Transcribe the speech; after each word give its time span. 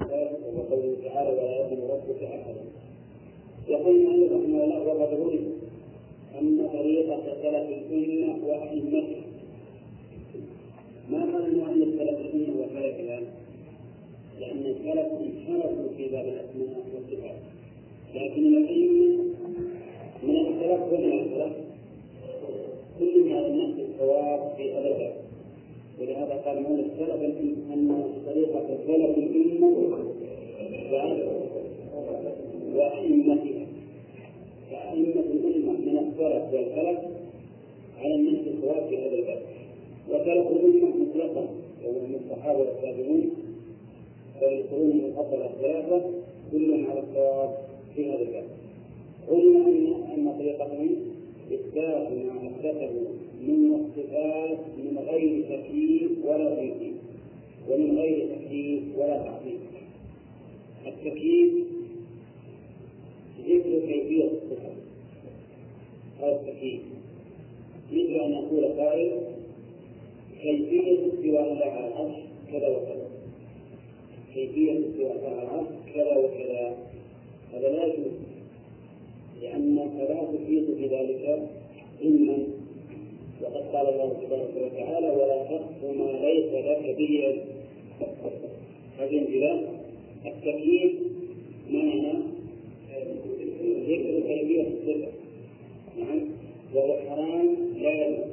وقوله 0.00 0.96
تعالى 1.04 1.30
ولا 1.30 1.60
يظلم 1.60 1.90
ربك 1.90 2.22
احدا 2.22 2.54
يقول 3.68 3.96
المؤلف 3.96 4.32
رحمه 4.32 4.64
الله 4.64 4.82
وقد 4.82 5.14
علم 5.14 5.52
ان 6.40 6.68
طريقه 6.72 7.22
سلف 7.42 7.68
الامه 7.92 8.46
وائمتها 8.46 9.22
ما 11.10 11.20
قال 11.20 11.46
المؤلف 11.46 11.98
سلف 11.98 12.20
الامه 12.20 12.60
وسلفها 12.60 13.20
لأن 14.40 14.58
السلف 14.66 15.08
انحرفوا 15.20 15.88
في 15.96 16.08
باب 16.08 16.24
الاسماء 16.28 16.84
والصفات 16.94 17.36
لكن 18.14 18.46
الائمه 18.56 19.24
من 20.22 20.36
السلف 20.36 20.92
ومن 20.92 21.12
السلف 21.12 21.52
كل 22.98 23.32
على 23.32 23.62
نفس 23.62 23.80
الصواب 23.80 24.52
في 24.56 24.72
هذا 24.72 24.88
الباب 24.88 25.27
ولهذا 26.00 26.34
قال 26.44 26.62
مولى 26.62 26.82
السلف 26.82 27.22
إن 27.72 28.12
طريقه 28.26 28.78
سلف 28.86 29.18
الامه 29.18 30.14
وأئمتها 32.74 33.66
فأئمة 34.70 35.20
الأمة. 35.20 35.72
من 35.72 35.98
السلف 35.98 36.54
والخلف 36.54 36.98
على 37.98 38.14
النفس 38.14 38.46
الصواب 38.46 38.88
في 38.88 38.96
هذا 38.96 39.14
الباب 39.14 39.42
وسلف 40.08 40.46
الأمة 40.46 40.96
مطلقا 40.96 41.46
وهو 41.84 42.00
من 42.06 42.20
الصحابة 42.24 42.58
والتابعون. 42.58 43.30
فالقرون 44.40 44.90
المفضلة 44.90 45.46
الثلاثة 45.46 46.10
كلهم 46.52 46.86
على 46.90 47.00
الصواب 47.00 47.58
في 47.94 48.10
هذا 48.10 48.22
الباب 48.22 48.44
قلنا 49.28 49.66
أن 49.66 49.94
أن 50.14 50.34
طريقتهم 50.38 50.90
إثبات 51.52 52.12
ما 52.12 52.48
أثبته. 52.48 52.92
من 53.42 53.74
الصفات 53.74 54.58
من 54.78 54.98
غير 54.98 55.42
تكييف 55.42 56.10
ولا 56.24 56.54
تنكيف 56.54 56.94
ومن 57.70 57.98
غير 57.98 58.28
تكييف 58.36 58.82
ولا 58.96 59.22
تعطيل 59.22 59.58
التكييف 60.86 61.52
ذكر 63.48 63.78
كيفية 63.86 64.24
الصفة 64.24 64.72
أو 66.22 66.32
التكييف 66.32 66.80
مثل 67.92 68.14
أن 68.24 68.32
يقول 68.32 68.64
قائل 68.64 69.10
كيفية 70.42 71.06
استواء 71.08 71.52
الله 71.52 71.64
على 71.64 71.88
العرش 71.88 72.16
كذا 72.52 72.68
وكذا. 72.68 73.08
كيفية 74.34 74.72
استواء 74.72 75.16
الله 75.16 75.28
على 75.28 75.42
العرش 75.42 75.66
كذا 75.94 76.16
وكذا. 76.16 76.76
هذا 77.52 77.68
لا 77.68 77.84
يجوز 77.84 78.12
لأنك 79.42 79.92
لا 80.08 80.24
تفيد 80.24 80.64
في 80.76 80.86
ذلك 80.86 81.48
علما 82.02 82.38
وقد 83.42 83.64
قال 83.72 83.88
الله 83.88 84.16
تبارك 84.22 84.54
وتعالى 84.56 85.10
ولا 85.10 85.42
تقف 85.44 85.84
ما 85.98 86.10
ليس 86.26 86.52
لك 86.52 86.96
به 86.98 87.24
علم. 87.24 87.40
هذه 88.98 89.18
انزلاق 89.18 89.60
التكييف 90.26 90.92
معنى 91.70 92.12
ذكر 93.88 94.20
كيفية 94.28 94.62
الصفة 94.62 95.08
نعم. 95.98 96.20
وهو 96.74 96.96
حرام 97.08 97.56
لا 97.82 98.06
يجوز 98.06 98.28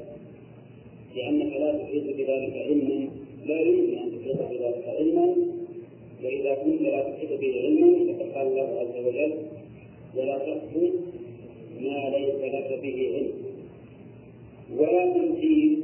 لأنك 1.15 1.53
لا 1.55 1.71
تحيط 1.71 2.03
بذلك 2.03 2.53
علما. 2.67 3.09
لا 3.45 3.61
يمكن 3.61 3.97
أن 3.97 4.11
تحيط 4.11 4.37
بذلك 4.49 4.83
علما. 4.87 5.35
وإذا 6.23 6.53
كنت 6.53 6.81
لا 6.81 7.09
تحيط 7.09 7.39
به 7.39 7.61
علما 7.63 8.13
فقد 8.13 8.31
قال 8.31 8.47
الله 8.47 8.79
عز 8.79 9.05
وجل 9.05 9.33
ولا 10.17 10.37
تقف 10.37 10.93
ما 11.81 12.09
ليس 12.09 12.53
لك 12.53 12.79
به 12.81 13.11
علم. 13.15 13.44
ولا 14.73 15.13
تمثيل 15.13 15.81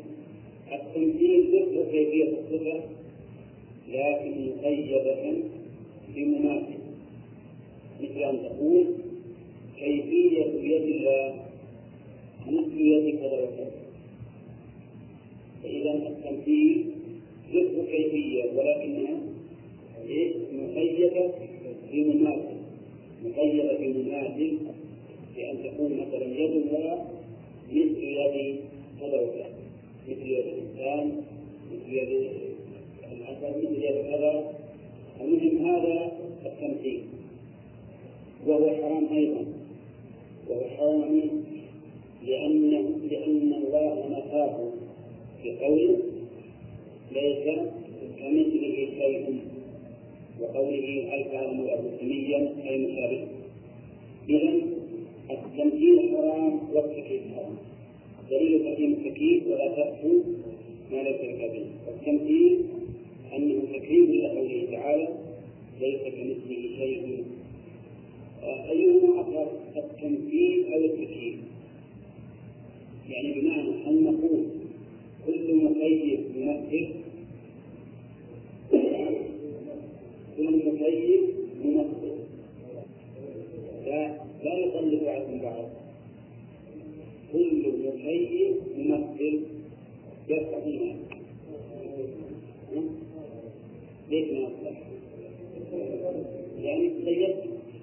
التمثيل 0.73 1.47
ذكر 1.55 1.91
كيفية 1.91 2.23
الصفة 2.23 2.79
لكن 3.89 4.49
مقيدة 4.49 5.33
بمماثل 6.15 6.81
مثل 8.02 8.17
أن 8.23 8.39
تقول 8.43 8.85
كيفية 9.79 10.45
يد 10.45 10.81
الله 10.81 11.35
مثل 12.47 12.81
يد 12.81 13.20
كذا 13.20 13.43
وكذا 13.43 13.71
فإذا 15.64 15.93
التمثيل 16.08 16.86
ذكر 17.53 17.86
كيفية 17.91 18.43
ولكنها 18.43 19.20
مقيدة 20.53 21.31
بمماثل 21.93 22.55
مقيدة 23.25 23.77
بمماثل 23.77 24.58
بأن 25.36 25.64
تكون 25.64 25.91
مثلا 25.93 26.25
يد 26.25 26.52
الله 26.52 27.20
مثل 27.71 28.04
يد 28.04 28.59
كذا 29.02 29.21
مثل 30.08 30.27
يد 30.27 30.45
الإنسان 30.45 31.21
مثل 31.71 31.93
يد 31.93 32.30
العسل 33.11 33.58
مثل 33.58 33.83
يد 33.83 34.05
كذا 34.11 34.54
المهم 35.21 35.65
هذا 35.65 36.11
التمثيل. 36.45 37.02
وهو 38.48 38.70
حرام 38.70 39.08
أيضا. 39.14 39.45
وهو 40.49 40.70
حرام 40.77 41.21
لأن 42.27 42.70
لأن 43.11 43.54
الله 43.54 44.09
نفاه 44.09 44.71
في 45.43 45.52
قوله 45.65 45.98
ليس 47.11 47.59
كمثله 48.20 48.88
شيء. 48.99 49.39
وقوله 50.42 51.08
هل 51.14 51.23
كان 51.23 51.58
مرأة 51.58 51.83
سميا 51.99 52.53
أي 52.70 52.77
مشابه 52.77 53.27
إذا 54.30 54.61
التمثيل 55.32 55.99
حرام 56.17 56.61
والتكييف 56.73 57.21
دليل 58.32 58.73
تحريم 58.73 58.92
التكييف 58.93 59.48
ولا 59.48 59.67
تأتوا 59.76 60.20
ما 60.92 60.98
ليس 60.98 61.21
به. 61.21 61.65
والتمثيل 61.87 62.59
أنه 63.36 63.61
تكريم 63.73 64.11
لقوله 64.11 64.67
تعالى 64.71 65.08
ليس 65.82 66.02
كمثله 66.02 66.70
شيء 66.77 67.23
أيهما 68.43 69.20
أقرب 69.21 69.48
التمثيل 69.77 70.73
أو 70.73 70.80
التكييف؟ 70.86 71.36
يعني 73.09 73.42
بمعنى 73.42 73.88
أن 73.88 74.03
نقول 74.03 74.45
كل 75.26 75.55
مكيف 75.55 76.20
ممثل 76.38 76.88
كل 80.38 80.61
مكيف 80.65 81.21
ممثل 81.65 82.11
لا 83.86 84.17
لا 84.43 84.58
يطلق 84.58 85.03
بعضهم 85.03 85.42
بعض 85.42 85.70
مكيف 88.06 88.56
ممثل 88.78 89.39
يفتح 90.30 90.64
الناس 90.66 90.95
ليش 94.10 94.28
ما 94.32 94.39
يصلح؟ 94.39 94.82
يعني 96.62 96.89
تخيل 96.89 97.34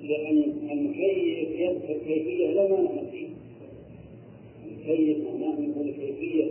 لأن 0.03 0.43
المكيف 0.71 1.49
يذكر 1.61 1.99
كيفية 2.07 2.47
لا 2.51 2.69
مانع 2.69 3.03
فيه. 3.11 3.27
المكيف 4.67 5.19
معناه 5.19 5.59
يقول 5.61 5.91
كيفية؟ 5.91 6.45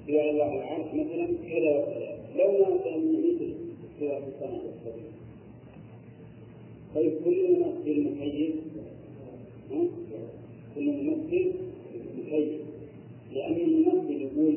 استواء 0.00 0.30
الله 0.30 0.54
العرش 0.54 0.86
مثلا 0.94 1.26
كذا 1.48 1.78
وكذا. 1.78 2.18
لو 2.38 2.52
ما 2.52 2.78
كان 2.84 3.12
مثل 3.12 3.52
في 3.98 4.04
السماء 4.04 4.62
طيب 6.94 7.12
كل 7.24 7.46
ممثل 7.58 8.10
مكيف؟ 8.10 8.54
كل 10.74 10.84
ممثل 10.84 11.65
لأن 13.36 13.56
الممثل 13.56 14.10
يقول 14.10 14.54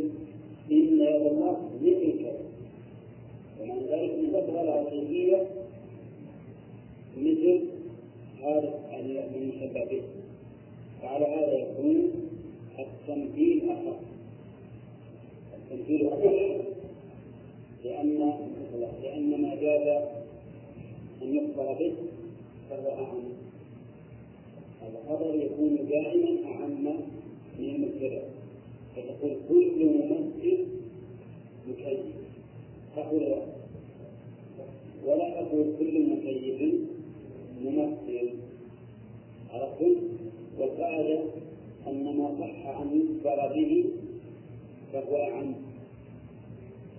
إن 0.72 1.02
يد 1.02 1.26
الله 1.32 1.70
مثل 1.82 2.20
كذا 2.20 2.40
ومع 3.62 3.76
ذلك 3.76 4.12
نسبها 4.24 4.64
لها 4.64 4.90
كيفية 4.90 5.48
مثل 7.18 7.60
هذا 8.44 8.80
المشبه 9.36 9.86
به 9.86 10.02
وعلى 11.04 11.26
هذا 11.26 11.54
يكون 11.54 12.12
التمثيل 12.80 13.70
أخف 13.70 14.00
التمثيل 15.54 16.08
أخف 16.08 16.66
لأن 17.84 18.34
لأن 19.04 19.42
ما 19.42 19.56
جاز 19.56 19.88
أن 21.22 21.36
يخبر 21.36 21.74
به 21.74 21.94
فهو 22.70 22.92
أعم. 22.92 23.24
الخبر 24.88 25.36
يكون 25.36 25.76
دائما 25.90 26.52
أعم 26.52 26.84
من 27.60 27.70
المبتدأ 27.76 28.29
فتقول 29.02 29.36
كل 29.50 29.86
ممثل 29.86 30.66
مكيف 31.70 32.00
تقول 32.96 33.36
ولا 35.06 35.30
تقول 35.42 35.66
كل 35.80 36.10
مكيف 36.10 36.74
ممثل 37.64 38.30
عرفتم 39.54 39.96
والقاعدة 40.60 41.20
أن 41.88 42.18
ما 42.18 42.36
صح 42.40 42.68
أن 42.82 42.88
يخبر 43.02 43.54
به 43.54 43.86
فهو 44.94 45.18
أعم 45.18 45.54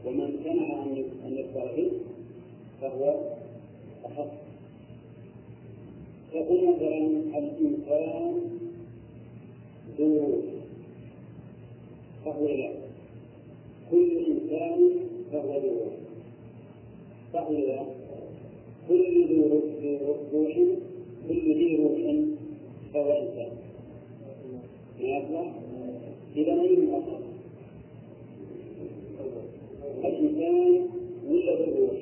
ومن 0.06 0.20
امتنع 0.20 0.82
أن 1.26 1.36
يخبر 1.36 1.76
به 1.76 1.90
فهو 2.80 3.20
أخف 4.04 4.30
تقول 6.32 6.74
مثلا 6.74 6.98
الإنسان 7.38 8.40
ذو 9.98 10.42
فهو 12.24 12.46
لا 12.48 12.70
كل 13.90 14.10
إنسان 14.18 14.90
فهو 15.32 15.58
ذو 15.58 15.76
صح 17.32 17.50
ولا 17.50 17.84
كل 18.88 19.26
ذي 19.28 19.40
روح 20.32 20.54
كل 21.28 21.54
ذي 21.54 21.76
روح 21.76 21.98
فهو 22.94 23.12
إنسان. 23.12 23.52
ما 25.00 25.08
يطلع 25.08 25.52
إذا 26.36 26.52
أي 26.62 26.76
أصل 26.92 27.20
الإنسان 30.04 30.86
ولا 31.28 31.54
الروح. 31.54 31.98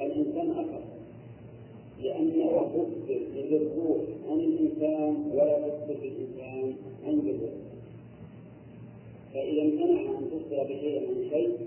الإنسان 0.00 0.50
أقل 0.50 0.80
لأنه 2.02 2.50
تخبر 2.50 2.86
بالروح 3.34 4.02
عن 4.30 4.40
الإنسان 4.40 5.30
ولا 5.34 5.68
تخبر 5.68 5.94
بالإنسان 6.02 6.29
الروح 7.18 7.60
فإذا 9.34 9.62
امتنع 9.62 10.00
أن 10.18 10.30
تخبر 10.30 10.62
بشيء 10.64 11.08
عن 11.08 11.30
شيء 11.30 11.58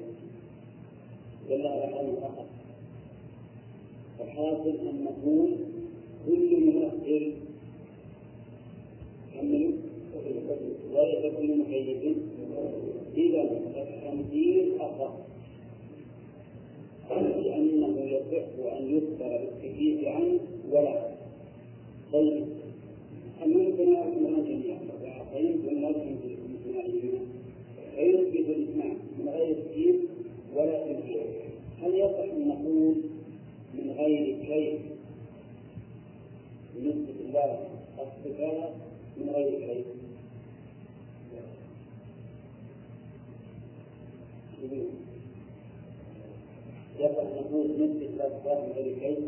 دل 1.50 1.68
على 1.68 2.00
أنه 2.00 2.16
فقط. 2.22 2.46
الحاصل 4.22 4.70
أن 4.70 5.04
نقول 5.04 5.50
كل 6.28 6.66
مؤثر 6.66 7.32
كمل 9.34 9.74
وليس 10.94 11.36
كل 11.38 11.58
مكيف 11.58 12.18
إذا 13.18 13.42
التمثيل 13.76 14.72
أخف 14.80 15.14
لأنه 17.10 18.00
يصح 18.02 18.78
أن 18.78 18.96
يذكر 18.96 19.40
بالتكليف 19.40 20.08
عنه 20.08 20.40
ولا. 20.72 21.14
طيب 22.14 22.46
أما 23.44 23.68
امتناع 23.68 24.06
من 24.06 24.44
جميعا 24.48 24.80
فيمكن 25.34 25.82
لازم 25.82 26.16
فيثبت 27.96 28.50
الإسماع 28.50 28.94
من 29.20 29.30
غير 29.30 29.56
تكليف 29.56 29.96
ولا 30.56 30.80
تكليف 30.80 31.22
هل 31.82 31.96
يصح 31.96 32.34
أن 32.34 32.48
نقول 32.48 32.96
من 33.74 33.92
غير 33.98 34.38
كيف 34.46 34.80
لله 37.34 37.58
الصفات 38.00 38.72
من 39.18 39.30
غير 39.30 39.50
كيف 39.50 39.86
يصح 47.00 47.24
نقول 47.24 47.68
نثبت 47.72 48.22
الصفات 48.22 48.58
من 48.58 48.72
غير 48.76 49.00
كيف 49.00 49.20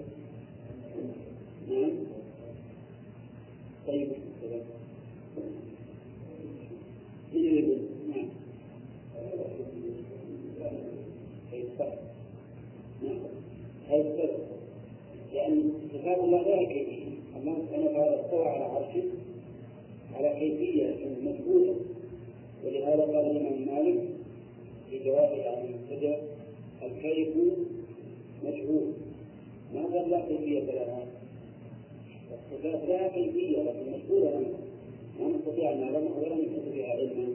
نعم. 1.70 1.92
طيب. 3.88 4.10
نعم. 13.04 13.20
هذا 13.90 14.30
لأن 15.34 15.74
صفات 15.94 16.18
الله 16.18 16.42
لا 16.42 16.64
كيفية 16.64 17.06
الله 17.46 17.56
سبحانه 17.68 17.86
وتعالى 17.86 18.22
استوى 18.22 18.48
على 18.48 18.64
عرشه 18.64 19.04
على 20.16 20.30
كيفية 20.40 20.96
مجهولة 21.22 21.76
ولهذا 22.66 23.02
قال 23.02 23.32
الإمام 23.32 23.76
مالك 23.76 24.04
في 24.90 25.12
المبتدع 25.96 26.18
الكيف 26.84 27.28
مجهول. 28.44 28.92
ما 29.74 29.86
قال 29.86 30.10
لا 30.10 30.20
كيفية 30.28 30.60
لها 30.60 31.08
الصفات 32.32 32.90
لها 32.90 33.08
كيفية 33.08 33.64
لكن 33.64 33.92
مجهولة 33.92 34.30
لنا 34.30 34.48
ما 35.20 35.38
نستطيع 35.38 35.72
أن 35.72 35.80
نعلمها 35.80 36.20
ولا 36.20 36.36
نستطيع 36.36 36.90
علما. 36.90 37.28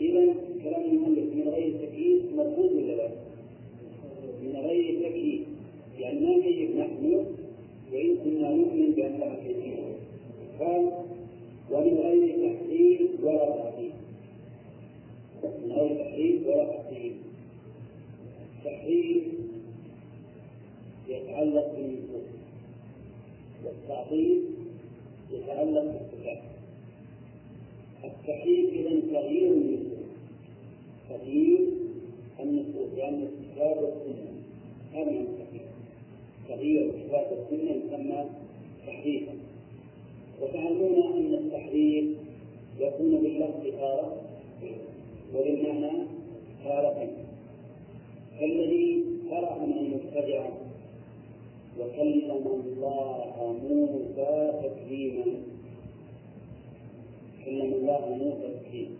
إذا 0.00 0.34
كلام 0.64 0.84
المؤلف 0.84 1.34
من 1.34 1.48
غير 1.48 1.74
تكييف 1.86 2.22
مرفوض 2.36 2.72
ولا 2.72 2.92
لا؟ 2.92 3.08
من 4.42 4.56
غير 4.56 5.10
تكييف. 5.10 5.40
يعني 5.98 6.20
ما 6.20 6.42
كيف 6.42 6.76
نحن 6.76 7.24
وإن 7.92 8.16
كنا 8.16 8.50
نؤمن 8.50 8.92
بأن 8.96 9.18
لها 9.18 9.36
كيفية. 9.46 9.74
قال 10.60 10.92
ومن 11.70 11.98
غير 11.98 12.54
تحريف 12.54 13.00
ولا 13.22 13.50
تعطيل 13.50 13.90
من 15.64 15.72
غير 15.72 16.04
تحريف 16.04 16.46
ولا 16.46 16.64
تعطيل 16.64 16.83
التحريف 18.84 19.24
يتعلق 21.08 21.74
بالنصوص 21.76 22.28
والتعطيل 23.64 24.42
يتعلق 25.32 25.84
بالصفات. 25.84 26.42
التحريف 28.04 28.72
إذا 28.72 29.00
تغيير 29.12 29.52
النصوص 29.52 30.08
تغيير 31.08 31.60
النصوص 32.40 32.98
يعني 32.98 33.16
الكتاب 33.16 33.76
والسنة 33.82 34.32
هذا 34.92 35.10
من 35.10 35.26
التحريف 35.26 35.68
تغيير 36.48 36.90
الكتاب 36.90 37.26
والسنة 37.32 37.70
يسمى 37.70 38.24
تحريفا 38.86 39.32
وتعلمون 40.42 41.02
أن 41.16 41.34
التحريف 41.34 42.16
يكون 42.80 43.10
باللفظ 43.22 43.62
تارة 43.80 44.16
وبالمعنى 45.34 46.06
تارة 46.64 47.23
كالذي 48.40 49.04
قرأ 49.30 49.58
من 49.66 49.78
المبتدع 49.78 50.48
وكلم 51.80 52.30
الله 52.30 53.56
موسى 53.62 54.52
تكليما. 54.62 55.24
كلم 57.44 57.72
الله 57.72 58.02
موسى 58.08 58.48
تكليما. 58.58 58.96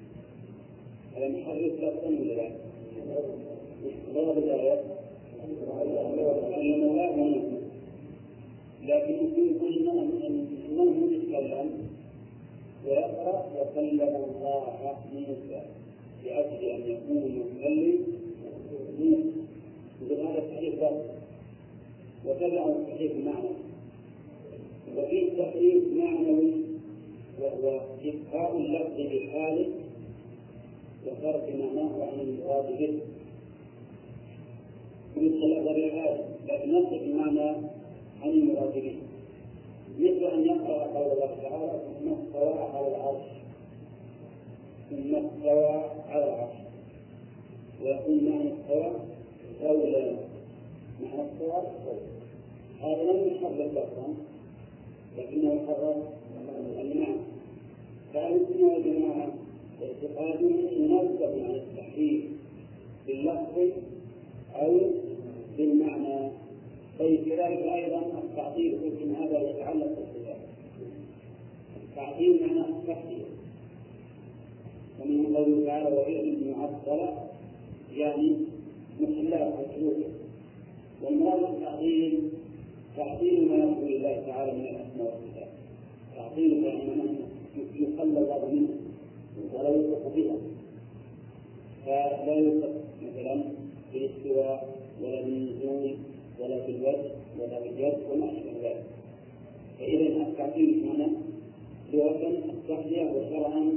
ألم 1.17 1.37
يحرك 1.39 1.73
لفظا 1.83 2.09
ولا 2.09 2.33
لا؟ 2.33 2.51
ضرب 4.15 4.39
الآيات 4.39 4.85
كلم 6.55 6.83
الله 6.83 7.13
موسى. 7.17 7.59
لكن 8.85 9.15
يمكن 9.15 9.89
انه 9.89 11.09
يتكلم 11.13 11.71
ويقرأ 12.87 13.47
وكلم 13.57 14.01
الله 14.01 14.97
موسى 15.15 15.61
لأجل 16.25 16.65
أن 16.65 16.81
يكون 16.91 17.23
المتكلم 17.23 18.24
موسى 19.01 19.31
يقول 20.03 20.27
هذا 20.27 20.39
التحريف 20.39 20.75
بس 20.75 21.01
وتبع 22.27 22.67
التحريف 22.67 23.13
المعنى 23.13 23.49
وفي 24.97 25.31
تحريف 25.31 25.85
معنوي 25.97 26.53
وهو 27.41 27.81
إبقاء 28.05 28.57
اللفظ 28.57 29.01
بحاله 29.01 29.67
وترك 31.07 31.55
معناه 31.59 32.05
عن 32.05 32.21
المراد 32.21 32.79
به. 32.79 32.99
مثل 35.17 35.43
اللفظ 35.45 35.69
بحاله 35.69 36.25
لكن 36.49 36.73
نصف 36.73 36.93
المعنى 36.93 37.49
عن 38.23 38.31
المراد 38.31 38.75
به. 38.75 38.97
مثل 39.99 40.25
أن 40.35 40.47
يقرأ 40.47 40.85
قول 40.85 41.13
الله 41.13 41.37
تعالى 41.43 41.81
ثم 42.01 42.13
استوى 42.13 42.55
على 42.75 42.89
العرش 42.89 43.27
ثم 44.91 45.15
استوى 45.15 45.85
على 46.09 46.25
العرش. 46.25 46.64
ويكون 47.85 48.31
معنى 48.31 48.53
استوى 48.53 48.93
قولا 49.63 50.17
معنى 51.03 51.23
استوى 51.23 51.51
قول 51.51 52.01
هذا 52.81 53.13
لم 53.13 53.29
يحرك 53.29 53.71
لفظا 53.73 54.15
لكنه 55.19 55.61
حرك 55.67 55.97
المعنى 56.81 57.17
فأهل 58.15 58.35
السنة 58.35 58.67
والجماعة 58.67 59.29
اعتقادهم 59.83 60.67
ينزه 60.77 61.45
عن 61.45 61.51
التحريف 61.55 62.25
باللفظ 63.07 63.59
أو 64.55 64.81
بالمعنى. 65.59 66.31
طيب 66.99 67.21
كذلك 67.25 67.63
أيضا 67.63 68.03
التعطيل 68.25 68.79
إن 69.03 69.15
هذا 69.15 69.51
يتعلق 69.51 69.87
بالصفات 69.87 70.37
التعطيل 71.83 72.41
معناه 72.47 72.69
التحديد 72.69 73.25
ومن 75.01 75.37
قوله 75.37 75.67
تعالى 75.67 75.97
وعلم 75.97 76.55
معطلة 76.57 77.34
يعني 77.97 78.37
محلات 79.01 79.53
مشروطة 79.53 80.09
والمراد 81.03 81.41
بالتعطيل 81.41 82.21
تعطيل 82.97 83.49
ما 83.49 83.55
يرجو 83.55 83.87
لله 83.87 84.23
تعالى 84.27 84.53
من 84.53 84.61
الأسماء 84.61 85.15
والصفات. 85.15 85.49
يعني 86.17 86.61
معناه 86.61 87.15
يخلى 87.75 88.19
الله 88.19 88.49
منه 88.53 88.69
ولا 89.55 89.69
يوصف 89.69 90.17
بها. 90.17 90.37
فلا 91.87 92.35
يوصف 92.35 92.73
مثلا 93.03 93.45
بالاستواء 93.93 94.77
ولا 95.03 95.21
بالنزول 95.21 95.95
ولا 96.41 96.67
بالوجه 96.67 97.11
ولا 97.41 97.61
باليد 97.61 97.95
وما 98.11 98.27
أشبه 98.33 98.53
ذلك. 98.63 98.85
فإذا 99.79 100.27
التعطيل 100.27 100.85
هنا 100.89 101.09
لغة 101.93 102.29
التحلية 102.29 103.11
وشرعا 103.11 103.73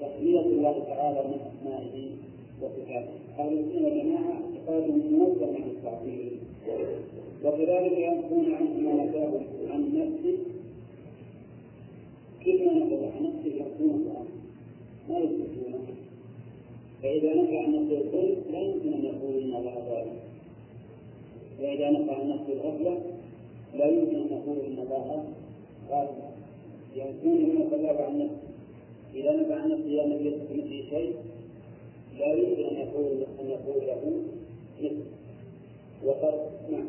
تسمية 0.00 0.40
الله 0.40 0.84
تعالى 0.88 1.28
من 1.28 1.40
أسمائه 1.40 2.25
وصفاته 2.66 3.12
أهل 3.38 3.58
السنة 3.58 3.88
والجماعة 3.88 4.32
اعتقادهم 4.32 4.98
منزه 5.12 5.46
عن 5.46 5.70
التعطيل 5.70 6.30
وكذلك 7.44 7.98
ينفون 7.98 8.54
عنه 8.54 8.80
ما 8.80 9.04
نفاه 9.04 9.40
عن 9.70 9.80
نفسه 9.94 10.38
كيف 12.44 12.60
ما 12.62 12.72
نفاه 12.74 13.10
عن 13.16 13.22
نفسه 13.22 13.60
القرآن 13.60 14.26
ما 15.08 15.18
يثبتونه 15.18 15.78
فإذا 17.02 17.34
نفى 17.42 17.58
عن 17.58 17.72
نفسه 17.74 17.98
الظلم 17.98 18.36
لا 18.52 18.60
يمكن 18.60 18.92
أن 18.92 19.04
يقول 19.04 19.42
إن 19.42 19.54
الله 19.54 19.74
ظالم 19.88 20.16
فإذا 21.58 21.90
نفى 21.90 22.10
عن 22.10 22.28
نفسه 22.28 22.52
الغفلة 22.52 22.98
لا 23.74 23.86
يمكن 23.86 24.16
أن 24.16 24.26
نقول 24.30 24.58
إن 24.66 24.78
الله 24.78 25.24
غافل 25.90 26.22
يكون 26.96 27.36
من 27.36 27.68
الله 27.72 28.02
عن 28.04 28.18
نفسه 28.18 28.46
إذا 29.14 29.36
نفى 29.36 29.52
عن 29.52 29.70
نفسه 29.70 30.04
أنه 30.04 30.16
ليس 30.16 30.34
كمثله 30.34 30.82
شيء 30.90 31.12
لا 32.18 32.32
يمكن 32.32 32.64
أن 32.64 32.76
يقول 32.76 33.26
أن 33.40 33.46
يقول 33.50 33.86
له 33.86 34.22
مثل. 34.82 34.96
وقد 36.04 36.34
نعم. 36.72 36.86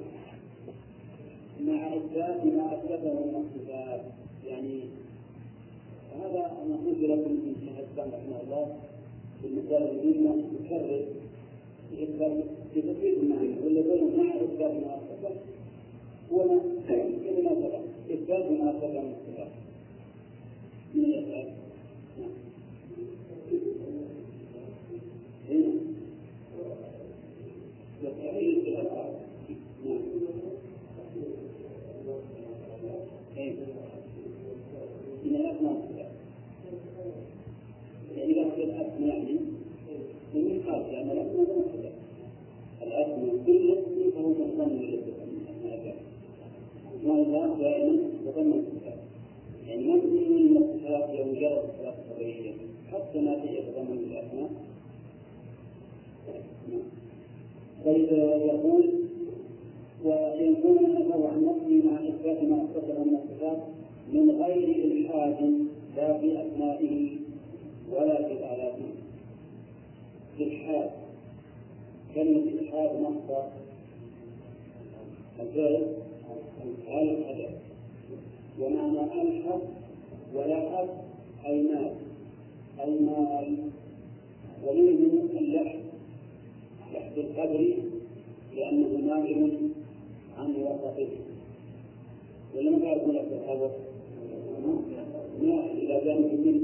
مع 1.67 1.95
إثبات 1.95 2.45
ما 2.45 2.73
أثبته 2.73 3.13
من 3.13 3.45
الصفات 3.45 4.01
يعني 4.47 4.79
هذا 6.23 6.51
ما 6.69 6.75
قلت 6.85 6.99
لكم 6.99 7.31
من 7.31 7.55
شيخ 7.65 7.77
الإسلام 7.79 8.09
رحمه 8.09 8.41
الله. 8.43 8.75
في 9.41 9.47
المسائل 9.47 9.99
المهمة 9.99 10.43
يكرر. 10.65 11.05
في 12.73 12.81
تفريط 12.81 13.17
المعنى 13.17 13.49
مع 14.17 14.35
إثبات 14.35 14.71
ما 14.71 14.95
أثبته 14.95 15.35
هو 16.33 16.59
كلمة 16.87 17.81
إثبات 18.11 18.51
ما 18.51 18.69
أثبته 18.69 19.01
من 19.01 19.13
الصفات 19.13 19.51
من 20.95 21.05
الأسباب 21.05 21.47
نعم 22.19 22.29
هنا 25.49 25.73
والتحرير 28.03 28.61
في 28.61 28.69
الألفاظ 28.69 29.13
نعم 29.85 30.01
من 35.25 35.35
الأسماء 35.35 35.87
يعني 38.17 38.31
إذا 38.33 38.43
قلت 38.43 38.59
الأسماء 38.59 39.07
يعني 39.07 39.39
من 40.33 40.63
خاص 40.67 40.85
لأن 40.91 41.11
الأسماء 41.11 41.59
مفردة 41.59 41.89
الأسماء 42.81 43.43
كل 43.45 43.71
اسم 43.71 44.11
فهو 44.11 44.29
مضمن 44.29 44.77
للأسماء 44.77 45.17
الله 47.23 47.57
دائما 47.59 47.97
وضمن 48.25 48.53
الصفات 48.53 48.99
يعني 49.67 49.87
ما 49.87 49.97
تكون 49.99 50.51
من 50.51 50.57
الصفات 50.57 51.09
لمجرد 51.09 51.63
صفات 51.79 51.95
خبرية 52.09 52.51
حتى 52.91 53.21
ما 53.21 53.35
تجي 53.35 53.57
تضمن 53.61 53.97
الأسماء 53.97 54.49
طيب 57.85 58.11
يقول 58.45 58.89
ويكون 60.05 60.77
النفي 60.85 61.13
عن 61.27 61.45
نفسه 61.45 61.89
مع 61.89 61.99
إثبات 61.99 62.43
ما 62.43 62.63
اتصل 62.63 62.99
من 63.07 63.15
الصفات 63.15 63.57
من 64.13 64.29
غير 64.43 64.85
إلحاد 64.85 65.67
لا 65.97 66.17
في 66.17 66.41
أسمائه 66.41 67.09
ولا 67.91 68.17
في 68.27 68.33
آلاته 68.33 68.89
إلحاد 70.39 70.89
كلمة 72.15 72.43
إلحاد 72.61 73.01
مصدر 73.01 73.47
الفعل 75.39 75.87
الحدث 76.87 77.53
ومعنى 78.61 78.99
ألحد 78.99 79.59
ولحد 80.35 80.87
أي 81.45 81.61
مال 81.61 81.91
أي 82.79 82.99
مال 82.99 83.57
ومنه 84.65 85.29
اللحد. 85.39 85.79
لحد 86.93 87.17
القدر 87.17 87.73
لأنه 88.55 88.87
نائم 88.87 89.71
عن 90.37 90.55
وسطه. 90.55 91.07
ولم 92.55 92.79
تعرفوا 92.79 93.13
لك 93.13 93.27
الخبر 93.31 93.71
ما 95.41 95.71
إذا 95.71 95.99
كان 95.99 96.21
منه. 96.21 96.61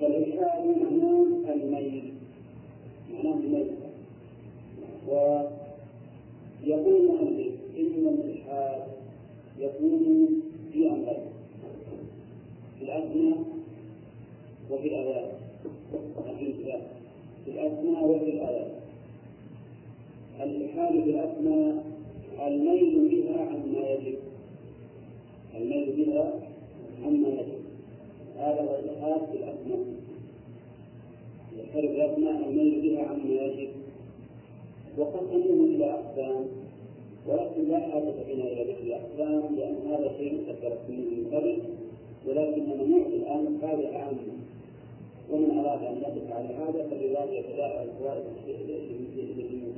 فالإلحاد 0.00 0.64
معناه 0.66 1.26
الميل. 1.52 2.12
معناه 3.12 3.34
الميل. 3.34 3.70
ويقول 5.08 6.96
المؤلف 6.96 7.59
إن 7.80 8.08
الإلحاد 8.08 8.82
يكون 9.58 10.28
في 10.72 10.86
أمرين. 10.90 11.30
في 12.78 12.84
الأسماء 12.84 13.38
وفي 14.70 14.88
الآيات 14.88 15.30
في 17.44 17.50
الأسماء 17.50 18.04
وفي 18.04 18.30
الآيات 18.30 18.70
الإلحاد 20.40 20.92
في 21.02 21.10
الأسماء 21.10 21.84
الميل 22.46 23.08
بها 23.08 23.40
عما 23.40 23.88
يجب. 23.90 24.18
الميل 25.56 25.92
بها 25.96 26.32
عما 27.04 27.28
يجب. 27.28 27.60
هذا 28.36 28.60
هو 28.60 28.78
الإلحاد 28.78 29.26
في 29.30 29.36
الأسماء 29.36 29.84
الإلحاد 31.52 31.80
في 31.80 32.04
الأسماء 32.04 32.48
الميل 32.48 32.80
بها 32.80 33.06
عما 33.06 33.42
يجب. 33.42 33.68
وقسموه 34.98 35.64
إلى 35.66 35.90
أقسام. 35.90 36.59
ولكن 37.30 37.68
لا 37.68 37.80
حاجة 37.80 38.14
بنا 38.28 38.44
إلى 38.44 38.72
ذكر 38.72 38.82
الأقسام 38.82 39.56
لأن 39.56 39.76
هذا 39.90 40.12
شيء 40.18 40.42
قد 40.48 40.72
فيه 40.86 40.96
من 40.96 41.30
قبل 41.34 41.58
ولكننا 42.26 42.84
نعطي 42.84 43.16
الآن 43.16 43.58
هذا 43.62 43.98
عام 43.98 44.16
ومن 45.30 45.58
أراد 45.58 45.84
أن 45.84 45.96
يقف 46.02 46.32
على 46.32 46.48
هذا 46.48 46.88
فلذلك 46.90 47.32
يتداعى 47.32 47.84
الفوائد 47.84 48.24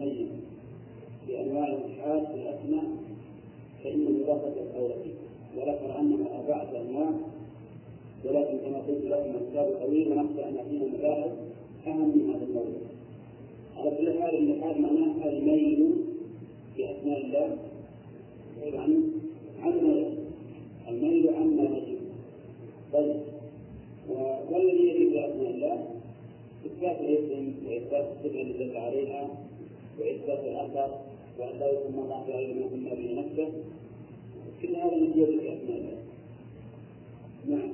المقيمة 0.02 0.30
بأنواع 1.28 1.68
الإلحاد 1.68 2.26
في 2.26 2.35
الأسماء 2.35 2.85
فإن 3.85 4.06
الإضافة 4.06 4.52
القول 4.61 4.90
فيه. 5.04 5.14
وذكر 5.61 6.00
أنها 6.00 6.26
أربعة 6.38 6.68
أنواع 6.80 7.11
ولكن 8.25 8.59
كما 8.59 8.78
قلت 8.78 9.04
لكم 9.04 9.30
الكتاب 9.40 9.87
طويل 9.87 10.09
ونخشى 10.09 10.44
أن 10.44 10.54
يكون 10.54 10.92
مباحث 10.99 11.32
أهم 11.87 12.18
من 12.18 12.35
هذا 12.35 12.44
الموضوع 12.44 12.82
على 13.76 13.90
كل 13.90 14.21
حال 14.21 14.35
الإلحاد 14.35 14.80
معناه 14.80 15.28
الميل 15.28 16.12
بأسماء 16.79 17.21
الله 17.25 17.57
عن 18.62 19.12
عما 19.62 19.93
يجب 19.93 20.19
الميل 20.88 21.35
عما 21.35 21.62
يجب 21.62 21.99
طيب 22.93 23.17
والذي 24.50 24.88
يجب 24.88 25.12
بأسماء 25.12 25.50
الله 25.50 25.87
إثبات 26.67 27.00
الاسم 27.00 27.52
وإثبات 27.67 28.09
الصفة 28.12 28.41
اللي 28.41 28.64
دل 28.64 28.76
عليها 28.76 29.29
وإثبات 30.00 30.38
الأثر 30.45 30.99
وأن 31.38 31.59
لا 31.59 31.71
يسمى 31.73 32.02
الله 32.02 32.25
بغير 32.29 32.55
ما 32.55 32.69
سمى 32.71 32.91
به 32.91 33.21
نفسه 33.21 33.52
كل 34.62 34.76
هذا 34.76 34.97
من 34.97 35.12
جهة 35.17 35.26
بأسماء 35.26 35.79
الله 35.79 35.99
نعم 37.49 37.73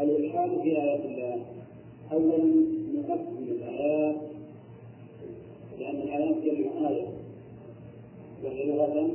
الإلحاد 0.00 0.50
في 0.62 0.78
آيات 0.82 1.04
الله 1.04 1.40
أولا 2.12 2.38
نقسم 2.94 3.44
الآيات 3.48 4.16
لأن 5.80 5.96
الآيات 5.96 6.36
جمع 6.44 6.88
آية 6.88 7.06
وهي 8.44 8.64
لغة 8.64 9.10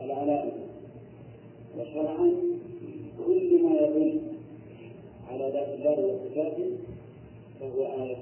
العلامة 0.00 0.52
وشرعا 1.78 2.32
كل 3.26 3.62
ما 3.62 3.80
يدل 3.80 4.20
على 5.30 5.50
ذات 5.50 5.68
الله 5.68 5.98
وصفاته 5.98 6.70
فهو 7.60 8.02
آية. 8.02 8.16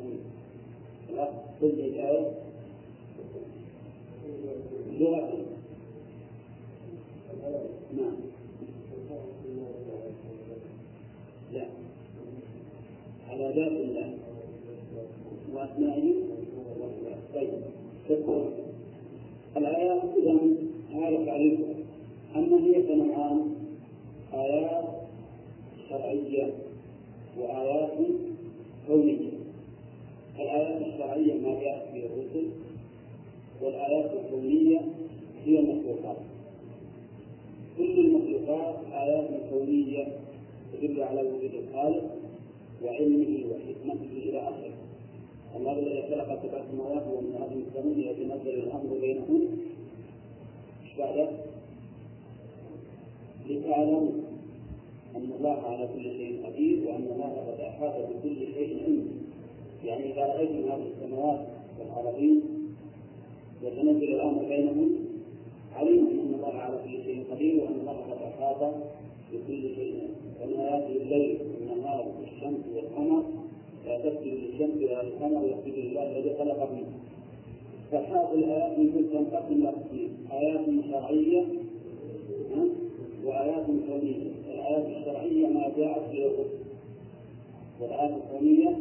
كل 1.61 1.67
الآية 1.67 2.31
لغة 5.01 5.33
نعم. 7.97 8.17
لا. 11.53 11.67
على 13.29 13.45
ذات 13.45 13.73
الله. 13.73 14.15
وأسمائه. 15.55 16.15
طيب. 17.35 17.49
تذكر 18.09 18.64
الآيات 19.57 20.03
إذا 20.23 20.39
هذا 20.95 21.25
تعريفها 21.27 21.75
أما 22.37 22.57
هي 22.67 22.83
فنوعان 22.83 23.55
آيات 24.35 24.85
شرعية 25.89 26.53
وآيات 27.39 27.93
كونية 28.89 29.29
الآيات 30.39 30.83
الشرعية 30.87 31.35
ما 31.35 31.61
جاءت 31.61 31.93
في 31.93 32.07
الرسل 32.07 32.49
والآيات 33.63 34.11
الكونية 34.25 34.81
هي 35.45 35.59
المخلوقات 35.59 36.17
كل 37.79 37.99
المخلوقات 37.99 38.77
آيات 38.93 39.31
كونية 39.51 40.07
تدل 40.73 41.03
على 41.03 41.21
وجود 41.23 41.51
الخالق 41.55 42.11
وعلمه 42.85 43.45
وحكمته 43.51 44.13
إلى 44.29 44.39
آخره. 44.41 44.84
الله 45.57 45.73
الذي 45.73 46.03
خلق 46.03 46.43
سبع 46.43 46.63
سماوات 46.73 47.03
ومن 47.07 47.35
هذه 47.35 47.59
الثمانية 47.67 48.11
يتنزل 48.11 48.51
الأمر 48.51 48.99
بينهم 49.01 49.41
إيش 50.85 50.97
بعده؟ 50.99 51.29
لتعلموا 53.51 54.09
أن 55.17 55.31
الله 55.39 55.63
على 55.63 55.89
كل 55.95 56.03
شيء 56.03 56.47
قدير 56.47 56.89
وأن 56.89 57.03
الله 57.13 57.45
قد 57.47 57.61
أحاط 57.61 57.95
بكل 58.11 58.37
شيء 58.55 58.83
علما 58.85 59.05
يعني 59.85 60.13
إذا 60.13 60.27
رأيتم 60.27 60.71
هذه 60.71 60.87
السماوات 60.97 61.47
والأراضين 61.81 62.43
يتنزل 63.63 64.15
الأمر 64.15 64.45
بينهم 64.49 64.91
علموا 65.75 66.11
أن 66.11 66.35
الله 66.35 66.55
على 66.55 66.79
كل 66.85 67.05
شيء 67.05 67.25
قدير 67.31 67.63
وأن 67.63 67.81
الله 67.81 67.93
قد 67.93 68.23
أحاط 68.23 68.75
بكل 69.33 69.75
شيء 69.75 70.09
ومن 70.43 70.61
آياته 70.61 71.03
الليل 71.03 71.39
والنهار 71.43 72.07
والشمس 72.21 72.61
والقمر 72.75 73.44
لا 73.87 73.99
تسجد 73.99 74.33
للشمس 74.33 74.83
ولا 74.83 75.03
للقمر 75.03 75.47
يسجد 75.47 75.79
لله 75.79 76.03
الذي 76.03 76.35
خلقهما 76.39 76.83
فهذه 77.93 78.35
الآيات 78.35 78.79
يمكن 78.79 79.11
تنقسم 79.13 79.53
إلى 79.53 79.69
قسمين 79.69 80.11
آيات 80.33 80.61
شرعية 80.91 81.45
وآيات 83.25 83.67
كونية 83.67 84.33
الآيات 84.55 84.87
الشرعية 84.87 85.47
ما 85.47 85.73
جاءت 85.77 86.11
في 86.11 86.27
الرسل. 86.27 86.65
والآيات 87.81 88.11
الكونية 88.11 88.77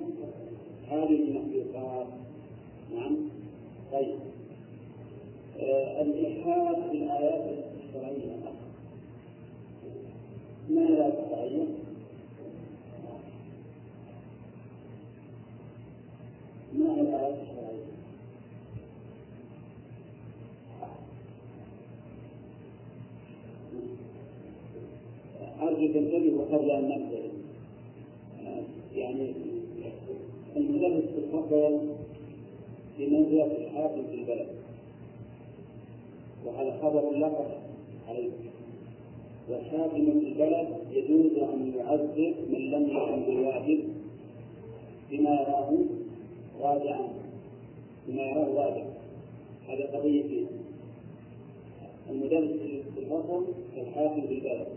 هذه 0.89 1.19
المخلوقات 1.23 2.07
نعم. 2.95 3.15
طيب. 3.93 4.15
آه 5.59 6.01
الإلحاد 6.01 6.75
في 6.91 6.97
الآيات 6.97 7.43
الشرعية. 7.89 8.35
ما 10.69 10.87
هي 10.87 11.07
الآيات 11.07 11.67
ما 16.79 17.01
الآيات 17.01 17.35
الشرعية؟ 17.41 17.83
أرجو 25.61 25.87
تنتبهوا 25.93 26.45
قبل 26.45 26.71
أن 26.71 26.83
نبدأ 26.89 27.23
يعني 28.95 29.31
المدرس 30.55 31.03
الفصل 31.17 31.79
بمنزلة 32.99 33.57
الحاكم 33.57 34.03
في 34.11 34.15
البلد 34.15 34.47
وهذا 36.45 36.79
خبر 36.81 37.11
لقب 37.11 37.45
عليه 38.09 38.29
والحاكم 39.49 40.19
في 40.19 40.27
البلد 40.27 40.67
يجوز 40.91 41.37
أن 41.37 41.73
يعذب 41.77 42.35
من 42.49 42.71
لم 42.71 42.87
يقم 42.87 43.23
بالواجب 43.23 43.79
بما 45.11 45.29
يراه 45.29 45.73
راجعا 46.63 47.07
بما 48.07 48.23
يراه 48.23 48.65
راجعا 48.65 48.93
هذه 49.67 49.83
قضية 49.93 50.45
المدرس 52.09 52.49
في 52.95 52.99
الفصل 52.99 53.45
كالحاكم 53.75 54.21
في 54.21 54.33
البلد. 54.33 54.67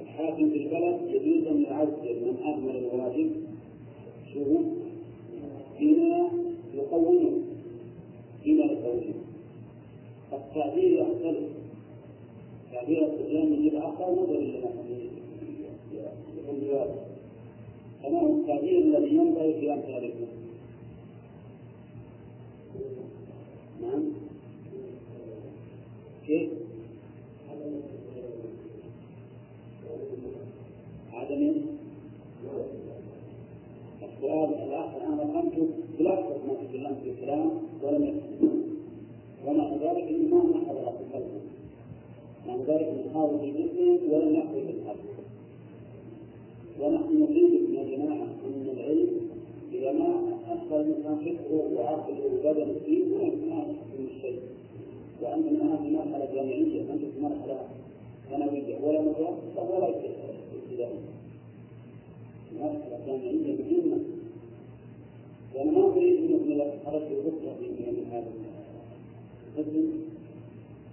الحاكم 0.00 0.50
في 0.50 0.56
البلد 0.56 1.00
يجوز 1.08 1.46
أن 1.46 1.62
يعذب 1.62 2.22
من 2.22 2.36
أهمل 2.44 2.76
الواجب 2.76 3.30
شو؟ 4.34 4.60
بما 5.80 6.30
يقومه. 6.74 7.30
بما 8.44 8.64
يقومه. 8.64 9.14
التعبير 10.32 10.92
يختلف 10.92 11.48
تعبير 12.72 13.06
الإسلام 13.06 13.52
يجب 13.52 13.74
أقوى 13.74 14.18
ولا 14.18 14.40
يقول 14.40 14.70
كما 18.02 18.20
هو 18.20 18.36
التعبير 18.36 18.78
الذي 18.78 19.16
ينبغي 19.16 19.60
في 19.60 19.72
أمثالكم؟ 19.72 20.39
نعم. 23.82 24.02
كيف؟ 26.26 26.50
عدم 31.12 31.52
السؤال 34.02 34.54
الآخر 34.54 35.06
أنا 35.06 35.22
قمت 35.22 35.54
بلفظ 35.98 36.46
ما 36.46 36.54
تكلمت 36.54 36.98
في 37.04 37.10
الكلام 37.10 37.50
ولم 37.82 38.04
يكن. 38.04 38.48
ومع 39.46 39.68
ذلك 39.74 40.32
ما 40.32 40.40
حضر 40.68 40.92
في 40.92 41.02
القلب 41.02 41.40
مع 42.46 42.56
ذلك 42.56 43.06
نحاول 43.10 43.40
في 43.40 43.50
جزء 43.50 44.14
ولم 44.14 44.42
في 44.52 44.58
القلب 44.58 45.10
ونحن 46.80 47.22
نقيم 47.22 47.74
يا 47.74 47.96
جماعة 47.96 48.26
أن 48.46 48.66
العلم 48.72 49.08
إذا 49.72 49.92
ما 49.92 50.38
فكره 50.70 51.70
وعقله 51.76 52.24
وبدنه 52.24 52.74
فيه 52.86 53.04
ما 53.04 53.22
يحكم 53.22 54.04
الشيء 54.16 54.40
الآن 55.22 55.78
في 55.82 55.90
مرحلة 55.90 56.34
جامعية 56.34 56.80
أنت 56.92 57.00
في 57.00 57.20
مرحلة 57.20 57.58
ثانوية 58.30 58.78
ولا 58.82 59.00
متوسطة 59.00 59.70
ولا 59.70 59.88
ابتدائية 59.88 60.98
مرحلة 62.60 63.00
جامعية 63.06 63.56
مهمة 63.62 63.98
وأنا 65.54 65.70
ما 65.70 65.92
أريد 65.92 66.16
أن 66.18 66.34
أكمل 66.34 66.72
خرجت 66.86 67.12
بكرة 67.12 67.56
من 67.60 68.06
هذا 68.12 68.32
القسم 69.58 69.90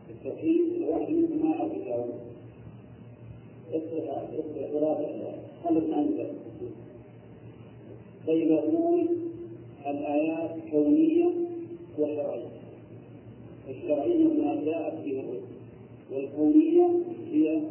التوحيد 0.09 0.61
الواحد 0.77 1.11
منهم 1.11 1.49
ما 1.49 1.55
يعرف 1.55 1.71
يجاوب 1.73 2.09
اقرأ 3.73 4.27
اقرأ 4.73 5.33
خلص 5.63 5.83
عن 5.93 6.27
طيب 8.27 8.51
أقول 8.51 9.07
الآيات 9.91 10.51
كونية 10.71 11.29
وشرعية 11.99 12.57
الشرعية 13.69 14.27
ما 14.27 14.61
جاءت 14.65 14.93
به 15.05 15.19
الرسل 15.19 15.57
والكونية 16.11 16.89
هي 17.31 17.61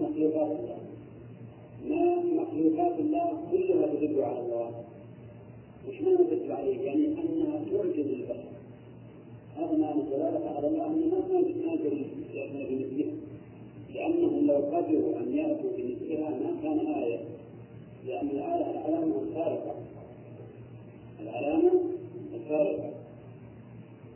مخلوقات 0.00 0.50
الله. 0.50 0.78
ما 1.88 2.16
مخلوقات 2.16 2.98
الله 2.98 3.38
كلها 3.52 3.86
تدل 3.86 4.22
على 4.22 4.38
الله. 4.38 4.70
وش 5.88 6.00
معنى 6.00 6.16
تدل 6.16 6.52
عليه؟ 6.52 6.80
يعني 6.80 7.06
أنها 7.06 7.60
تعجز 7.70 8.06
البشر. 8.06 8.54
هذا 9.56 9.76
معنى 9.76 10.00
الدلالة 10.00 10.50
على 10.56 10.68
الله 10.68 10.86
انها 10.86 11.18
ما 11.32 11.40
ياتون 11.70 12.04
بمثلها 12.30 13.14
لأنهم 13.94 14.46
لو 14.46 14.54
قدروا 14.54 15.18
أن 15.18 15.36
يأتوا 15.36 15.70
بمثلها 15.76 16.30
ما 16.30 16.50
كان 16.62 16.86
آية. 16.86 17.20
لأن 18.06 18.28
الآية 18.28 18.70
العلامة 18.70 19.14
الخارقة 19.22 19.74
العلامة 21.24 21.72
الخارقة 22.34 22.90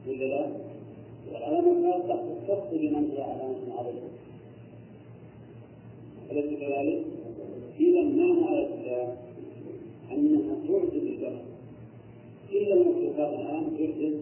ولا 0.08 0.24
لا؟ 0.24 0.46
والعلامة 1.26 1.72
الخارقة 1.72 2.16
تختص 2.46 2.70
بمن 2.72 3.10
هي 3.10 3.22
علامة 3.22 3.78
عظيمة. 3.78 4.08
أليس 6.30 6.60
كذلك؟ 6.60 7.04
إذا 7.80 8.02
ما 8.02 8.26
معنى 8.40 8.66
أنها 10.12 10.54
تعجز 10.68 11.02
البشر 11.02 11.40
إلا 12.52 12.74
المخلوقات 12.74 13.34
الآن 13.40 13.76
تعجز 13.78 14.14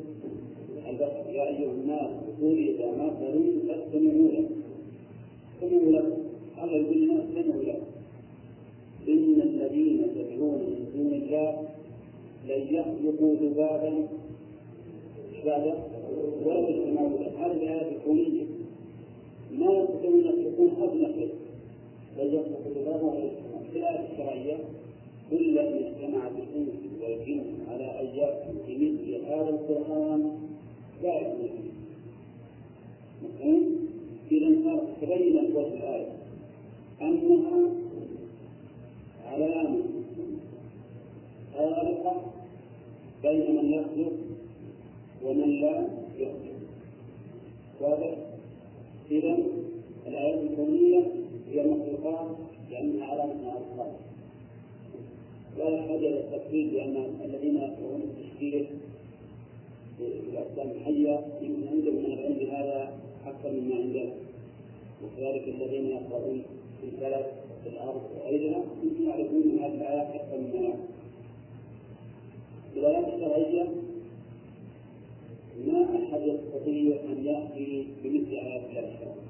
البشر 0.88 1.30
يا 1.32 1.48
أيها 1.48 1.72
الناس 1.72 2.10
قولوا 2.40 2.58
إذا 2.58 2.86
ما 2.86 3.08
كانوا 3.20 3.44
فاستمعوا 3.68 4.28
له. 4.30 4.48
استمعوا 5.54 5.92
له. 5.92 6.16
الله 6.62 6.76
يقول 6.76 7.02
لنا 7.02 7.24
استمعوا 7.24 7.62
له. 7.62 7.80
إن 9.08 9.40
الذين 9.42 10.02
تدعون 10.14 10.58
من 10.58 10.90
دون 10.94 11.12
الله 11.12 11.68
لن 12.48 12.74
يخلقوا 12.74 13.34
ذبابا. 13.36 14.06
بعد 15.46 15.74
ولا 16.44 16.68
يجتمعوا 16.68 17.08
له 17.08 17.46
هذه 17.46 17.52
الآيات 17.52 17.92
الكونية 17.92 18.42
ما 19.52 19.72
يستطيعون 19.72 20.26
أن 20.26 20.46
يكون 20.46 20.70
أدنى 20.82 21.14
شيء 21.14 21.34
بل 22.18 22.34
يخلق 22.34 22.60
ذبابا 22.76 23.02
ولا 23.02 23.24
يجتمع 23.24 23.70
في 23.72 23.78
الآية 23.78 24.12
الشرعية 24.12 24.58
كل 25.30 25.58
أن 25.58 25.84
اجتمع 25.84 26.28
الإنس 26.28 26.74
والجن 27.02 27.42
على 27.68 28.00
أن 28.00 28.06
يأتوا 28.06 28.54
بمثل 28.68 29.24
هذا 29.24 29.48
القرآن 29.48 30.38
لا 31.02 31.20
يكون 31.20 31.50
مفهوم؟ 33.22 33.76
إذا 34.32 34.80
تبين 35.00 35.36
وجه 35.54 35.74
الآية. 35.74 36.12
أنها 37.02 37.70
علامة 39.26 39.95
خالقة 41.58 42.22
بين 43.22 43.56
من 43.56 43.72
يخلق 43.72 44.12
ومن 45.24 45.60
لا 45.60 45.88
يخلق 46.18 46.56
واضح؟ 47.80 48.14
إذا 49.10 49.36
الآيات 50.06 50.38
الكونية 50.38 51.02
هي 51.50 51.60
المخلوقات 51.60 52.36
لأنها 52.70 53.06
علامة 53.06 53.34
من 53.34 53.46
الخالق 53.46 54.00
ولا 55.58 55.82
حاجة 55.82 55.96
إلى 55.96 56.20
التفصيل 56.20 56.74
لأن 56.74 56.96
الذين 57.24 57.56
يقرؤون 57.56 58.02
التشكيل 58.02 58.66
في 59.98 60.04
الأقسام 60.32 60.70
الحية 60.70 61.26
يمكن 61.42 61.68
عندهم 61.68 61.94
من 61.94 62.12
العلم 62.12 62.50
هذا 62.50 62.92
أكثر 63.26 63.52
مما 63.52 63.74
عندنا 63.74 64.12
وكذلك 65.04 65.48
الذين 65.48 65.86
يقرؤون 65.86 66.42
في 66.80 66.86
الفلك 66.86 67.32
في 67.64 67.68
الأرض 67.68 68.02
وغيرها 68.16 68.64
يمكن 68.82 69.08
يعرفون 69.08 69.42
من 69.46 69.58
هذه 69.58 69.74
الآيات 69.74 70.14
أكثر 70.14 70.38
مما 70.38 70.60
نعرف 70.60 70.95
الآيات 72.76 73.14
الشرعية 73.14 73.68
ما 75.66 75.82
أحد 75.82 76.20
يستطيع 76.20 76.96
أن 77.04 77.26
يأتي 77.26 77.86
بمثل 78.04 78.30
آيات 78.30 78.62
الله 78.70 78.80
الشرعية 78.80 79.26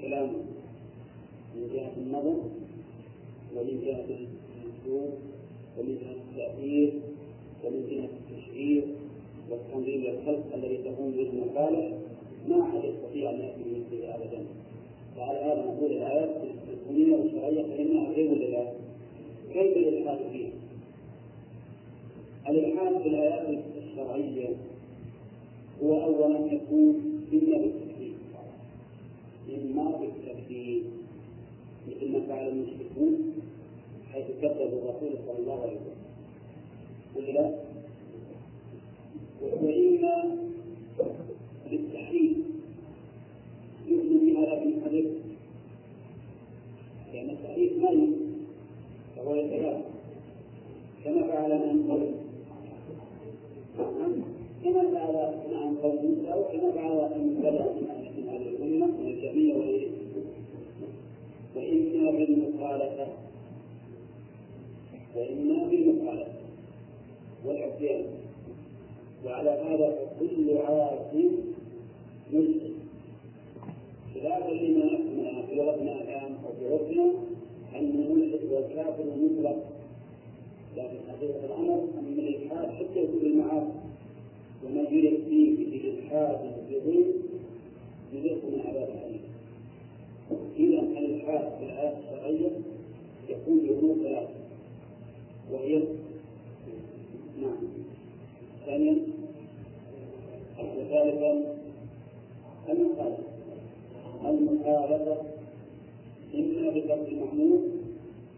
كلام 0.00 0.28
من 1.56 1.68
جهة 1.74 1.92
النظر 1.96 2.36
ومن 3.56 3.80
جهة 3.84 4.04
الأسلوب 4.04 5.10
ومن 5.78 5.98
جهة 6.00 6.16
التأثير 6.30 6.92
ومن 7.64 7.86
جهة 7.90 8.08
التشعير 8.20 8.84
والتنظيم 9.50 10.00
للخلق 10.00 10.44
الذي 10.54 10.76
تقوم 10.76 11.10
به 11.10 11.30
المصالح. 11.32 11.92
ما 12.48 12.62
أحد 12.62 12.80
يستطيع 12.84 13.30
أن 13.30 13.40
يأتي 13.40 13.60
بمثله 13.64 14.14
أبدا. 14.14 14.44
وعلى 15.18 15.38
هذا 15.38 15.64
نقول 15.66 15.90
الآيات 15.92 16.30
الكونية 16.72 17.16
والشرعية 17.16 17.62
فإنها 17.62 18.10
غير 18.10 18.34
لله 18.34 18.74
كيف 19.52 19.76
الإلحاد 19.76 20.18
فيها؟ 20.32 20.50
الإلحاد 22.48 23.02
في 23.02 23.08
الآيات 23.08 23.64
الشرعية 23.84 24.48
هو 25.82 26.02
أولا 26.04 26.52
يكون 26.52 27.22
إما 27.32 27.58
بالتكليف 27.58 28.14
إما 29.54 29.90
بالتكليف 29.90 30.84
مثل 31.88 32.12
ما 32.12 32.20
فعل 32.28 32.48
المشركون 32.48 33.32
حيث 34.12 34.26
كذبوا 34.42 34.78
الرسول 34.78 35.18
صلى 35.26 35.38
الله 35.38 35.62
عليه 35.62 35.72
وسلم. 35.72 36.04
ولا 37.16 37.54
وإما 39.42 40.36
بالتحريم. 41.70 42.44
يؤمن 43.88 44.18
بها 44.18 44.54
لكن 44.54 44.72
حدث 44.84 45.06
لأن 47.12 47.30
التحريف 47.30 47.72
ما 47.82 48.12
فهو 49.16 49.34
يتلاعب 49.34 49.82
كما 51.04 51.26
فعل 51.26 51.50
من 51.50 51.90
قبل. 51.90 52.23
كما 54.64 54.82
فعل 54.94 55.16
عن 55.54 55.76
قوم 55.82 55.96
موسى 55.96 56.32
وكما 56.38 56.72
فعل 56.72 57.18
من 57.18 57.40
بلد 57.42 57.72
من 58.16 58.28
هذه 58.28 58.48
الأمة 58.48 58.86
من 58.86 59.06
الجميع 59.06 59.56
وإما 61.56 62.10
بالمخالفة 62.10 63.06
وإما 65.16 65.64
بالمخالفة 65.68 66.32
والعصيان 67.46 68.04
وعلى 69.26 69.50
هذا 69.50 69.96
فكل 70.18 70.58
عاصي 70.58 71.30
مسلم 72.32 72.74
خلافا 74.14 74.52
لما 74.52 75.42
في 75.48 75.54
لغتنا 75.54 76.02
الآن 76.02 76.34
أو 76.44 76.52
في 76.58 76.72
عرفنا 76.72 77.12
أن 77.74 78.04
الملحد 78.06 78.44
والكافر 78.52 79.04
مطلق 79.04 79.64
لكن 80.76 80.96
حقيقة 81.08 81.44
الأمر 81.44 81.84
أن 81.98 82.18
الإلحاد 82.18 82.68
حتى 82.70 83.00
يكون 83.02 83.20
المعاصي 83.22 83.83
وما 84.64 84.80
يرد 84.90 85.18
فيه 85.28 85.56
بالإلحاد 85.56 86.38
بظلم 86.70 87.12
يذيق 88.12 88.44
من 88.44 88.60
عذاب 88.66 88.88
الأليم 88.88 89.20
إذا 90.56 90.80
الإلحاد 90.98 91.52
في 91.58 91.64
الآيات 91.64 91.96
الشرعية 91.98 92.50
يكون 93.28 93.58
بأمور 93.60 93.96
ثلاثة. 94.02 94.34
وهي 95.52 95.82
نعم. 97.42 97.56
ثانيا 98.66 98.96
وثالثا 100.58 101.56
المخالفة. 102.68 103.24
المخالفة 104.24 105.16
إما 106.34 106.70
بترك 106.70 107.08
المحمود 107.08 107.70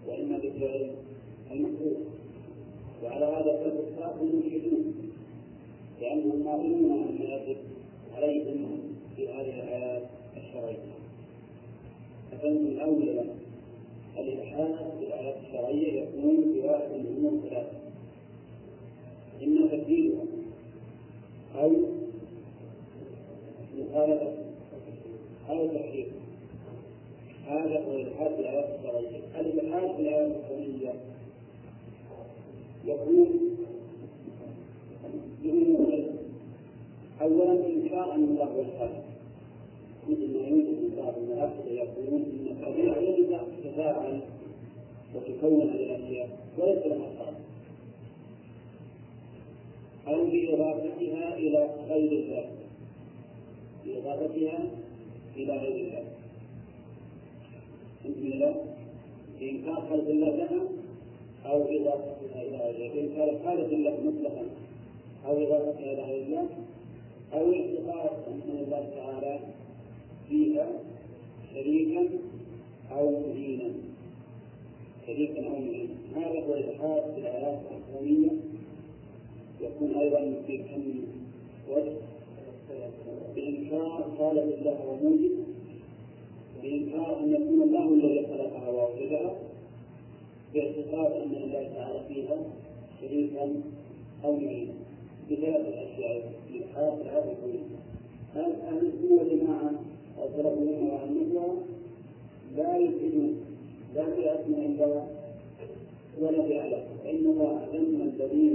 وإما 0.09 0.39
بفعل 0.39 0.91
المكروه 1.51 1.97
وعلى 3.05 3.25
هذا 3.25 3.57
فالكفار 3.65 4.21
المشركون 4.23 5.06
لأنهم 6.01 6.49
قائلون 6.49 6.93
أن 6.93 7.19
يجب 7.21 7.57
عليهم 8.15 8.79
في 9.17 9.29
هذه 9.29 9.63
الآيات 9.63 10.03
الشرعية. 10.37 10.97
فمن 12.43 12.67
الأولى 12.67 13.25
في 14.15 14.21
الآيات 15.03 15.37
الشرعية 15.47 16.03
يكون 16.03 16.37
بواحد 16.55 16.91
من 16.91 17.07
الأمور 17.07 17.41
ثلاثة 17.49 17.77
إما 19.43 19.67
تبديلها 19.67 20.25
أو 21.55 21.73
مخالفة. 23.79 24.33
أو 25.51 25.67
تحريف 25.67 26.07
هذا 27.47 27.85
هو 27.85 27.93
الإلحاد 27.93 28.35
في 28.35 28.41
الآيات 28.41 28.79
الشرعية. 28.79 29.41
الإلحاد 29.41 29.97
في 29.97 30.03
الآيات 30.03 30.37
الشرعية 30.45 30.95
يكون 32.85 33.57
أولا 37.21 37.67
إنكار 37.67 38.15
أن 38.15 38.25
الله 38.25 38.45
هو 38.45 38.89
مثل 40.09 40.39
ما 40.39 40.49
يوجد 40.49 40.91
في 40.91 40.97
بعض 40.97 41.15
الملاحدة 41.19 41.71
يقولون 41.71 42.23
إن 42.23 42.47
الطبيعة 42.51 42.99
يجب 42.99 43.39
تتفاعل 43.63 44.21
وتكون 45.15 45.63
الأشياء 45.63 46.29
وليس 46.59 46.87
لها 46.87 47.09
خالق 47.19 47.41
أو 50.09 50.25
بإضافتها 50.25 51.37
إلى 51.37 51.71
غير 51.89 52.13
الله 52.13 52.45
بإضافتها 53.85 54.59
إلى 55.37 55.53
غير 55.59 55.77
الله 55.77 56.05
بسم 58.05 58.27
الله 58.27 58.55
بإنكار 59.41 59.75
خلق 59.91 60.09
الله 60.09 60.37
لها 60.37 60.63
أو 61.47 61.63
إضافتها 61.63 62.43
إلى 62.43 62.57
غير 62.57 62.71
الله 62.71 62.95
بإنكار 62.95 63.39
خالق 63.45 63.73
الله 63.73 64.01
مطلقا. 64.05 64.47
أو 65.27 65.43
إضافتها 65.43 65.93
إلى 65.93 66.23
الله 66.23 66.49
أو 67.33 67.53
اعتقاد 67.53 68.11
أن 68.29 68.59
الله 68.65 68.89
تعالى 68.97 69.39
فيها 70.29 70.69
شريكا 71.55 72.09
أو 72.93 73.11
معينا 73.11 73.71
شريكا 75.07 75.47
أو 75.47 75.51
معينا 75.53 75.95
هذا 76.17 76.47
هو 76.47 76.55
الإلحاد 76.55 77.15
في 77.15 77.21
الآيات 77.21 77.59
الإسلامية 77.71 78.31
يكون 79.61 79.95
أيضا 79.95 80.43
في 80.47 80.59
كم 80.59 80.83
وجه. 81.71 81.93
بإنكار 83.35 84.11
خالق 84.19 84.43
الله 84.43 84.87
وموجد 84.89 85.33
بإنكار 86.63 87.21
أن 87.21 87.33
يكون 87.35 87.63
الله 87.63 87.89
الذي 87.89 88.27
خلقها 88.27 88.69
وأوجدها 88.69 89.35
باعتقاد 90.55 91.13
أن 91.13 91.35
الله 91.35 91.71
تعالى 91.75 92.01
فيها 92.09 92.37
شريكا 93.01 93.63
أو 94.25 94.37
معينا 94.37 94.73
بثلاث 95.31 95.67
أشياء 95.67 96.33
في 96.49 96.65
هذا 96.77 97.33
الكون 97.33 97.61
أهل 98.37 98.87
السنة 98.87 99.19
والجماعة 99.19 99.71
الأمة 100.19 100.93
وأئمتها 100.93 101.55
لا 102.57 102.77
يلحدون 102.77 103.37
لا 103.95 104.05
في 104.05 104.35
أسماء 104.35 104.67
الله 104.67 105.07
ولا 106.21 106.43
في 106.43 106.61
أعلام 106.61 106.83
فإن 107.05 107.17
الله 107.17 107.65
الذين 107.75 108.01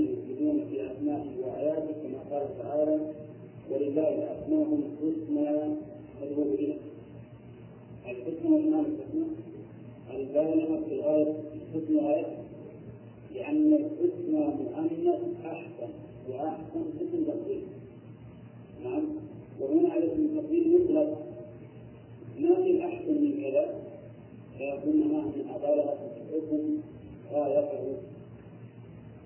يلحدون 0.01 0.65
في 0.69 0.91
أسمائه 0.91 1.29
وآياته 1.45 1.93
كما 2.03 2.19
قال 2.37 2.47
تعالى 2.57 2.99
ولله 3.71 4.09
الأسماء 4.09 4.79
الحسنى 4.79 5.75
فادعوه 6.21 6.55
بها 6.59 6.75
الحسنى 8.05 8.55
والمعنى 8.55 8.87
الحسنى 8.87 9.25
البالغة 10.13 10.81
في 10.89 10.95
الغاية 10.95 11.33
الحسنى 11.55 11.99
غاية 11.99 12.25
لأن 13.35 13.73
الحسنى 13.73 14.45
مؤنث 14.45 15.45
أحسن. 15.45 15.89
وأحسن 16.31 16.83
اسم 17.01 17.23
تقدير 17.27 17.61
نعم. 18.83 19.03
وهنا 19.59 19.89
على 19.89 20.13
اسم 20.13 20.25
التقدير 20.25 20.67
مطلق. 20.67 21.17
ما 22.39 22.55
في 22.55 22.85
أحسن 22.85 23.13
من 23.21 23.41
كذا. 23.41 23.75
فيكون 24.57 24.97
ما 24.97 25.21
من 25.21 25.49
أضالة 25.55 25.93
الحكم 25.93 26.77
غايته. 27.33 27.97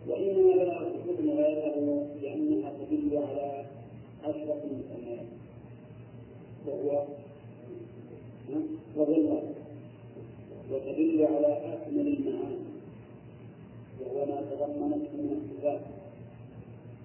وإنما 0.09 0.53
بلغت 0.53 0.95
الحكم 0.95 1.29
غايته 1.29 2.07
لأنها 2.21 2.71
تدل 2.79 3.17
على 3.17 3.65
أشرف 4.23 4.57
المسميات. 4.63 5.25
وهو 6.67 7.03
وهو 8.95 9.13
الله 9.13 9.43
وتدل 10.71 11.25
على 11.25 11.73
أكمل 11.73 12.07
المعاني. 12.07 12.65
وهو 14.01 14.25
ما 14.25 14.41
تضمنته 14.41 15.13
من 15.13 15.41
الصفات. 15.41 16.04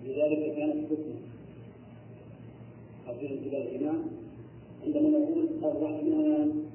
لذلك 0.07 0.57
كانت 0.57 0.87
حكمه 0.87 1.21
حفظ 3.07 3.25
إلى 3.25 3.63
الإمام 3.63 4.03
عندما 4.87 5.09
نقول 5.09 5.49
الرحمن 5.65 6.67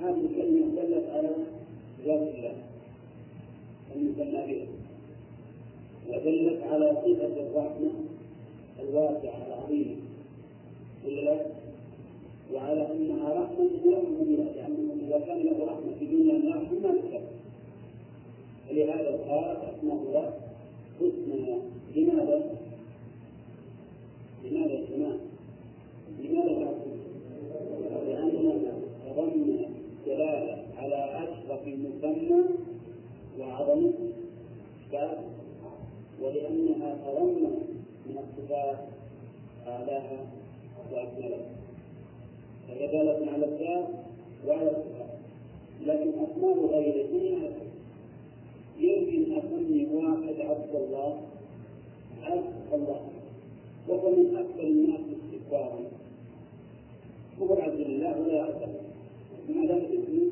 هذه 0.00 0.20
الكلمة 0.30 0.82
دلت 0.82 1.10
على 1.10 1.30
ذات 2.06 2.34
الله 2.34 2.54
المسمى 3.96 4.30
بها 4.32 4.66
ودلت 6.08 6.62
على 6.62 6.90
صفة 6.90 7.42
الرحمة 7.46 7.90
الواسعة 8.80 9.46
العظيمة. 9.46 9.96
ولا 11.06 11.46
وعلى 12.54 12.92
أنها 12.92 13.28
رحمة 13.34 13.70
ورحمة 13.84 14.24
لأنه 14.24 14.94
إذا 15.06 15.18
كان 15.26 15.38
له 15.38 15.64
رحمة 15.64 15.94
في 15.98 16.06
دنيا 16.06 16.36
الناس 16.36 16.72
ما 16.82 16.92
تكفي 16.92 17.20
فلهذا 18.68 19.10
قال 19.28 19.56
أسماء 19.56 19.96
الله 19.96 20.32
لماذا؟ 21.96 22.42
لماذا 24.44 24.78
السماء؟ 24.78 25.18
لماذا 26.18 26.70
لأنها 28.06 28.72
تضمن 29.06 29.64
دلالة 30.06 30.62
على 30.78 31.28
أشرف 31.28 31.66
المسمى 31.66 32.44
وعظم 33.38 33.86
الصفات 33.86 35.18
ولأنها 36.22 36.96
تضمن 37.06 37.42
من 38.06 38.16
الصفات 38.18 38.78
أعلاها 39.66 40.26
وأكملها 40.92 41.48
فهي 42.68 42.86
دالة 42.86 43.32
على 43.32 43.44
الذات 43.46 43.88
وعلى 44.46 44.70
الصفات 44.70 45.10
لكن 45.86 46.10
أسماء 46.10 46.66
غيره 46.66 47.69
يمكن 48.80 49.32
أسمي 49.32 49.86
واحد 49.92 50.40
عبد 50.40 50.74
الله؟ 50.74 51.20
أب 52.24 52.44
الله. 52.74 53.00
وهو 53.88 54.10
من 54.10 54.36
أكثر 54.36 54.62
الناس 54.62 55.00
استكبارا 55.00 55.80
هو 57.42 57.54
عبد 57.54 57.80
الله 57.80 58.20
ولا 58.20 58.32
يعبد 58.32 58.72
ما 59.48 59.66
دام 59.66 59.78
اسمه؟ 59.78 60.30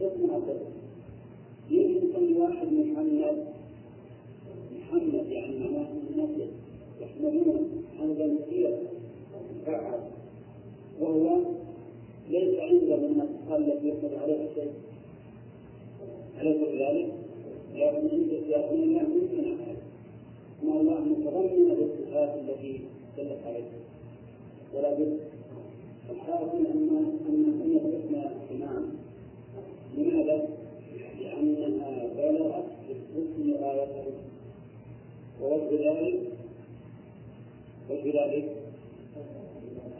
اسمه 0.00 0.34
عبد 0.34 0.48
الله. 0.48 0.70
يمكن 1.70 2.08
يسمي 2.08 2.32
واحد 2.40 2.66
محمد. 2.72 3.46
محمد 4.78 5.26
يعني 5.30 5.58
معناه 5.58 5.88
النبي. 6.10 6.46
يحملون 7.00 7.84
حمدا 7.98 8.36
كثيرا 8.38 8.78
وهو 11.00 11.40
ليس 12.30 12.58
عنده 12.58 12.96
من 12.96 13.20
الأقل 13.20 13.72
التي 13.72 13.88
يحمد 13.88 14.14
عليها 14.22 14.46
شيء. 14.54 14.72
أليس 16.44 16.56
كذلك؟ 16.68 17.08
لكن 17.74 18.08
عند 18.12 18.30
لكن 18.48 18.82
الله 18.82 19.02
ممكن 19.02 19.44
أن 20.62 20.80
الله 20.80 21.00
متضمن 21.00 21.74
بالصفات 21.74 22.34
التي 22.38 22.80
دلت 23.16 23.38
عليها 23.46 23.80
ولا 24.74 24.94
بد 24.94 25.18
الحاصل 26.10 26.66
أن 26.66 26.88
أن 27.28 27.60
هي 27.62 27.76
الحسنى 27.76 28.26
إمام 28.50 28.84
لماذا؟ 29.96 30.48
لأنها 31.20 32.06
بلغت 32.16 32.64
بالحسن 32.88 33.64
غايته 33.64 34.04
ووجه 35.42 35.90
ذلك 35.90 36.20
وجه 37.90 38.24
ذلك 38.24 38.56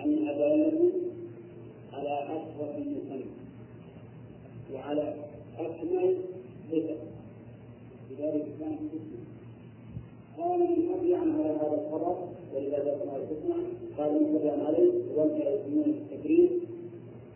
أنها 0.05 0.33
دالة 0.33 0.91
على 1.93 2.19
أشرف 2.25 2.77
المسمى 2.79 3.25
وعلى 4.75 5.15
أكمل 5.59 6.17
لذلك 8.19 8.47
كانت 8.61 8.79
حسنى 8.91 9.25
قال 10.39 10.61
من 10.61 10.95
أبي 10.99 11.15
عن 11.15 11.31
هذا 11.31 11.81
الخبر 11.87 12.29
ولذلك 12.55 12.99
كما 13.03 13.19
تسمع 13.19 13.57
قال 13.99 14.13
من 14.23 14.37
أبي 14.37 14.51
عليه 14.51 14.93
وجه 15.17 15.49
يسمون 15.49 15.85
التكريم 15.85 16.51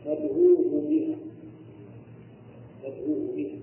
فادعوه 0.04 0.82
بها 0.88 1.16
فادعوه 2.82 3.28
بها 3.36 3.58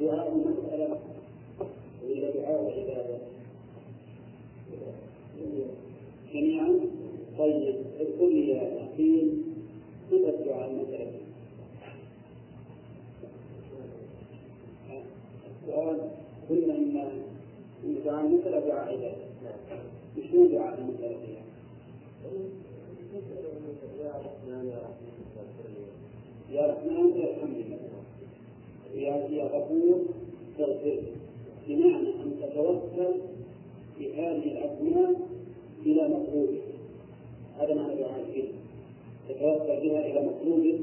دعاء 0.00 0.32
المسألة 0.32 0.98
وإلى 2.04 2.32
دعاء 2.32 2.60
العبادة 2.60 3.18
جميعا 6.34 6.80
طيب 7.38 7.74
اذكر 8.00 8.26
لي 8.28 8.48
يا 8.48 8.84
أخي 8.84 9.30
صفة 10.10 10.44
دعاء 10.44 10.70
المسألة 10.70 11.26
قلنا 16.50 16.74
إن 16.74 17.94
دعاء 18.04 18.26
المسألة 18.26 18.60
دعاء 18.60 18.88
عبادة 18.92 19.26
مش 20.18 20.34
هو 20.34 20.46
دعاء 20.46 20.76
فيها 20.98 21.46
يا 26.52 26.66
رحمن 26.66 27.22
ارحمني 27.22 27.64
يا 28.94 29.28
يا 29.30 29.44
غفور 29.44 30.04
تغفر. 30.58 30.98
بمعنى 31.68 32.08
أن 32.08 32.32
تتوكل 32.40 33.14
بهذه 34.00 34.44
الأسماء 34.52 35.14
إلى 35.86 36.08
مطلوبك. 36.08 36.62
هذا 37.58 37.74
معنى 37.74 37.94
دعاء 37.94 38.24
الفيل 38.28 38.48
تتوكل 39.28 39.80
بها 39.88 40.06
إلى 40.06 40.26
مطلوبك. 40.26 40.78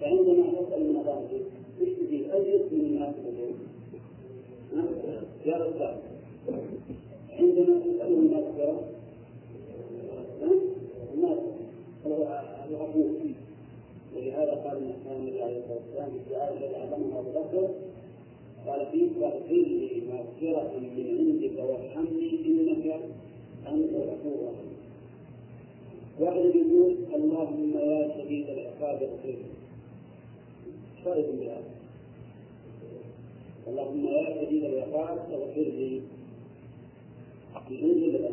فعندما 0.00 0.44
تسأل 0.52 0.82
المطالب 0.82 1.42
إيش 1.80 1.88
تجيب؟ 1.88 2.30
أي 2.30 2.56
اسم 2.56 2.74
من 2.74 2.84
الناس 2.84 3.14
يا 3.24 3.65
عندما 7.38 7.80
تسأله 7.80 8.18
المغفرة 8.18 8.80
الناس 11.14 11.38
الغفور 12.70 13.10
ولهذا 14.16 14.54
قال 14.54 14.76
النبي 15.16 15.42
عليه 15.42 15.58
الصلاه 15.58 15.78
والسلام 15.78 16.10
الدعاء 16.16 16.52
الذي 16.52 16.76
علمه 16.76 17.18
ابو 17.18 17.30
بكر 17.30 17.68
قال 18.66 18.86
فيه 18.92 19.08
فاغفر 19.20 19.54
لي 19.54 20.02
مغفرة 20.12 20.78
من 20.78 21.18
عندك 21.18 21.58
وارحمني 21.64 22.30
انك 22.46 23.00
انت 23.68 23.90
الغفور 23.94 24.34
الرحيم 24.40 24.76
واحد 26.20 26.54
يقول 26.56 26.96
اللهم 27.14 27.72
يا 27.78 28.14
شديد 28.18 28.48
العقاب 28.50 29.02
اغفر 29.02 29.28
لي 29.28 29.50
شرط 31.04 31.26
بهذا 31.40 31.75
اللهم 33.66 34.06
يا 34.08 34.44
شديد 34.44 34.64
العقاب 34.64 35.18
اغفر 35.32 35.60
لي. 35.78 36.00
بدون 37.70 38.00
جدل 38.00 38.30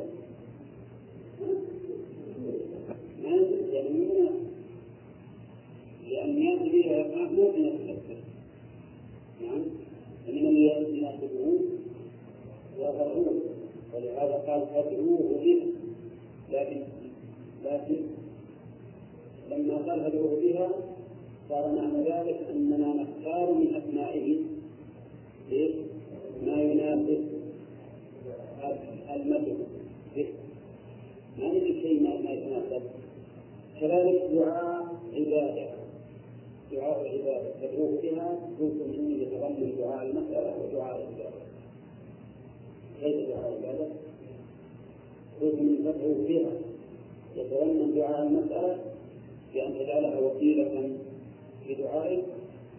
ما 3.23 3.29
يعني 3.73 3.89
من 3.89 4.29
لأن 6.09 6.69
بها 6.69 7.01
الإقامة 7.01 7.31
مو 7.31 7.51
من 7.51 7.65
التكفير 7.65 8.17
نعم. 9.41 9.61
إنما 10.29 10.59
يناسبه 10.59 11.59
وغفور 12.79 13.33
ولهذا 13.93 14.43
قال 14.47 14.67
فادعوه 14.73 15.39
بها 15.43 15.65
لكن 16.51 16.81
لكن 17.65 18.01
لما 19.51 19.75
قال 19.77 20.03
فادعوه 20.03 20.39
بها 20.41 20.69
صار 21.49 21.71
معنى 21.71 22.03
ذلك 22.03 22.39
أننا 22.49 22.93
نختار 22.93 23.53
من 23.53 23.75
أسمائه 23.75 24.37
ما 26.45 26.61
يناسب 26.61 27.23
المدعو 29.15 29.55
به 30.15 30.27
ما 31.39 31.47
نجد 31.47 31.81
شيء 31.81 32.03
ما 32.03 32.31
يتناسب. 32.31 32.81
كذلك 33.81 34.21
دعاء 34.33 34.85
عبادة. 35.13 35.69
دعاء 36.71 37.01
العبادة 37.01 37.49
تدعوه 37.61 38.01
بها 38.03 38.39
جزء 38.59 38.87
منه 38.87 39.21
يتضمن 39.21 39.75
دعاء 39.79 40.05
المسألة 40.05 40.53
ودعاء 40.63 40.95
العبادة. 40.95 41.43
كيف 43.01 43.29
دعاء 43.29 43.49
العبادة؟ 43.49 43.87
جزء 45.41 45.61
من 45.61 45.77
تدعوه 45.83 46.27
بها 46.27 46.51
يتضمن 47.35 47.93
دعاء 47.95 48.27
المسألة 48.27 48.77
بأن 49.53 49.73
تجعلها 49.79 50.19
وسيلة 50.19 50.89
في 51.67 51.73
دعائك 51.73 52.23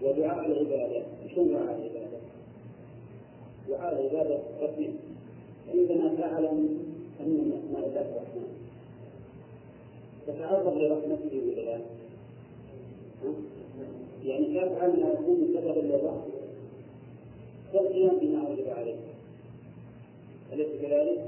ودعاء 0.02 0.46
العبادة. 0.46 1.02
شنو 1.34 1.44
دعاء 1.44 1.93
العبادة؟ 3.74 3.78
دعاء 3.78 3.92
العبادة 3.92 4.38
قسمين 4.60 4.96
عندما 5.68 6.14
تعلم 6.18 6.78
أن 7.20 7.26
من 7.26 7.52
أسماء 7.52 7.88
الله 7.88 8.00
الرحمن 8.00 8.48
تتعرض 10.26 10.78
لرحمته 10.78 11.42
ولا 11.48 11.60
لا؟ 11.60 11.80
يعني 14.24 14.46
تفعل 14.46 14.90
ما 14.90 15.08
يكون 15.08 15.48
سببا 15.54 15.80
للرحمة 15.80 16.22
تقيا 17.72 18.12
بما 18.20 18.48
وجب 18.48 18.68
عليك 18.68 18.96
أليس 20.52 20.68
كذلك؟ 20.82 21.26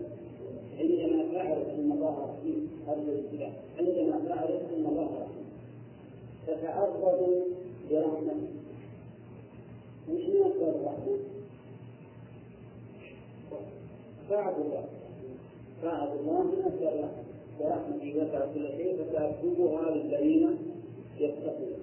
عندما 0.80 1.24
تعرف 1.34 1.68
أن 1.68 1.92
الله 1.92 2.34
رحيم 2.38 2.70
هذا 2.86 3.02
الابتلاء 3.02 3.52
عندما 3.78 4.28
تعرف 4.28 4.60
أن 4.76 4.86
الله 4.86 5.10
رحيم 5.20 5.46
تتعرض 6.46 7.44
لرحمته 7.90 8.56
وش 10.10 10.20
أسباب 10.20 10.74
الرحمة؟ 10.80 11.35
طاعة 14.30 14.56
الله 14.56 14.84
طاعة 15.82 16.12
الله 16.20 16.42
من 16.42 16.72
الرحمة 16.82 17.10
ورحمتي 17.60 18.18
وسعت 18.18 18.48
كل 18.54 18.68
شيء 18.76 18.96
فسأكتبها 18.96 19.90
للذين 19.90 20.58
يتقون. 21.20 21.76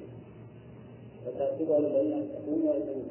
فتأكدها 1.25 1.79
للذين 1.79 2.23
يتقون 2.23 2.61
ويتقون 2.61 3.03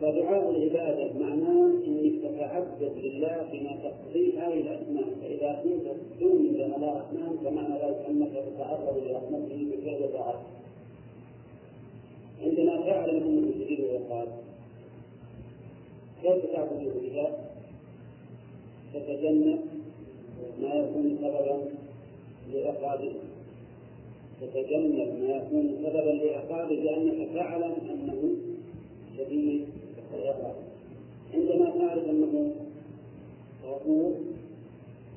فدعاء 0.00 0.50
العبادة 0.50 1.18
معناه 1.20 1.70
إنك 1.86 2.12
تتعبد 2.22 2.92
لله 2.96 3.48
بما 3.52 3.76
تقضي 3.82 4.38
هذه 4.38 4.60
الأسماء. 4.60 5.04
فإذا 5.22 5.62
كنت 5.62 5.86
تؤمن 6.20 6.52
بان 6.52 6.72
الله 6.74 6.96
رحمن 6.96 7.38
فمعنى 7.44 7.74
ذلك 7.74 8.06
أنك 8.08 8.32
تتعرض 8.32 8.96
لرحمته 9.06 9.66
بفعل 9.70 10.12
طاعته 10.12 10.46
عندما 12.42 12.76
تعلم 12.86 13.22
انه 13.22 13.52
شديد 13.52 13.80
العقاب 13.80 14.28
كيف 16.22 16.52
تعبد 16.52 16.92
بها؟ 17.02 17.30
تتجنب 18.94 19.60
ما 20.62 20.74
يكون 20.74 21.18
سببا 21.20 21.64
لعقابه 22.52 23.12
تتجنب 24.40 25.08
ما 25.20 25.36
يكون 25.36 25.76
سببا 25.84 26.10
لعقابه 26.10 26.74
لأنك 26.74 27.28
تعلم 27.34 27.74
أنه 27.90 28.36
شديد 29.18 29.66
العقاب 30.14 30.54
عندما 31.34 31.70
تعرف 31.78 32.08
أنه 32.08 32.54
غفور 33.64 34.12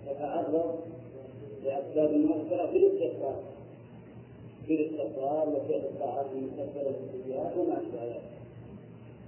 تتعرض 0.06 0.80
لأسباب 1.64 2.14
المغفرة 2.14 2.72
في 2.72 2.78
الاستغفار 2.78 3.44
في 4.68 4.76
الاستغفار 4.76 5.50
وفعل 5.50 5.80
الطاعات 5.80 6.26
المكفرة 6.36 6.94
للسيئات 7.14 7.58
وما 7.58 7.74
أشبه 7.74 8.06
ذلك. 8.06 8.22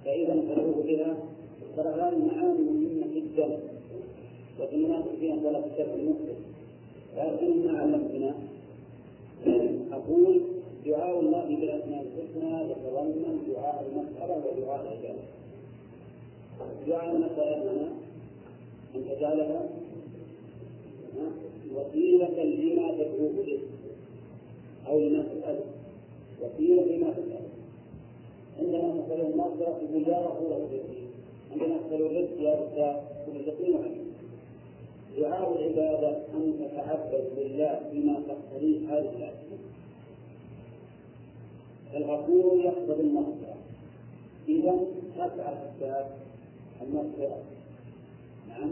فإذا 0.06 0.34
انقلوه 0.34 0.84
بها 0.84 1.18
ترى 1.78 1.90
هذه 1.90 2.10
المعاني 2.10 2.62
مهمة 2.62 3.08
جدا. 3.16 3.60
وفي 4.60 4.76
المناسبة 4.76 5.48
ولا 5.48 5.62
في 5.62 5.68
الشرع 5.68 5.94
المسلم 5.94 6.36
لكن 7.18 7.68
ما 7.68 7.80
علمتنا. 7.80 8.36
أقول 9.92 10.42
دعاء 10.86 11.20
الله 11.20 11.46
بالأسماء 11.46 12.02
الحسنى 12.06 12.72
يتضمن 12.72 13.40
دعاء 13.54 13.86
المسألة 13.92 14.36
ودعاء 14.38 14.82
الإجابة 14.82 15.22
دعاء 16.88 17.16
المسألة 17.16 17.72
هنا. 17.72 17.88
أن 18.96 19.06
تجعلها 19.10 19.70
وسيلة 21.76 22.44
لما 22.44 22.92
تدعو 22.92 23.28
إليه 23.44 23.60
أو 24.88 25.00
لما 25.00 25.24
تسأله 25.24 25.66
وسيلة 26.42 26.84
لما 26.84 27.12
تسأله 27.12 27.50
عندما 28.60 29.04
نسأله 29.04 29.28
المغفرة 29.30 29.82
يقول 29.90 30.08
يا 30.08 30.20
رسول 30.28 30.46
الله 30.54 31.05
عندما 31.56 31.78
نسأله 31.78 32.06
الرزق 32.06 32.42
يا 32.42 32.54
أستاذ 32.54 33.48
يقين 33.48 33.78
عليه 33.78 34.06
دعاء 35.18 35.58
العبادة 35.58 36.18
أن 36.34 36.54
تتعبد 36.60 37.26
لله 37.38 37.80
بما 37.94 38.20
تقتضيه 38.28 38.80
هذه 38.80 39.00
الأشياء 39.00 39.46
الغفور 41.96 42.60
يقتضي 42.60 43.02
المغفرة. 43.02 43.56
إذا 44.48 44.80
تسعى 45.16 45.54
أسباب 45.54 46.12
المغفرة. 46.82 47.38
نعم 48.50 48.70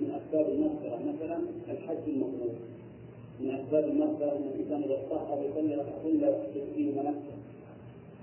من 0.00 0.10
أسباب 0.10 0.48
المغفرة 0.48 0.96
مثلا 0.96 1.38
الحج 1.70 2.08
المغفور 2.08 2.54
من 3.40 3.50
أسباب 3.50 3.84
المغفرة 3.84 4.36
أن 4.36 4.50
الإنسان 4.54 4.82
إذا 4.82 5.00
استطاع 5.00 5.42
يصلي 5.42 5.74
ركعتين 5.74 6.20
لا 6.20 6.28
يحدث 6.28 6.74
فيهما 6.76 7.02
نفسه 7.02 7.36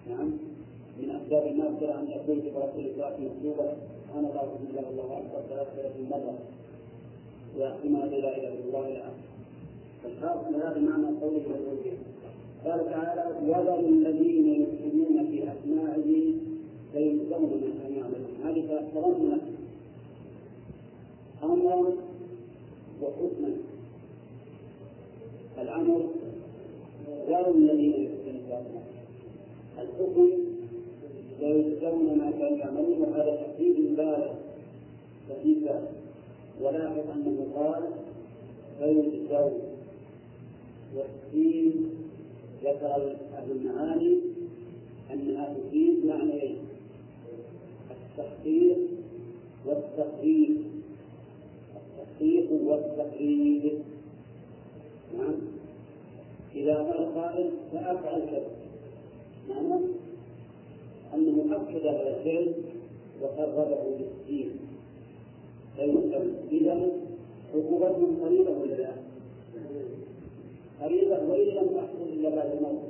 نعم. 0.09 0.54
من 0.99 1.09
أسباب 1.09 1.47
المغفرة 1.47 1.99
أن 1.99 2.07
يقول 2.07 2.41
في 2.41 2.49
رسول 2.49 2.85
الله 2.85 3.09
مكتوبة 3.19 3.73
أنا 4.15 4.27
لا 4.27 4.43
إله 4.43 4.69
إلا 4.69 4.89
الله 4.89 5.17
أكبر 5.17 5.41
ثلاثة 5.49 5.93
مرة 6.11 6.37
وما 7.59 7.97
لا 8.05 8.17
إله 8.17 8.37
إلا 8.37 8.65
الله 8.67 8.87
الآن 8.87 9.13
فالخاص 10.03 10.47
من 10.47 10.61
هذا 10.61 10.79
معنى 10.79 11.19
قوله 11.21 11.41
الرجل 11.55 11.97
قال 12.65 12.89
تعالى 12.89 13.49
وذروا 13.49 13.89
الذين 13.89 14.47
يلحدون 14.47 15.27
في 15.31 15.43
أسمائه 15.51 16.33
فيجزون 16.93 17.41
ما 17.41 17.83
كانوا 17.83 17.97
يعملون 17.97 18.35
هذه 18.43 18.83
تضمنت 18.95 19.41
أمرا 21.43 21.93
وحكما 23.01 23.51
الأمر 25.61 26.05
ذروا 27.29 27.53
الذين 27.55 27.93
يلحدون 27.93 28.39
في 28.47 28.53
أسمائه 28.53 28.85
الحكم 29.79 30.54
ويجزون 31.41 32.17
ما 32.17 32.31
كانوا 32.31 32.57
يعملون. 32.57 33.01
وهذا 33.01 33.35
تحديد 33.35 33.95
بالغ 33.95 34.33
ففي 35.29 35.55
ولاحظ 36.61 37.09
أنه 37.15 37.47
قال 37.55 37.83
فيجزون 38.79 39.51
والسين 40.95 41.89
ذكر 42.63 43.15
أهل 43.33 43.51
المعاني 43.51 44.17
أنها 45.13 45.53
تفيد 45.53 46.05
معنيين 46.05 46.57
التحقيق 47.91 48.77
والتقريب 49.65 50.57
التحقيق 51.75 52.51
والتقريب 52.51 53.73
نعم. 55.17 55.35
إذا 56.55 56.75
قال 56.75 57.15
قائل 57.15 57.49
فأفعل 57.71 58.21
كذا. 58.21 58.47
معنى؟ 59.49 59.81
أنه 61.15 61.55
أكد 61.55 61.87
هذا 61.87 62.17
الفعل 62.17 62.53
وقربه 63.21 63.83
بالدين 63.97 64.49
إذا 66.51 66.91
عقوبتهم 67.55 68.17
قريبة 68.23 68.51
ولا 68.51 68.73
لا؟ 68.73 68.91
قريبة 70.81 71.29
وإن 71.29 71.47
لم 71.47 71.67
تحصل 71.67 72.09
إلا 72.13 72.29
بعد 72.29 72.51
الموت. 72.51 72.81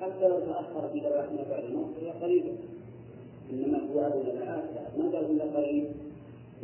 حتى 0.00 0.28
لو 0.28 0.38
تأخر 0.40 0.88
في 0.92 0.98
ذبائحنا 0.98 1.44
بعد 1.50 1.64
الموت 1.64 1.86
فهي 2.00 2.10
قريبة. 2.10 2.52
إنما 3.52 3.80
توعدون 3.92 4.26
لآت 4.26 4.64
ما 4.98 5.04
قال 5.04 5.30
إلا 5.30 5.44
قريب. 5.44 5.84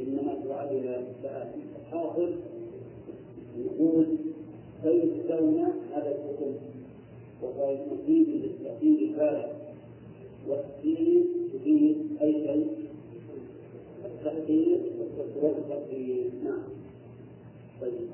إنما 0.01 0.35
توعدون 0.45 0.83
لآت 1.23 1.49
الحاصل 1.81 2.33
يقول 3.59 4.07
فيجزون 4.83 5.65
هذا 5.95 6.09
الحكم. 6.09 6.55
وهو 7.43 7.77
مفيد 7.93 8.29
للتأكيد 8.29 9.03
البالغ 9.03 9.64
والسين 10.49 11.25
تفيد 11.53 11.97
أي 12.23 12.33
شيء. 12.33 12.67
التحقيق 14.05 14.81
والتقدير 15.43 16.31
نعم. 16.45 16.63
طيب. 17.81 18.09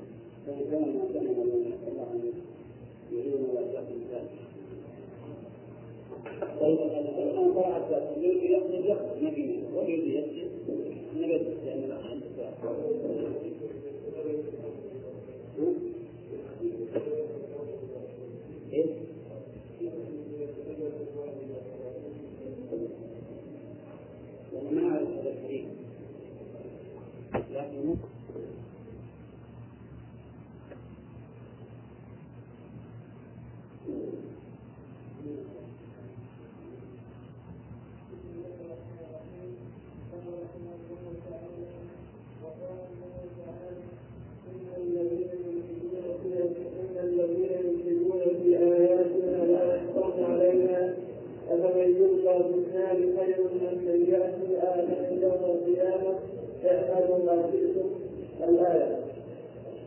فكان 0.47 0.81
ما 0.81 1.05
كان 1.13 1.27
الله 1.27 1.71
ان 2.13 2.31
يعين 3.11 3.45
واياكم 3.55 4.01
ذلك 4.11 4.41
طيب 6.61 6.79
الآن 6.79 7.53
طلعت 7.53 7.81
التأكيد 7.81 8.43
يقصد 8.43 8.85
يقصد 8.85 9.23
نبي 9.23 9.59
ويريد 9.75 10.03
يسجد 10.03 10.51
نبت 11.17 11.57
لأن 11.65 11.83
الأخ 11.83 12.11
إيه؟ 18.73 18.85
وأنا 24.53 24.71
ما 24.71 24.89
أعرف 24.89 25.09
هذا 25.09 25.29
الحديث 25.29 25.65
لكن 27.33 27.95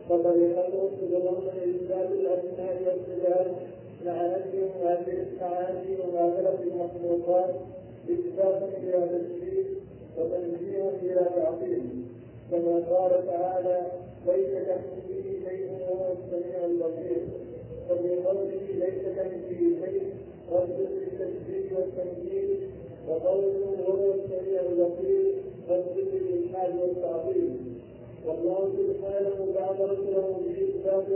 فطريقته 0.09 0.91
تتضمن 1.01 1.49
اثبات 1.49 2.11
الاسماء 2.13 2.83
والصفات 2.87 3.47
مع 4.07 4.27
نفي 4.27 4.59
المعاني 5.09 5.97
ومعامله 6.01 6.59
المخلوقات 6.63 7.55
اثبات 8.11 8.63
إلى 8.83 9.09
تشريك 9.09 9.67
وتنزيه 10.19 10.91
إلى 11.03 11.27
تعطيل 11.37 11.83
كما 12.55 12.97
قال 12.97 13.27
تعالى 13.27 13.83
ليس 14.27 14.51
كمثله 14.67 15.25
شيء 15.45 15.71
وهو 15.73 16.13
السميع 16.13 16.65
البصير. 16.65 17.23
وفي 17.91 18.17
قوله 18.27 18.61
ليس 18.75 19.03
كمثله 19.17 19.61
شيء 19.85 20.03
رد 20.53 20.77
بالتشبيه 20.79 21.77
والتمثيل 21.77 22.59
وقوله 23.09 23.77
وهو 23.89 24.13
السميع 24.13 24.61
البصير 24.61 25.35
رد 25.71 25.95
بالالحاد 26.13 26.73
والتعظيم. 26.81 27.81
والله 28.27 28.73
سبحانه 28.89 29.53
بعد 29.55 29.81
رسله 29.81 30.41
بإثبات 30.47 31.07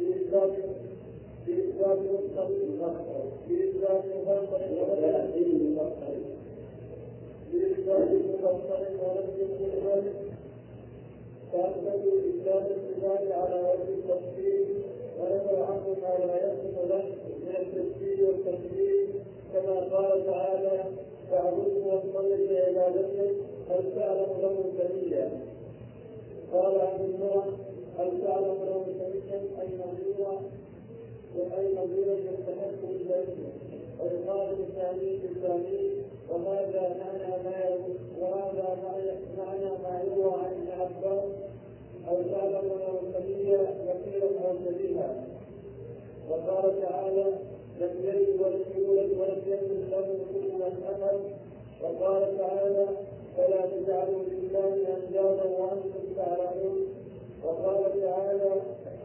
بإثبات 0.00 0.52
بإثبات 1.46 1.98
مستقيم 1.98 2.80
بإثبات 3.48 4.04
مفصل 4.16 4.60
بإثبات 7.52 8.08
مفصل 8.10 8.82
ونفي 9.02 9.42
الصفات 9.42 10.25
فأثبتوا 11.56 12.18
إثبات 12.30 12.66
الصفات 12.76 13.32
على 13.32 13.60
وجه 13.60 13.88
التفصيل 13.98 14.66
ونفوا 15.20 15.64
عنه 15.64 15.96
ما 16.02 16.24
لا 16.26 16.36
يصف 16.46 16.90
له 16.90 17.04
من 17.42 17.54
التشبيه 17.60 18.26
والتشبيه 18.26 19.06
كما 19.52 19.80
قال 19.80 20.26
تعالى 20.26 20.84
فاعبده 21.30 21.86
واصطبر 21.86 22.36
لعبادته 22.36 23.30
هل 23.70 23.82
تعلم 23.96 24.32
له 24.42 24.64
سبيلا. 24.78 25.28
قال 26.52 26.80
عبد 26.80 27.00
الله 27.00 27.44
هل 27.98 28.10
تعلم 28.26 28.58
له 28.70 28.84
سبيلا 29.00 29.40
أي 29.62 29.68
نظيرا 29.84 30.40
واي 31.36 31.74
نظيرا 31.74 32.14
يستحق 32.18 32.80
بالذنب 32.82 33.38
ويقال 34.00 34.50
الثاني 34.60 35.18
بالثاني 35.18 35.90
وهذا 36.30 36.96
معنى 37.00 37.42
ما 37.44 37.58
وهذا 38.20 38.68
معنى 39.38 39.70
ما 39.82 40.02
يروى 40.06 40.32
عن 40.32 40.52
ابن 40.52 40.68
عباس 40.80 41.24
سبيلا 43.14 43.60
وكيلا 43.60 44.48
أو 44.48 44.56
سبيلا 44.66 45.08
وقال 46.30 46.82
تعالى 46.82 47.26
لم 47.80 47.90
يلد 48.04 48.40
ولم 48.40 48.64
يولد 48.76 49.10
ولم 49.18 49.42
يكن 49.46 49.90
له 49.90 50.06
كفوا 50.32 50.66
احد 50.68 51.18
وقال 51.82 52.38
تعالى 52.38 52.86
فلا 53.36 53.60
تجعلوا 53.66 54.22
لله 54.30 54.74
أندادا 54.96 55.44
وأنتم 55.44 56.04
تعلمون. 56.16 56.86
وقال 57.44 58.00
تعالى 58.02 58.52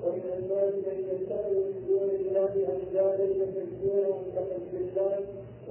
ومن 0.03 0.26
الناس 0.38 0.74
من 0.74 0.97
يتخذ 1.11 1.53
من 1.53 1.86
دون 1.88 2.09
الله 2.09 2.53
أندادا 2.74 3.24
يحبونهم 3.24 4.24
كحب 4.36 4.74
الله. 4.74 5.19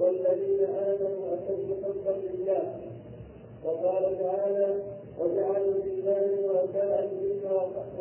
والذين 0.01 0.61
آمنوا 0.65 1.25
اشد 1.33 1.67
حبا 1.83 2.13
لله 2.27 2.63
وقال 3.65 4.03
تعالى 4.19 4.69
وجعلوا 5.19 5.73
لله 5.85 6.23
الجن 7.03 7.43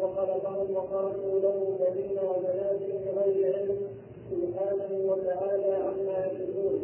وخلقهم 0.01 0.77
وخرجوا 0.77 1.41
له 1.41 1.59
بنين 1.81 2.19
وبنات 2.31 2.81
بغير 3.05 3.57
علم 3.57 3.79
سبحانه 4.31 4.91
وتعالى 5.11 5.73
عما 5.73 6.17
يشركون. 6.27 6.81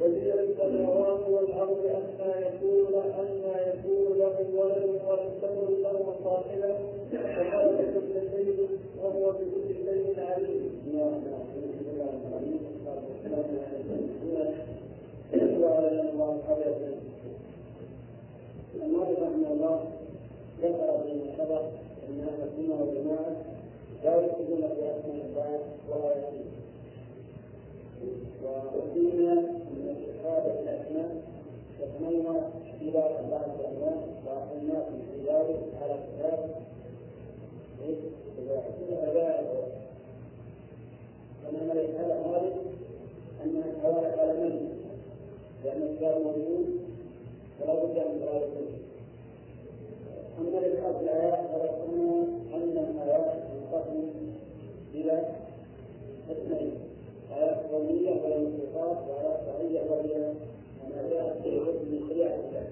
بديع 0.00 0.34
السماوات 0.34 1.28
والأرض 1.28 1.82
أنى 1.86 2.46
يكون 2.46 2.94
أنى 2.94 3.54
يكون 3.70 4.18
له 4.18 4.36
ولد 4.58 5.00
ولم 5.08 5.30
تكن 5.42 5.82
له 5.82 5.98
صاحبة. 6.24 6.72
وخلق 7.12 7.78
كل 7.94 8.14
شيء 8.32 8.68
وهو 9.02 9.24
بكل 9.32 9.74
شيء 9.74 10.20
عليم. 10.20 10.64
وعلى 15.76 16.00
الله 16.00 16.38
حدث 16.48 16.76
المؤلف 18.74 19.18
رحمه 19.18 19.52
الله 19.52 19.80
ذكر 20.62 20.88
الخبر 21.12 21.60
أن 22.08 22.20
أهل 22.20 22.48
السنة 22.48 22.74
والجماعة 22.80 23.36
لا 24.04 24.14
يؤمنون 24.14 24.60
باسماء 24.60 25.26
الله 25.26 25.58
ولا 25.88 26.08
يأتون 26.16 26.46
وأدينا 28.44 29.34
من 29.70 29.96
استفادة 29.96 30.60
الأسماء 30.60 31.10
يتمنى 31.80 32.38
اختلاف 32.38 33.30
بعض 33.30 33.48
الأسماء 33.60 34.08
وأحلناكم 34.26 34.98
في 35.12 35.30
ذلك 35.30 35.60
على 35.82 35.94
كتاب 36.06 36.50
فمن 41.44 41.70
هذا 41.70 41.82
هذا 41.98 42.52
أن 43.44 43.62
الحوالي 43.66 44.20
على 44.20 44.32
من 44.32 44.75
لأن 45.66 45.82
الكتاب 45.82 46.16
موجود 46.22 46.66
فلا 47.60 47.74
بد 47.74 47.96
من 47.98 48.20
ذلك 48.22 48.48
أما 50.38 50.58
الإلحاد 50.58 50.94
الآيات 51.02 51.38
فذكرنا 51.50 52.22
أن 52.54 52.78
الآيات 52.78 53.32
تنقسم 53.48 54.08
إلى 54.94 55.22
قسمين 56.30 56.70
آيات 57.36 57.56
قومية 57.72 58.10
وهي 58.10 58.36
الصفات 58.36 58.96
وآيات 59.08 59.40
شرعية 59.46 59.80
وهي 59.90 60.32
ما 60.90 61.08
جاءت 61.10 61.42
في 61.42 61.60
حكم 61.60 62.08
شريعة 62.08 62.34
الله 62.34 62.66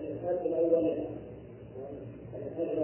الإلحاد 0.00 0.46
الأول 0.46 0.84
الإلحاد 2.34 2.78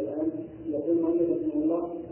الآن. 0.00 0.30
يقول 0.70 1.02
محمد 1.02 1.22
رحمه 1.22 1.64
الله 1.64 2.03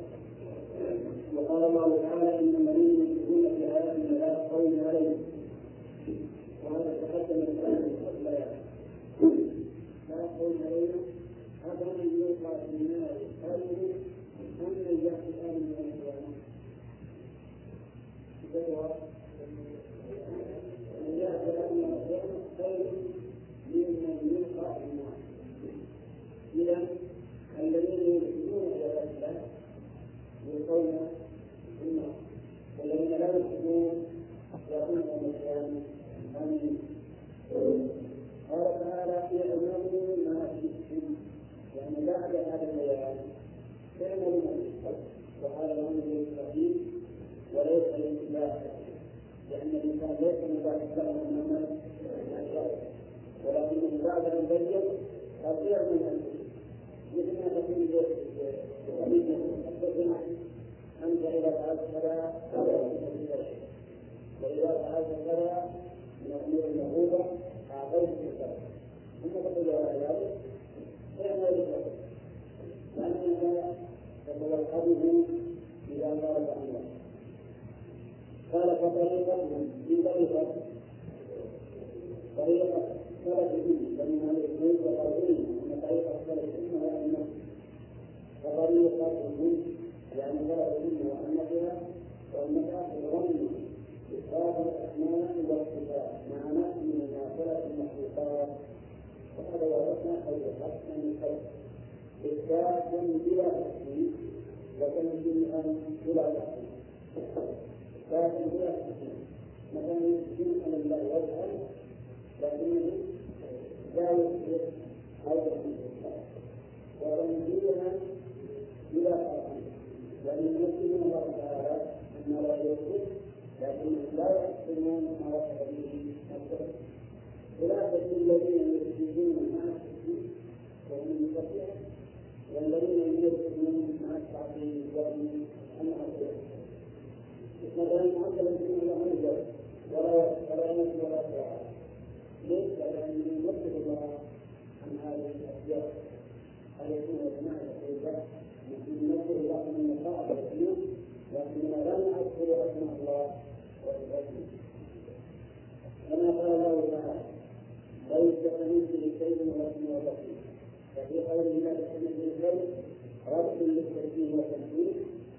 رد 163.63 163.69
للتشبيه 163.71 164.35
والتمثيل 164.35 164.95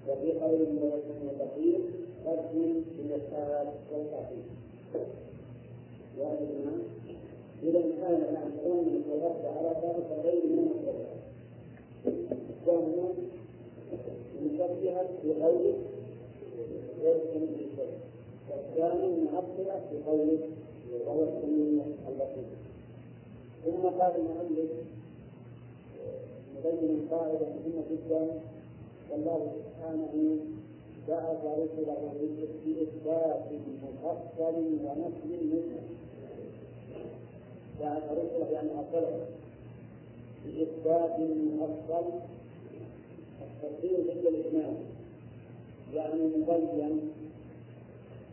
وفي 0.08 0.32
قوله 0.32 0.68
ولكن 0.82 1.14
هو 1.22 1.46
بصير 1.46 1.80
رد 2.26 2.74
للإرسال 2.98 3.66
والتعقيد 3.92 4.44
وأيضا 6.18 6.72
إذا 7.62 7.80
كان 7.80 8.14
الأحكام 8.30 9.02
الرد 9.12 9.44
على 9.56 9.68
ذلك 9.82 10.24
غير 10.24 10.46
من 10.46 10.68
الرد 10.88 11.04
وهو 12.66 13.12
مشبهة 14.42 15.08
بقوله 15.24 15.74
غير 17.02 17.18
كمثل 17.34 17.58
شيء 17.76 17.98
والثاني 18.50 19.24
معطلة 19.24 19.80
بقوله 19.92 20.38
وهو 21.06 21.22
السميع 21.22 21.84
البصير 22.08 22.44
ثم 23.64 23.88
قال 24.00 24.12
المؤلف 24.16 24.70
مبين 26.54 27.08
قاعدة 27.10 27.46
مهمة 27.46 27.82
جدا 27.90 28.40
والله 29.10 29.52
سبحانه 29.56 30.38
بعث 31.08 31.44
رسله 31.44 32.12
بإثبات 32.64 33.44
مفصل 33.82 34.54
ونفي 34.56 35.44
مجمل 35.46 35.80
بعث 37.80 38.02
رسله 38.12 38.50
يعني 38.50 38.68
أرسله 38.78 39.26
بإثبات 40.44 41.20
مفصل 41.60 42.04
التفسير 43.42 43.98
ضد 44.00 44.26
الإجمال 44.26 44.74
يعني 45.94 46.22
مبين 46.22 47.00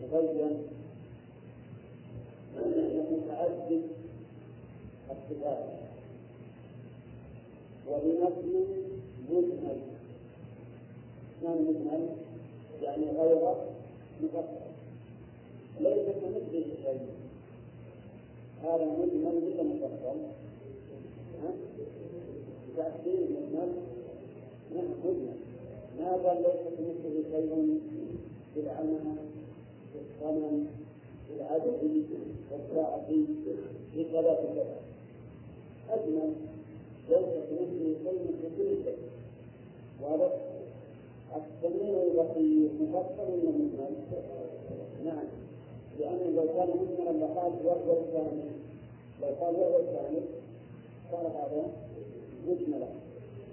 مبين. 0.04 0.58
متعدد 3.12 3.82
الصفات. 5.12 5.91
وبنفي 7.92 8.66
مجمل 9.30 9.78
ما 11.44 11.56
مجمل 11.56 12.10
يعني 12.82 13.06
غير 13.06 13.56
مفصل. 14.24 14.62
ليس 15.80 16.06
كمثله 16.06 16.66
شيء 16.84 17.00
هذا 18.64 18.86
مجمل 18.86 19.36
غير 19.44 19.64
مفصل. 19.64 20.18
تأثير 22.78 23.20
مجمل 23.20 23.72
نعم 24.76 24.90
مجمل 25.06 25.38
ليس 26.34 26.62
كمثله 26.78 27.24
شيء 27.32 27.80
في 28.54 28.60
العمى 28.60 29.00
في 29.94 30.00
الصنم 30.00 30.68
في 31.28 31.34
العدد 31.42 31.78
في 32.50 32.56
الساعة 32.56 33.06
في 33.08 33.26
كذا 34.04 34.36
في 34.36 34.48
كذا 34.54 34.76
أجمل. 35.90 36.34
ليس 37.10 37.26
كمثله 37.50 37.96
شيء 38.04 38.36
في 38.42 38.48
كل 38.58 38.84
شيء 38.84 38.98
واضح 40.02 40.32
السميع 41.36 42.04
البصير 42.04 42.70
مفصل 42.82 43.32
ولا 43.32 43.52
مجمل؟ 43.52 43.96
نعم. 45.06 45.26
لأنه 46.00 46.30
لو 46.36 46.48
كان 46.48 46.70
مجملا 46.70 47.26
لقال 47.26 47.52
وهو 47.66 47.98
الكامل 48.02 48.52
لو 49.22 49.28
قال 49.28 49.56
وهو 49.56 49.80
الكامل 49.80 50.24
صار 51.12 51.28
هذا 51.28 51.64
مجملا 52.48 52.88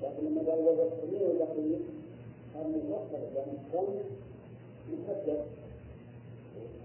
لكن 0.03 0.26
لما 0.26 0.51
قال 0.51 0.59
وهو 0.59 0.82
السميع 0.88 1.20
البصير 1.30 1.78
هذا 2.55 2.68
مفصل 2.68 3.22
لأن 3.34 3.59
السمع 3.66 4.03
محدد 4.92 5.44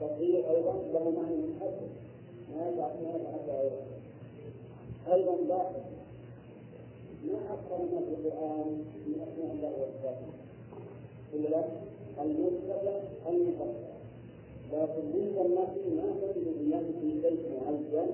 التصديق 0.01 0.49
أيضا 0.49 0.73
له 0.93 1.09
معنى 1.09 1.35
محدد 1.35 1.89
ما 2.55 2.65
يقع 2.67 2.87
ما 2.87 3.53
غيره 3.53 3.81
أيضا 5.13 5.35
لاحظ 5.47 5.92
ما 7.27 7.37
أكثر 7.53 7.77
ما 7.77 7.99
في 8.05 8.13
القرآن 8.27 8.67
من 9.07 9.15
أسماء 9.27 9.51
الله 9.55 9.71
وصفاته. 9.81 10.31
إلا 11.33 11.63
المثبتة 12.21 13.01
المفصلة 13.29 13.93
لكن 14.73 15.01
عند 15.13 15.37
النفي 15.45 15.89
ما 15.95 16.13
تجد 16.21 16.45
بنفي 16.59 17.21
شيء 17.21 17.59
معين 17.65 18.09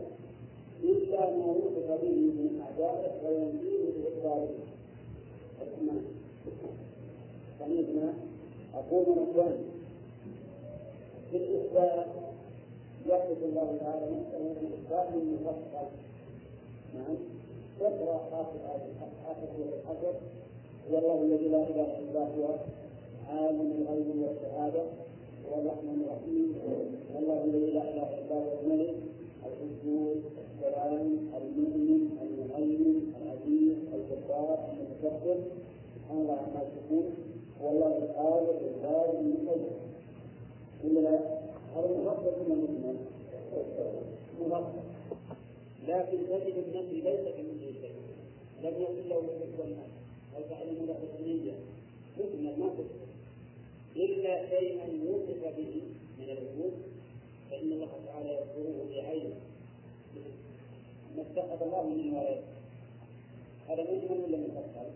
إلا 0.84 1.20
ما 1.38 1.46
وصف 1.46 1.88
به 2.02 2.12
من 2.12 2.62
أعدائه 2.62 3.12
وينفيه 3.26 3.84
بإقراره 3.98 4.50
الإيمان 5.62 6.04
فمثل 7.60 8.14
أقول 8.76 9.06
مثلا 9.12 9.52
في 11.32 11.38
الإثبات 11.38 12.06
يصف 13.06 13.44
الله 13.44 13.78
تعالى 13.80 14.06
نفسه 14.16 14.54
بالإثبات 14.62 15.08
المفصل. 15.14 15.88
نعم. 16.96 17.16
يقرأ 17.82 18.16
آخر 18.34 18.60
آخر 19.32 19.48
سورة 19.58 19.74
الحجر 19.80 20.14
هو 20.92 20.98
الله 20.98 21.22
الذي 21.22 21.48
لا 21.48 21.64
إله 21.64 22.00
إلا 22.00 22.20
هو 22.20 22.56
عالم 23.30 23.72
الغيب 23.82 24.08
والشهادة 24.24 24.84
هو 25.50 25.60
الرحمن 25.62 26.02
الرحيم 26.06 26.56
والله 27.16 27.44
الذي 27.44 27.72
لا 27.72 27.82
إله 27.84 28.08
إلا 28.20 28.36
هو 28.36 28.60
الملك 28.64 28.96
القدوس 29.46 30.18
السلام 30.46 31.18
المؤمن 31.38 32.02
المهيمن 32.22 33.14
العزيز 33.22 33.76
الجبار 33.94 34.60
المتكبر. 34.72 35.38
سبحان 35.96 36.18
الله 36.22 36.34
عما 36.34 36.62
يشركون 36.64 37.06
والله 37.64 37.98
القادر 37.98 38.58
الغالب 38.62 39.20
المسير 39.20 39.72
ولا 40.86 41.00
لا؟ 41.00 41.20
هذا 41.76 41.98
مفصل 42.06 42.50
من 42.50 42.52
المجمل 42.52 42.96
مفصل 43.52 44.10
تجد 46.26 46.56
النفي 46.68 46.96
ليس 47.02 47.26
كمثله 47.38 47.74
شيء. 47.82 47.96
لم 48.64 48.74
يكن 48.82 49.10
له 49.10 49.22
مثل 49.22 49.64
الناس 49.64 49.92
أو 50.36 50.42
تعلم 50.50 50.86
له 50.88 51.00
النية 51.20 51.54
مجمل 52.20 52.60
ما 52.60 52.70
إلا 53.96 54.50
شيئا 54.50 54.88
وصف 55.10 55.42
به 55.58 55.82
من 56.20 56.30
الوجود 56.30 56.74
فإن 57.52 57.72
الله 57.72 57.92
تعالى 58.08 58.30
يذكره 58.30 58.86
بعينه 58.90 59.36
ما 61.16 61.22
اتخذ 61.22 61.64
الله 61.64 61.84
من 61.90 62.14
ولد. 62.14 62.42
هذا 63.70 63.84
مجمل 63.84 64.24
ولا 64.24 64.38
مفصل؟ 64.38 64.90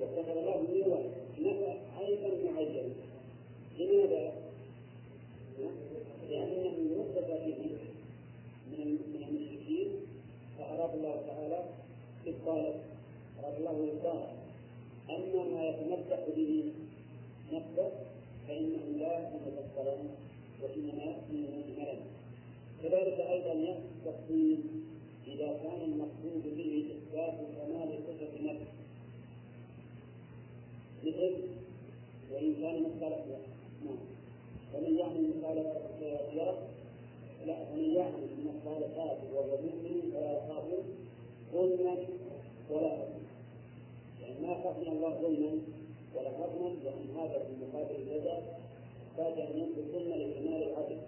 واتخذ 0.00 0.36
الله 0.36 0.60
من 0.60 0.92
ولد 0.92 1.12
نفى 1.40 1.72
أيضا 2.00 2.50
معين 2.50 2.94
لماذا؟ 3.78 4.32
لأنه 6.30 6.74
نسب 6.98 7.26
به 7.26 7.54
من 8.72 8.98
من 9.12 9.22
المشركين 9.28 9.88
فأراد 10.58 10.94
الله 10.94 11.22
تعالى 11.26 11.64
إبطاله 12.30 12.74
أراد 13.40 13.54
الله 13.58 13.92
إبطاله 13.92 14.28
أما 15.10 15.44
ما 15.54 15.64
يتمسك 15.68 16.24
به 16.36 16.72
نفسه 17.52 17.90
فإنه 18.48 18.84
لا 18.98 19.18
يتفسر 19.18 19.96
وإنما 20.62 21.02
يأتي 21.02 21.32
مجملا 21.32 21.94
كذلك 22.82 23.20
أيضا 23.20 23.52
يأتي 23.52 23.80
التفصيل 23.96 24.58
إذا 25.26 25.46
كان 25.62 25.80
المقصود 25.82 26.42
به 26.56 26.84
إثبات 26.90 27.34
كمال 27.56 27.98
صفة 28.06 28.52
نفس 28.52 28.70
مثل 31.04 31.36
وإن 32.32 32.54
كان 32.54 32.82
مثال 32.82 33.12
نعم. 33.84 33.96
ومن 34.74 34.98
يعمل 34.98 35.30
مثال 35.38 35.64
سيرة 36.00 36.58
لا 37.46 37.56
ومن 37.72 37.94
يعمل 37.94 38.28
مثال 38.44 38.80
كافر 38.96 39.34
وهو 39.34 39.56
مؤمن 39.62 40.12
فلا 40.14 40.32
يخاف 40.32 40.64
ظلما 41.52 41.96
ولا 42.70 42.94
هضما 42.94 43.20
يعني 44.22 44.40
ما 44.40 44.54
من 44.80 44.88
الله 44.88 45.18
ظلما 45.22 45.58
ولا 46.14 46.30
هضما 46.30 46.68
لأن 46.84 47.16
هذا 47.16 47.38
في 47.38 47.52
مقابل 47.64 47.94
الجزاء 47.94 48.60
احتاج 49.10 49.40
أن 49.40 49.58
ينفذ 49.58 49.92
ظلما 49.92 50.14
لكمال 50.14 50.62
العدل 50.62 50.98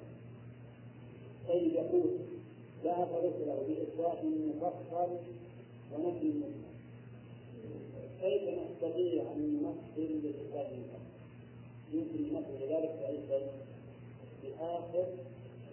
طيب 1.48 1.72
يقول 1.74 2.10
ذهب 2.84 3.08
رسله 3.16 3.56
بإثبات 3.68 4.24
مفصل 4.24 5.10
ونفي 5.92 6.26
مجمل 6.26 6.72
كيف 8.20 8.42
نستطيع 8.42 9.22
أن 9.22 9.62
نمثل 9.62 10.18
بإثبات 10.22 10.66
مفصل؟ 10.66 11.12
يمكن 11.92 12.34
نمثل 12.34 12.72
ذلك 12.72 12.90
في 12.98 13.06
أي 13.06 13.18
شيء؟ 13.28 13.46
في 14.42 14.48
آخر 14.60 15.06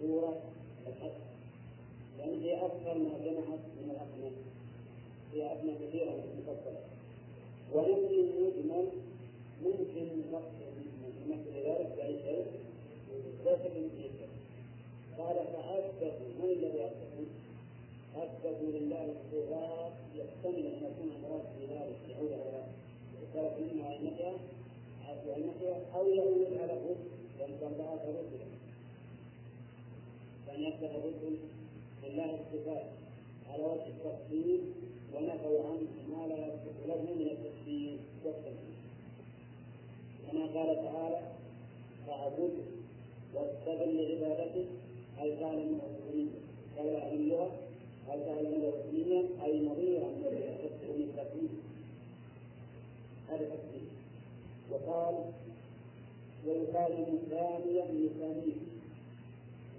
سورة 0.00 0.40
الحج 0.86 1.10
لأن 2.18 2.42
هي 2.42 2.66
أكثر 2.66 2.98
ما 2.98 3.18
جمعت 3.24 3.60
من 3.76 3.90
الأسماء 3.90 4.32
هي 5.34 5.52
أسماء 5.52 5.74
كثيرة 5.88 6.10
مفصلة 6.38 6.80
ونفي 7.74 8.14
المجمل 8.20 8.88
ممكن 9.64 10.06
نمثل 11.28 11.54
ذلك 11.66 11.92
بأي 11.96 12.16
شيء؟ 12.24 12.46
ليس 13.44 13.58
بمثل 13.74 14.10
قال 15.18 15.36
فأثبتوا 15.36 16.28
من 16.38 16.50
الذي 16.50 16.84
أثبتوا؟ 16.86 17.26
أثبتوا 18.16 18.70
لله 18.70 19.04
الصفات 19.04 19.92
يحتمل 20.16 20.66
أن 20.66 20.82
يكون 20.84 21.10
المراد 21.16 21.44
في 21.58 21.66
ذلك 21.66 21.96
يعود 22.10 22.32
على 22.32 22.64
السلف 23.22 23.72
منها 23.74 23.88
والنفي 23.90 24.32
والنفي 25.30 25.94
أو 25.94 26.08
يعود 26.08 26.58
على 26.60 26.72
الرسل 26.72 27.10
لأن 27.38 27.50
كان 27.60 27.72
بعث 27.78 28.00
رسلا 28.08 28.46
فأن 30.46 30.62
يثبت 30.62 30.90
الرسل 30.94 31.36
لله 32.04 32.38
الصفات 32.40 32.86
على 33.52 33.62
وجه 33.64 33.86
التفصيل 33.86 34.60
ونفوا 35.14 35.60
عنه 35.68 35.88
ما 36.16 36.26
لا 36.26 36.46
يثبت 36.46 36.78
له 36.88 37.02
من 37.02 37.26
التفصيل 37.30 37.98
والتفصيل 38.24 38.76
كما 40.26 40.44
قال 40.44 40.76
تعالى 40.84 41.20
فاعبده 42.06 42.64
واستغل 43.34 43.96
لعبادته 43.96 44.66
هل 45.18 45.40
تعلم 45.40 45.78
له 45.78 45.90
قال 46.78 47.12
اللغة؟ 47.12 47.50
هل 48.08 48.24
تعلم 48.26 48.62
له 48.62 48.72
سميا 48.90 49.22
أي 49.44 49.66
نظيرا 49.66 50.08
الذي 50.16 50.44
يخص 50.44 50.82
من 50.98 51.12
تكليف 51.16 51.50
هذا 53.28 53.44
تكليف 53.44 53.88
وقال 54.70 55.14
ويقال 56.46 57.18
ثانيا 57.30 57.84
لثانيه 57.84 58.56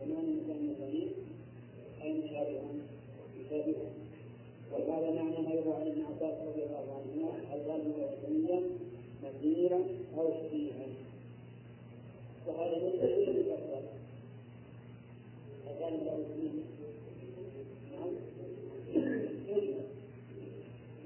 وما 0.02 0.22
من 0.22 0.44
ثاني 0.48 0.76
ثانية 0.76 1.10
أي 2.04 2.14
مشابه؟ 2.14 2.62
يشابهه 3.40 4.01
وقال 4.72 5.16
معنى 5.16 5.52
أيضا 5.54 5.76
عن 5.76 5.88
ابن 5.88 6.02
عباس 6.06 6.38
رضي 6.48 6.64
الله 6.64 6.86
عنهما 6.98 7.32
له 7.78 8.10
سميا 8.28 8.62
نذيرا 9.24 9.84
أو 10.18 10.32
شبيها 10.44 10.88
وهذا 12.48 12.78
من 12.78 13.00
دليل 13.02 13.30
الأفضل. 13.30 13.84
أكان 15.68 15.94
له 16.06 16.24
سنين 16.36 16.64
نعم. 17.92 18.14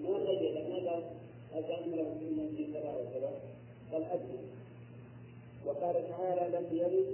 ما 0.04 0.18
قيد 0.18 0.54
ماذا 0.70 1.04
أكان 1.54 1.92
له 1.92 2.16
سنين 2.20 2.50
في 2.58 2.74
كذا 2.74 2.96
وكذا 2.96 3.32
بل 3.94 4.04
أدنى 4.04 4.40
وقال 5.66 6.10
تعالى 6.10 6.58
لم 6.58 6.78
يلد 6.78 7.08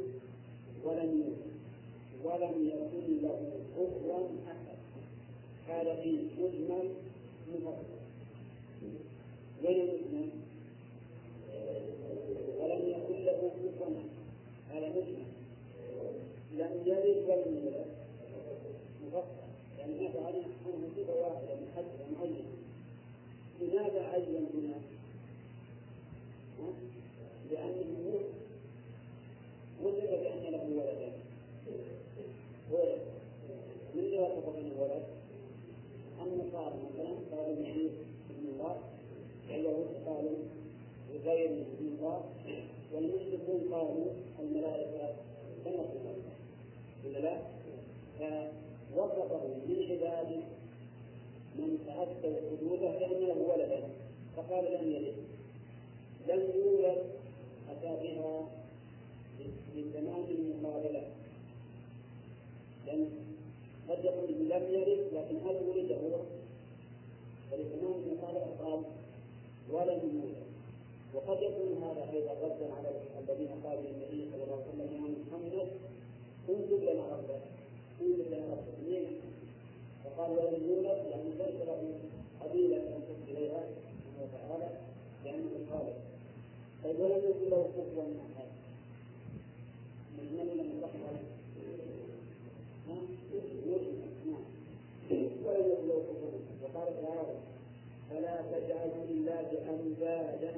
ولم 0.86 1.10
يولد 1.20 1.52
ولم 2.24 2.68
يكن 2.68 3.22
له 3.22 3.52
كفوا 3.78 4.28
أحد 4.48 4.78
هذا 5.68 5.96
في 5.96 6.18
مجمل 6.40 6.90
مفصل 7.54 8.02
وين 9.64 9.80
المجمل؟ 9.82 10.30
ولم 12.60 12.90
يكن 12.90 13.26
له 13.26 13.52
كفوا 13.64 13.96
هذا 14.70 14.90
مجمل 14.90 15.26
لم 16.54 16.84
يلد 16.86 17.18
ولم 17.30 17.56
يولد 17.64 17.86
مفصل 19.08 19.42
يعني 19.80 20.00
هناك 20.00 20.16
عنه 20.16 20.44
صفة 20.96 21.14
واحدة 21.14 21.56
محددة 21.56 22.06
معينة 22.18 22.52
لماذا 23.62 24.02
عين 24.08 24.48
هنا؟ 24.54 24.82
لأنه 27.52 28.22
وصف 29.84 30.10
بأن 30.10 30.52
له 30.52 30.64
ولدا 30.78 31.12
ولد 32.72 33.02
من 33.96 34.00
اللي 34.00 34.18
وصف 34.18 34.50
بأنه 34.50 34.82
ولد؟ 34.82 35.04
النصارى 36.22 36.74
مثلا 36.76 37.10
قالوا 37.32 37.54
المسيح 37.54 37.92
ابن 38.30 38.48
الله 38.54 38.78
واليهود 39.50 39.88
قالوا 40.06 40.38
غير 41.26 41.50
ابن 41.50 41.88
الله 41.88 42.24
والمشركون 42.94 43.74
قالوا 43.74 44.06
الملائكة 44.40 45.14
كما 45.66 45.74
الله 45.76 46.16
ولا 47.06 47.20
لا؟ 47.20 47.38
فوصفه 48.96 49.48
من 49.68 49.88
عباده 49.92 50.42
من 51.56 51.78
تأتوا 51.88 52.36
حدوده 52.52 53.00
كأن 53.00 53.28
له 53.28 53.38
ولدا 53.38 53.84
فقال 54.38 54.66
لم 54.66 54.92
يلد 54.92 55.16
لم 56.28 56.52
يولد 56.56 57.04
أتى 57.70 57.88
بها 58.04 58.48
لتمام 59.76 60.24
المقابلة 60.30 61.04
لأن 62.88 63.10
قد 63.90 64.06
يقول 64.06 64.30
لم 64.32 64.64
يلد 64.74 65.00
لكن 65.14 65.36
هل 65.48 65.56
ولد 65.68 65.92
هو 65.92 66.20
فلتمام 67.52 67.94
المقابلة 67.94 68.48
قال 68.64 68.82
ولم 69.72 70.00
يولد 70.14 70.52
وقد 71.14 71.42
يكون 71.42 71.84
هذا 71.84 72.10
أيضا 72.14 72.32
ردا 72.32 72.74
على 72.74 72.90
الذين 73.20 73.48
قالوا 73.64 73.82
للنبي 73.82 74.32
صلى 74.32 74.44
الله 74.44 74.56
عليه 74.56 74.68
وسلم 74.68 74.96
يا 74.96 75.16
محمد 75.26 75.68
انزل 76.50 76.82
لنا 76.94 77.04
ربك 77.14 77.42
انزل 78.02 78.26
لنا 78.32 78.46
ربك 78.52 78.78
ليه؟ 78.88 79.08
فقال 80.04 80.32
ولم 80.32 80.70
يولد 80.70 81.06
يعني 81.12 81.30
ليس 81.40 81.68
له 81.68 81.94
قبيلة 82.42 82.78
أن 82.78 83.02
تصل 83.08 83.32
إليها 83.38 83.64
سبحانه 83.64 84.34
وتعالى 84.34 84.70
لأنه 85.26 85.50
خالق 85.72 85.96
طيب 86.84 87.00
ولم 87.00 87.22
له 95.88 96.04
كفوا 96.08 96.32
وقال 96.64 96.90
تعالى 97.02 97.36
فلا 98.10 98.36
تجعلوا 98.52 99.06
لله 99.10 99.48
أندادا 99.70 100.54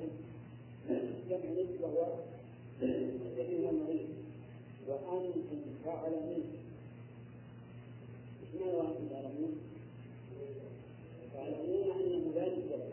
نسبة 0.89 1.67
وهو 1.81 2.07
كثير 3.37 3.71
مريض 3.71 4.09
وأنتم 4.87 5.61
تعلمون 5.85 6.43
إيش 8.41 8.61
معنى 8.61 8.73
وأنتم 8.75 9.07
تعلمون؟ 9.11 9.53
تعلمون 11.33 11.91
أنه 11.91 12.31
لا 12.35 12.45
يوجد 12.45 12.83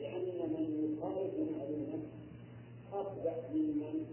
لأن 0.00 0.38
من 0.52 0.64
يخالف 0.84 1.34
معلومة 1.56 1.98
أصبح 3.18 3.50
ممن 3.54 4.06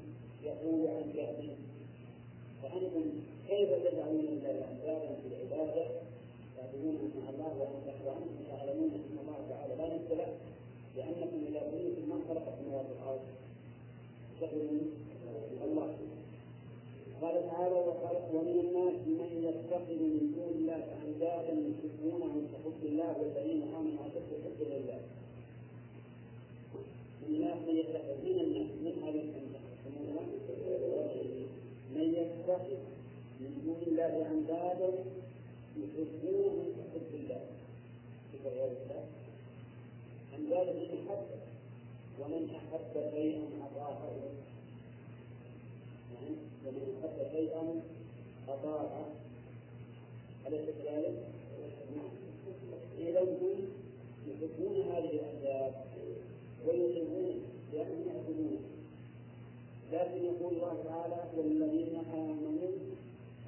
يقول 0.43 0.87
عن 0.87 1.13
جهله 1.15 1.55
فأنتم 2.63 3.03
كيف 3.47 3.69
تجعلون 3.69 4.25
لله 4.25 4.65
أندادا 4.71 5.15
في 5.21 5.27
العبادة 5.27 5.85
تعبدون 6.57 7.11
مع 7.17 7.29
الله 7.29 7.57
وأنتم 8.05 8.43
تعلمون 8.49 8.91
أن 8.91 9.17
الله 9.21 9.39
تعالى 9.49 9.75
لا 9.75 9.87
نزل 9.95 10.17
لأنكم 10.95 11.45
إذا 11.49 11.59
قلتم 11.59 12.09
من 12.09 12.23
خلق 12.29 12.53
السماوات 12.53 12.85
والأرض 12.89 13.21
تقولون 14.41 14.91
الله 15.63 15.95
قال 17.21 17.49
تعالى 17.49 17.75
ومن 18.33 18.59
الناس 18.59 18.95
من 19.07 19.31
يتخذ 19.43 19.93
من 19.93 20.33
دون 20.35 20.53
الله. 20.55 20.83
اندادا 21.05 21.53
يحبونهم 21.53 22.47
كحب 22.51 22.81
الله 22.85 23.15
والذين 23.19 23.61
امنوا 23.61 24.05
اشد 24.07 24.29
حبا 24.43 24.63
لله 24.63 24.99
من 24.99 25.14
من 27.30 27.76
يتخذ 27.78 28.17
من 28.26 28.39
الناس 28.39 28.69
من 28.84 29.03
هذه 29.03 29.23
من 31.95 32.13
يتخذ 32.13 32.78
من 33.39 33.61
دون 33.65 33.82
الله 33.88 34.28
أندادا 34.32 34.89
يحبونهم 35.78 36.67
كحب 36.78 37.13
الله. 37.13 37.41
شوف 38.32 38.47
الله 38.47 39.05
أندادا 40.38 40.71
للمحبه 40.71 41.39
ومن 42.19 42.49
أحب 42.55 43.11
شيئا 43.15 43.43
اضافه 43.61 44.09
يعني 46.13 46.36
ومن 46.65 46.88
أحب 47.03 47.32
شيئا 47.32 47.82
أطاعه 48.47 49.05
أليس 50.47 50.65
كذلك؟ 50.84 51.23
نعم 51.95 52.15
إذا 52.99 53.21
هم 53.21 53.69
يحبون 54.28 54.82
هذه 54.91 55.09
الأسباب 55.09 55.86
ويطيعون 56.67 57.41
لأنهم 57.73 58.07
يحبونه 58.07 58.59
لكن 59.93 60.25
يقول 60.25 60.53
الله 60.53 60.83
تعالى 60.83 61.23
والذين 61.38 61.95
آمنوا 62.13 62.45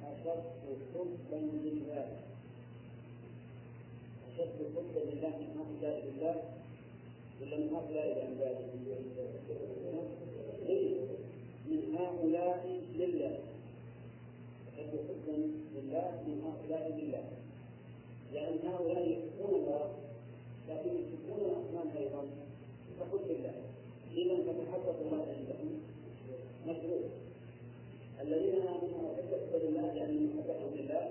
أشد 0.04 0.44
حبا 0.94 1.40
لله. 1.64 2.06
أشد 4.28 4.58
حبا 4.74 5.00
لله 5.10 5.34
من 5.40 5.50
هؤلاء 5.58 5.96
لله 6.06 6.36
ولا 7.40 7.56
من 7.56 7.68
هؤلاء 7.74 8.06
الأنداد 8.12 8.56
من 11.68 11.96
هؤلاء 11.98 12.80
لله. 12.94 13.38
أشد 14.68 14.92
حبا 15.08 15.36
لله 15.74 16.10
من 16.26 16.36
هؤلاء 16.46 16.84
لله 16.98 17.24
لأن 18.32 18.58
هؤلاء 18.64 19.08
يحبون 19.08 19.60
الله 19.60 19.90
لكن 20.68 20.90
يحبون 20.90 21.40
الأصنام 21.48 21.88
أيضا. 21.96 22.22
كحب 23.00 23.30
الله 23.30 23.54
إذا 24.16 24.36
فتحقق 24.36 24.96
الله 25.00 25.26
عندهم. 25.38 25.77
مشروع 26.66 27.00
الذين 28.22 28.54
آمنوا 28.62 29.10
وحب 29.12 29.52
لله 29.62 29.92
لأنهم 29.94 30.36
محبتهم 30.36 30.74
لله 30.74 31.10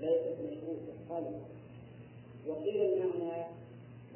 لا 0.00 0.10
يكون 0.10 0.46
مشروع 0.46 0.76
سبحانه 0.88 1.40
وقيل 2.48 2.76
المعنى 2.82 3.44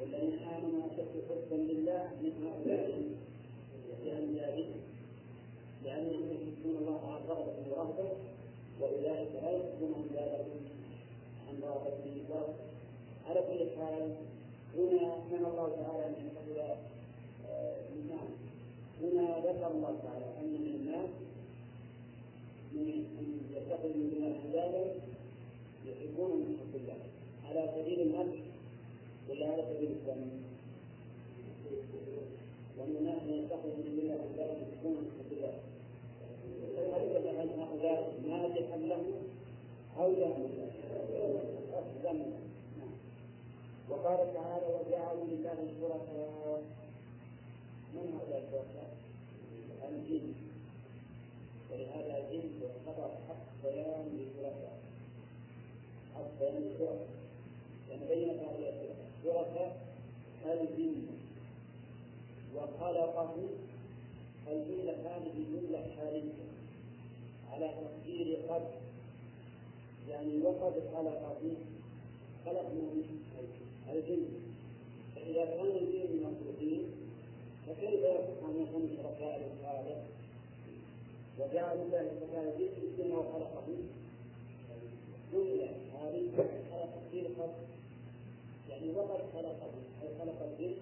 والذين 0.01 0.39
آمنوا 0.39 0.81
أشد 0.91 1.13
حبا 1.29 1.55
لله 1.55 2.09
من 2.21 2.31
هؤلاء 2.47 3.01
لأنبيائهم 4.05 4.71
لأنهم 5.83 6.25
يحبون 6.31 6.77
الله 6.77 6.99
عن 7.11 7.21
رغبة 7.29 7.53
ورهبة 7.71 8.09
وأولئك 8.81 9.29
لا 9.43 9.51
يحبون 9.51 9.93
أولادهم 10.09 10.61
عن 11.47 11.61
رغبة 11.63 12.21
ورهبة 12.29 12.53
على 13.29 13.39
كل 13.39 13.81
حال 13.81 14.15
هنا 14.77 15.15
من 15.31 15.45
الله 15.45 15.75
تعالى 15.75 16.05
أن 16.07 16.13
يحب 16.13 16.77
الناس 17.95 18.29
هنا 19.01 19.39
ذكر 19.39 19.67
الله 19.71 19.93
تعالى 20.03 20.25
أن 20.39 20.51
من 20.65 20.73
الناس 20.79 21.09
من 22.73 22.85
يتخذ 23.55 23.87
من 23.97 24.09
دون 24.13 24.23
الله 24.45 24.95
يحبون 25.85 26.31
من 26.39 26.57
حب 26.59 26.73
الله. 26.81 26.99
على 27.45 27.61
سبيل 27.75 27.99
المدح 28.01 28.39
ولا 29.29 29.45
على 29.51 29.63
سبيل 29.73 29.91
الذم 29.91 30.23
ومن 32.77 32.95
الناس 32.99 33.21
من 33.23 33.35
يتخذ 33.43 33.73
من 33.77 33.97
الله 34.27 34.49
يحبون 34.63 34.93
من 34.93 35.09
حب 35.17 35.31
الله. 35.37 35.55
فليس 36.75 37.25
عن 37.37 37.49
هؤلاء 37.59 38.01
مادحا 38.27 38.77
له 38.77 39.03
أو 39.97 40.09
ذما 42.03 42.29
وقال 43.89 44.33
تعالى 44.33 44.67
وجعلوا 44.75 45.25
لله 45.25 45.59
شركاء 45.81 46.61
من 47.93 48.19
هؤلاء 48.19 48.43
الشركاء؟ 48.47 48.97
الجن 49.89 50.33
ولهذا 51.71 52.17
الجن 52.17 52.49
يعتبر 52.61 53.09
حق 53.27 53.45
بيان 53.63 54.05
للشركاء 54.13 54.79
حق 56.15 56.39
بيان 56.39 56.63
للشركاء 56.63 57.07
لأن 57.89 57.99
بينت 58.09 58.39
هؤلاء 58.39 58.95
الشركاء 59.19 59.91
الجن 60.45 61.07
وخلقه 62.55 63.35
الجملة 64.47 64.93
هذه 64.93 65.45
جملة 65.53 65.85
حالية 65.97 66.33
على 67.51 67.69
تقدير 67.69 68.37
قد. 68.49 68.61
يعني 70.09 70.37
وقد 70.41 70.73
خلق 70.95 71.37
فيه 71.41 71.55
خلق 72.45 72.69
من 72.69 73.03
الجن. 73.89 74.25
فإذا 75.15 75.45
كان 75.45 75.65
الجن 75.65 76.23
مخلوقين 76.23 76.90
فكيف 77.71 78.05
أن 78.45 78.61
يكون 78.61 78.89
شركاء 78.97 79.39
للخالق 79.39 80.03
وجعلوا 81.39 81.83
الله 81.83 82.11
شركاء 82.19 82.43
الجن 82.43 82.69
الجن 82.83 83.11
وخلقه 83.11 83.67
جملة 85.33 85.69
هذه 85.93 86.29
على 86.71 86.85
تقدير 86.95 87.27
قد 87.39 87.49
يعني 88.69 88.91
وقد 88.95 89.19
خلقه 89.33 89.71
أي 90.03 90.09
خلق 90.19 90.49
الجن؟ 90.51 90.75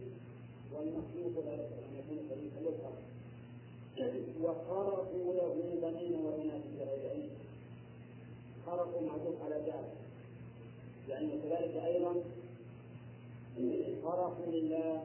والمخلوق 0.73 1.31
يصح 1.31 1.77
أن 1.89 1.95
يكون 1.99 2.19
شريكا 2.29 2.59
للخالق 2.59 3.09
وخرقوا 4.43 5.33
له 5.33 5.55
بنين 5.81 6.25
وبنات 6.25 6.61
بغير 6.79 7.09
علم 7.09 7.29
خرقوا 8.65 9.01
معروف 9.01 9.43
على 9.45 9.55
ذلك 9.55 9.93
يعني 11.09 11.27
كذلك 11.43 11.83
أيضا 11.85 12.15
خرقوا 14.03 14.51
لله 14.51 15.03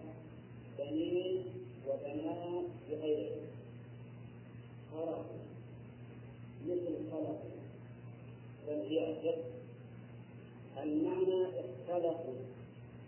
بنين 0.79 1.45
وبنات 1.89 2.65
بغير 2.91 3.19
علم 3.19 3.47
خرقوا 4.93 5.45
مثل 6.67 7.11
خلق 7.13 7.43
بل 8.69 8.81
هي 8.89 9.35
المعنى 10.83 11.45
اختلفوا 11.45 12.35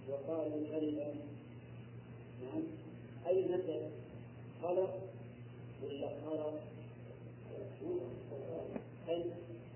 وقالوا 0.08 0.66
كلمة 0.72 1.14
نعم 2.42 2.62
أي 3.26 3.44
مثل 3.44 3.80
خلق 4.62 4.98
ولا 5.82 6.08
خرق 6.24 6.60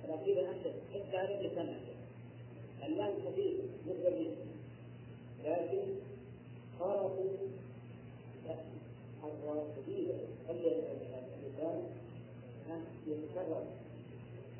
لكن 0.09 0.39
أنت 0.39 0.67
حتى 0.95 1.17
على 1.17 1.49
لسان 1.49 1.77
اللام 2.87 3.13
خفيف 3.27 3.55
مثل 3.87 4.27
لكن 5.45 5.83
خرقوا 6.79 7.37
الرافضين 9.25 10.09
خلي 10.49 10.73
اللسان 10.77 11.83
يتكرر 13.07 13.65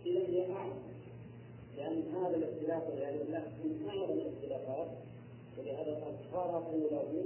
إذا 0.07 0.21
هي 0.21 0.53
أعظم 0.53 0.73
لأن 1.77 2.03
هذا 2.15 2.37
الاختلاف 2.37 2.83
والعياذ 2.91 3.19
بالله 3.19 3.43
من 3.65 3.89
أعظم 3.89 4.13
الاختلافات 4.13 4.89
ولهذا 5.59 5.95
قد 5.95 6.15
خرقوا 6.33 6.91
له 6.91 7.25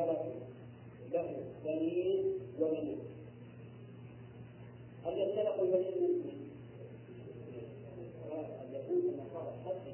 خرقوا 0.00 0.32
له 1.12 1.36
بنين 1.64 2.24
وبنين 2.60 2.98
هل 5.04 5.18
يختلق 5.18 5.60
البنين 5.60 6.00
من 6.00 6.48
اليهود 8.62 9.04
والنصارى 9.04 9.52
حتى 9.66 9.92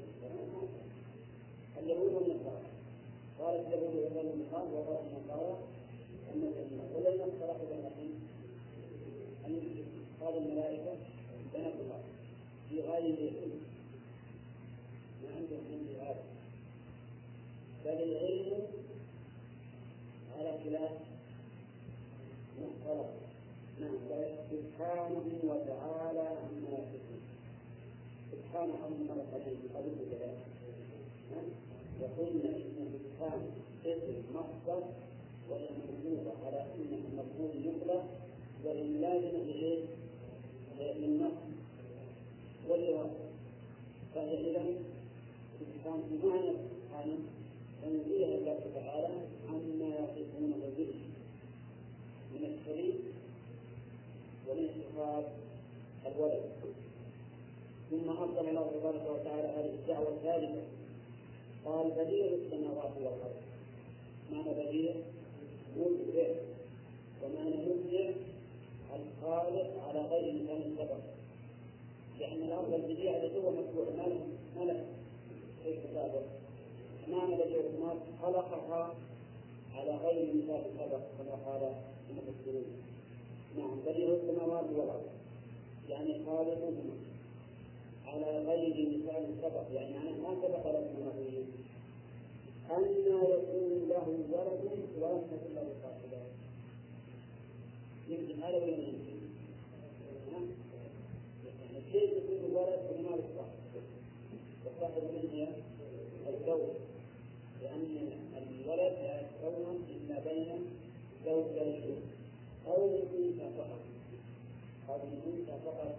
اليهود 1.82 2.12
والنصارى 2.12 2.62
قالت 3.38 3.66
اليهود 3.66 3.94
والنصارى 3.94 4.30
المقام 4.30 4.74
وقالت 4.74 5.00
النصارى 5.12 5.58
أن 6.34 6.42
ولم 6.94 7.20
اختلقوا 7.20 7.66
بناتهم 7.70 8.14
أن 9.46 9.60
قال 10.20 10.36
الملائكة 10.36 10.92
بنات 11.54 11.74
الله 11.80 12.00
في 12.70 12.80
غاية 12.80 13.14
اليهود؟ 13.14 13.60
ما 15.22 15.28
عندهم 15.36 15.64
من 15.70 15.86
بل 17.86 18.02
العلم 18.02 18.45
على 20.66 20.78
خلاف 20.78 20.90
مختلف 22.60 23.06
نعم 23.80 24.36
سبحانه 24.50 25.26
وتعالى 25.44 26.20
عما 26.20 26.78
يصفون 26.78 27.22
سبحانه 28.32 28.74
عما 28.84 29.22
يصفون 29.22 29.56
قبل 29.74 29.96
ذلك 30.10 30.38
وقلنا 32.00 32.56
إن 32.56 32.88
سبحانه 32.94 33.50
اسم 33.86 34.22
مصدر 34.34 34.82
وهي 35.50 35.68
موجوده 35.80 36.30
على 36.46 36.60
انه 36.74 37.02
مفهوم 37.16 37.50
مطلق 37.66 38.04
وان 38.64 39.00
لازم 39.00 39.36
اليه 39.36 39.84
للنص 40.80 41.32
والإرادة 42.68 43.26
فهي 44.14 44.50
إذا 44.50 44.64
سبحانه 45.60 46.02
بمعنى 46.10 46.52
سبحانه 46.52 47.18
تنزيه 47.82 48.26
الله 48.34 48.58
تعالى 48.74 49.25
الشريك 54.96 55.26
ومن 57.92 58.08
الصفات 58.08 58.36
رحمه 58.36 58.48
الله 58.48 58.70
تبارك 58.80 59.04
وتعالى 59.10 59.48
هذه 59.48 59.74
الدعوة 59.74 60.08
الثالثة. 60.08 60.62
قال 61.64 61.90
بديع 61.90 62.26
السماوات 62.26 62.90
والأرض. 62.96 63.34
معنى 64.32 64.50
بديع؟ 64.54 64.94
مبدع 65.76 66.28
ومعنى 67.22 67.56
مبدع 67.56 68.10
الخالق 68.96 69.70
على 69.88 70.00
غير 70.00 70.34
مثال 70.34 70.76
سبق. 70.78 71.00
لأن 72.20 72.42
الأرض 72.42 72.74
البديع 72.74 73.16
التي 73.16 73.38
هو 73.38 73.50
مشروع 73.50 73.86
ما 73.96 74.02
له 74.02 74.20
ما 74.56 74.64
له 74.64 74.84
شيء 75.64 75.80
سابق 75.94 76.22
معنى 77.08 77.34
بديع 77.34 77.60
السماوات؟ 77.60 77.98
خلقها 78.22 78.94
على 79.74 79.96
غير 79.96 80.34
مثال 80.34 80.62
سبق. 80.78 81.00
كما 81.18 81.34
قال 81.46 81.72
المفسرون. 82.10 82.95
نعم 83.58 83.80
بديع 83.86 84.08
السماوات 84.08 84.64
والأرض. 84.74 85.06
يعني 85.88 86.24
خالقهما 86.26 86.96
على 88.06 88.44
غير 88.46 88.88
مثال 88.88 89.24
سبق. 89.42 89.64
يعني 89.72 89.96
أنا 89.96 90.10
ما 90.10 90.34
سبق 90.42 90.66
لكم 90.66 91.08
نظير 91.08 91.44
أن 92.70 92.82
يكون 93.06 93.88
له 93.88 94.08
ولد 94.32 94.60
ولم 95.00 95.22
تكن 95.30 95.54
له 95.54 95.68
صاحبة 95.82 96.22
يمكن 98.08 98.42
هذا 98.42 98.56
ولا 98.56 98.66
يمكن؟ 98.66 99.16
كيف 101.92 102.10
يكون 102.10 102.50
الولد 102.50 102.80
وما 102.90 103.16
له 103.16 103.24
صاحب؟ 103.36 103.82
والصاحب 104.64 105.02
من 105.02 105.28
هي؟ 105.32 105.48
الزوج. 106.28 106.76
لأن 107.62 108.10
الولد 108.36 108.94
لا 109.02 109.20
يتكون 109.20 109.84
إلا 109.90 110.16
بين 110.20 110.66
زوجين. 111.26 112.00
أو 112.66 112.88
أنثى 112.96 113.48
فقط 113.58 113.80
أو 114.88 114.96
أنثى 115.26 115.56
فقط 115.64 115.96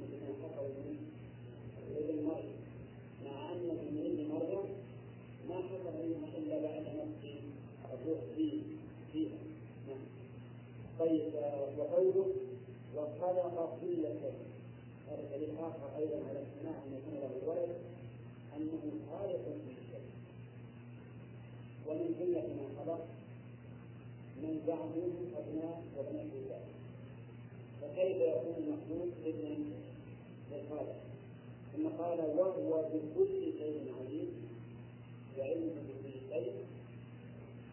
مثل 0.00 0.20
ما 0.20 0.34
حصل 0.42 0.68
من 0.68 1.96
ابن 1.96 2.24
مريم 2.26 2.56
مع 3.24 3.52
أن 3.52 3.58
من 3.68 4.02
ابن 4.06 4.34
مريم 4.34 4.66
ما 5.48 5.54
حصل 5.56 5.94
منها 6.08 6.28
إلا 6.38 6.60
بعد 6.62 6.82
نفس 6.82 7.22
الروح 7.94 8.20
فيه 8.36 8.60
فيها 9.12 9.38
نعم 9.88 10.06
طيب 10.98 11.32
وقوله 11.78 12.26
وخلق 12.96 13.78
كل 13.80 14.02
شيء. 14.02 14.34
هذا 15.10 15.36
دليل 15.36 15.50
آخر 15.58 15.96
أيضا 15.98 16.16
على 16.28 16.38
امتناع 16.38 16.74
أن 16.86 16.92
يكون 16.96 17.14
له 17.20 17.30
الولد 17.42 17.76
أنه 18.56 18.82
خالق 19.10 19.44
كل 19.44 19.74
شيء. 19.90 20.06
ومن 21.86 22.14
جملة 22.20 22.46
ما 22.56 22.84
خلق 22.84 23.06
من 24.44 24.60
بعده 24.66 25.06
أبناء 25.40 25.82
وبنات 25.96 26.32
الله 26.40 26.60
فكيف 27.80 28.16
يكون 28.16 28.54
المخلوق 28.58 29.08
ابنا 29.26 29.54
للخالق 30.50 30.96
ثم 31.72 31.88
قال 31.88 32.18
وهو 32.18 32.82
بكل 32.92 33.52
شيء 33.58 33.92
عليم 34.00 34.30
وعلمه 35.38 35.74
بكل 35.88 36.14
شيء. 36.30 36.52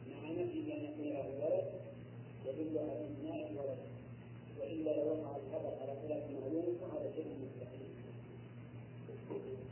مع 0.10 0.30
نفي 0.32 0.60
ان 0.74 0.84
يكون 0.86 1.06
له 1.06 1.28
ولد 1.42 1.68
يدل 2.46 2.78
على 2.78 3.06
امتناع 3.08 3.50
الولد. 3.50 3.82
وإلا 4.60 4.92
لو 4.98 5.08
وقع 5.12 5.36
الخبر 5.36 5.74
على 5.82 5.94
خلاف 6.02 6.24
معلوم 6.32 6.78
فهذا 6.82 7.12
شيء 7.16 7.26
مستحيل. 7.46 7.88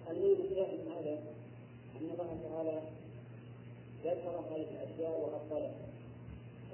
المهم 0.10 0.42
الشاهد 0.52 0.80
هذا 0.92 1.20
أن 1.96 2.10
الله 2.14 2.38
تعالى 2.50 2.82
ذكر 4.04 4.30
هذه 4.30 4.66
الأشياء 4.72 5.22
وأفضلها. 5.22 5.89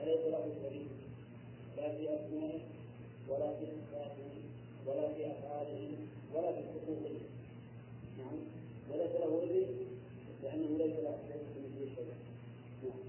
فليس 0.06 0.26
له 0.26 0.46
شريك 0.62 0.88
لا 1.78 1.90
في 1.98 2.04
أسمائه 2.16 2.60
ولا 3.30 3.50
في 3.58 3.66
صفاته 3.66 4.32
ولا 4.88 5.14
في 5.14 5.32
أفعاله 5.32 5.92
ولا 6.34 6.52
في 6.52 6.62
حقوقه 6.74 7.20
نعم. 8.18 8.38
وليس 8.90 9.12
له 9.12 9.44
ابن 9.44 9.76
لأنه 10.44 10.78
ليس 10.78 10.96
له 11.06 11.18
ليس 11.30 11.46
مثله 11.58 11.96
شيء 11.96 12.14
نعم. 12.84 13.02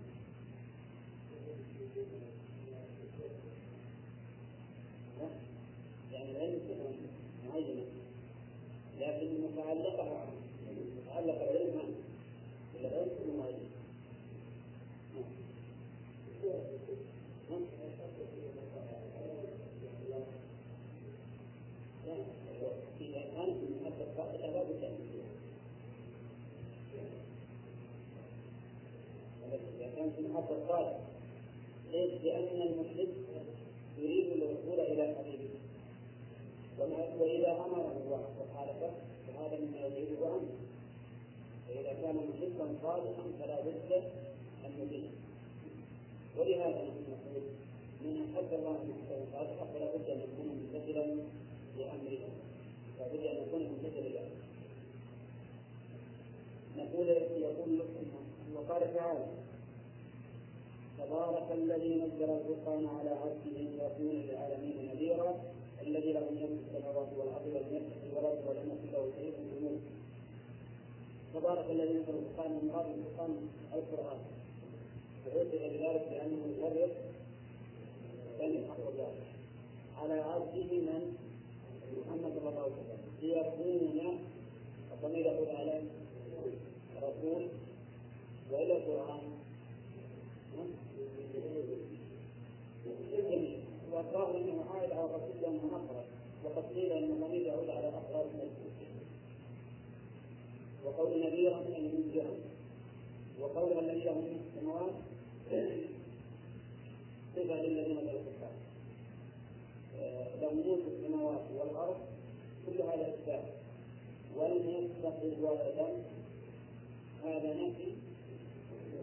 يعني 6.12 6.30
العلم 6.30 6.58
صفة 6.68 6.90
معينة 7.48 7.84
لكن 9.00 9.28
متعلقة 9.44 10.26
متعلق 11.02 11.42
العلم 11.42 11.78
عنه 11.78 11.96
العلم 12.80 13.08
صفة 13.08 13.38
معينة 13.38 13.76
إذا 23.00 23.20
كانت 23.20 23.56
المحبة 23.62 24.06
صادقة 24.16 24.46
لا 24.46 24.62
بد 24.62 24.84
أن 24.84 25.06
المحبة 30.36 30.68
صادقة 30.68 30.98
ليش؟ 31.92 32.10
لأن 32.24 32.62
المحب 32.62 33.08
يريد 33.98 34.32
الوصول 34.32 34.80
إلى 34.80 35.14
حبيبه 35.14 35.48
وإذا 37.20 37.52
أمره 37.52 37.96
وخالفه 38.40 38.90
فهذا 39.26 39.58
مما 39.60 39.86
يجيبه 39.86 40.26
عنه 40.26 40.48
فإذا 41.68 41.92
كان 42.02 42.16
محبا 42.16 42.74
صادقا 42.82 43.22
فلا 43.40 43.60
بد 43.60 43.92
أن 44.64 44.72
يبين 44.82 45.10
ولهذا 46.38 46.82
نحن 46.82 47.04
نقول 47.10 47.42
من 48.00 48.34
أحب 48.34 48.58
الله 48.58 48.72
محبا 48.72 49.24
صادقا 49.32 49.64
فلا 49.74 49.96
بد 49.96 50.10
أن 50.10 50.20
يكون 50.20 50.46
ممتثلا 50.48 51.06
لأمره 51.78 52.28
لا 52.98 53.08
بد 53.08 53.26
أن 53.26 53.36
يكون 53.48 53.62
ممتثلا 53.62 54.08
لأمره 54.08 54.36
نقول 56.76 57.08
يقول 57.42 57.80
وقال 58.54 58.94
تعالى 58.94 59.26
تبارك 60.98 61.52
الذي 61.52 61.94
نزل 61.94 62.30
الفرقان 62.30 62.86
على 62.86 63.10
عبده 63.10 63.56
ليكون 63.56 64.22
للعالمين 64.22 64.90
نذيرا 64.94 65.34
الذي 65.82 66.12
له 66.12 66.30
ملك 66.30 66.58
السماوات 66.66 67.08
والأرض 67.18 67.46
ولم 67.46 67.76
يتخذ 67.76 68.16
ولد 68.16 68.38
ولم 68.48 68.66
يكن 68.72 68.92
له 68.92 69.10
شريك 69.16 69.34
في 69.34 69.58
الملك 69.58 69.80
تبارك 71.34 71.70
الذي 71.70 71.92
نزل 71.92 72.14
الفرقان 72.18 72.50
من 72.52 72.68
مراد 72.68 72.86
الفرقان 72.86 73.48
القرآن. 73.74 74.18
وعرف 75.26 75.48
بذلك 75.52 76.06
لأنه 76.12 76.42
يفرق 76.58 76.90
بين 78.38 78.56
الحق 78.56 78.76
على 80.02 80.20
عبده 80.20 80.70
من؟ 80.72 81.16
محمد 81.96 82.32
صلى 82.38 82.48
الله 82.48 82.62
عليه 82.62 82.72
وسلم. 82.72 83.00
ليكون 83.22 84.18
الضمير 84.92 85.26
يقول 85.26 85.48
على 85.56 85.82
رسول 87.02 87.48
وإلى 88.52 88.76
القران 88.76 89.35
والظاهر 93.96 94.36
انه 94.36 94.64
عائد 94.70 94.92
على 94.92 95.04
الرسول 95.04 95.42
لأنه 95.42 95.66
مخرج 95.66 96.04
وقد 96.44 96.64
قيل 96.74 96.92
أن 96.92 97.04
الضمير 97.04 97.42
يعود 97.42 97.70
على 97.70 97.88
افراد 97.88 98.26
المسجد 98.34 98.76
وقول 100.84 101.20
نذيرا 101.20 101.56
ان 101.56 101.90
منذرا 101.94 102.34
وقول 103.40 103.78
الذي 103.78 104.04
له 104.04 104.14
من 104.14 104.40
السماوات. 104.46 104.92
صفه 107.36 107.62
للذين 107.62 107.96
له 107.96 108.12
الكفار 108.12 108.52
له 110.40 110.50
ملك 110.54 110.84
السماوات 110.86 111.42
والأرض. 111.58 111.96
كل 112.66 112.82
هذا 112.82 113.08
إثبات. 113.08 113.44
ولم 114.36 114.68
يتخذ 114.68 115.42
ولدا 115.42 115.88
هذا 117.24 117.54
نفي 117.54 117.92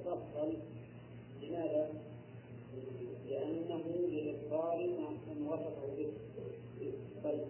مفصل. 0.06 0.54
لماذا؟ 1.42 1.90
لأنه 3.30 3.82
وصفه 5.54 5.88
به 5.98 6.08
طيب 7.24 7.46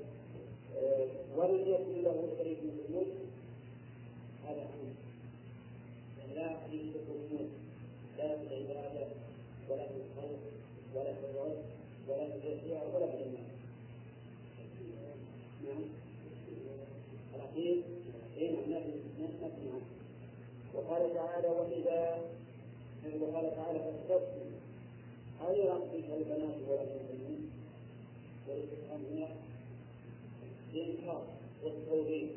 ولم 1.38 1.62
يكن 1.68 2.04
له 2.04 2.28
شريك 2.38 2.58
في 2.60 2.70
الملك 2.89 3.14
هذا 4.47 4.62
أمر 4.62 4.93
لا 6.36 6.56
شريك 6.68 6.91
في 6.91 7.12
الملك 7.16 7.49
لا 8.18 8.38
في 8.38 8.43
العبادة 8.47 9.08
ولا 9.70 9.88
في 9.88 9.93
الخلق 9.93 10.39
ولا 10.95 11.14
في 11.14 11.26
الرد 11.32 11.58
ولا 12.08 12.28
في 12.30 12.36
التشريع 12.36 12.84
ولا 12.95 13.08
في 13.08 13.24
المال 13.24 13.47
نعم 15.64 15.84
الأخير 17.36 17.82
إيه 18.38 18.51
نفي 18.51 18.74
عنه 19.43 19.82
وقال 20.74 21.14
تعالى 21.14 21.47
وإذا 21.47 22.22
وقال 23.22 23.56
تعالى 23.56 23.80
فاستفتوا 23.80 24.43
هل 25.41 25.70
ربك 25.70 26.06
البنات 26.18 26.56
ولا 26.70 26.86
وللإسلامية 28.48 29.28
للإنكار 30.74 31.24
والتوبيخ 31.64 32.30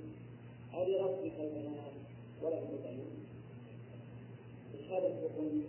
أو 0.74 0.84
لربك 0.84 1.32
البنات 1.40 1.92
ولهم 2.42 2.68
البنون 2.72 3.16
هذا 4.90 5.06
الحكم 5.06 5.62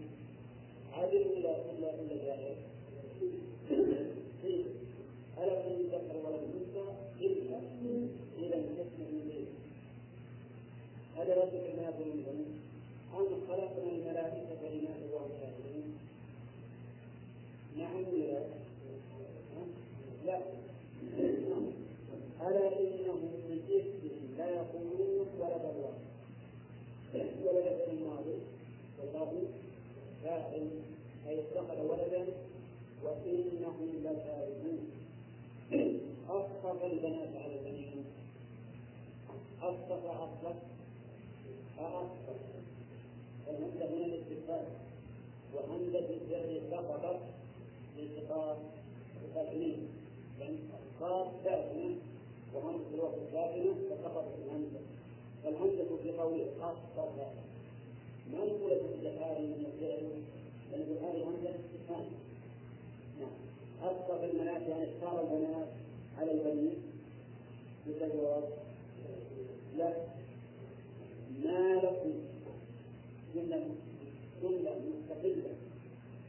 عادل 0.94 1.26
ولا 1.36 1.50
ولا 1.50 1.92
ولا 2.00 2.24
جاهل؟ 2.26 2.56
ألا 5.38 5.70
من 5.70 5.90
ذكر 5.92 6.16
ولا 6.26 6.38
أنثى 6.38 6.86
إلا 7.22 7.58
إذا 8.40 8.56
انتسم 8.56 9.00
من 9.00 9.46
هذا 11.18 11.36
لا 11.36 11.46
تكلمات 11.46 11.94
منهم 12.00 12.46
أم 13.18 13.26
خلقنا 13.48 13.92
الملائكة 13.92 14.62
لنعبد 14.74 15.04
الله 15.04 15.30
شاكرين 15.40 15.98
نعم 17.78 18.04
ولا 18.14 18.27
أي 30.32 31.40
اتخذ 31.40 31.82
ولدا 31.90 32.26
وإنهم 33.04 33.90
لكاذبون 34.04 34.90
أصطفى 36.30 36.86
البنات 36.86 37.30
على 37.36 37.60
البنين 37.60 38.06
أصطفى 39.62 40.08
أصطفى 40.08 40.54
فأصطفى 41.78 42.58
فالهمزة 43.46 43.86
هنا 43.86 44.06
الاستفهام 44.06 44.66
وهمزة 45.54 46.00
الفعل 46.00 46.62
سقطت 46.72 47.20
لالتقاط 47.98 48.58
الساكنين 49.26 49.88
يعني 50.40 50.56
صار 51.00 51.32
ساكنة 51.44 51.96
وهمزة 52.54 52.94
الوقت 52.94 53.16
ساكنة 53.34 53.74
فسقطت 53.90 54.34
الهمزة 54.46 54.80
فالهمزة 55.44 55.98
في 56.04 56.12
قوله 56.12 56.46
أصطفى 56.62 57.28
ما 58.34 58.40
في 58.46 58.96
الزكاة 58.96 59.40
من 59.40 59.66
الفعل 59.74 60.08
بل 60.74 60.98
هذه 61.04 61.24
همزة 61.24 61.50
استفهام 61.50 62.06
نعم. 63.20 63.30
أصطفى 63.84 64.26
البنات 64.26 64.62
يعني 64.70 64.84
اختار 64.84 65.22
البنات 65.22 65.68
على 66.18 66.32
البنين 66.32 66.76
بالجواب 67.86 68.44
لا. 69.78 69.94
ما 71.44 71.76
لكم؟ 71.76 72.14
جملة 73.36 73.66
جملة 74.44 74.72
مستقلة. 74.80 75.54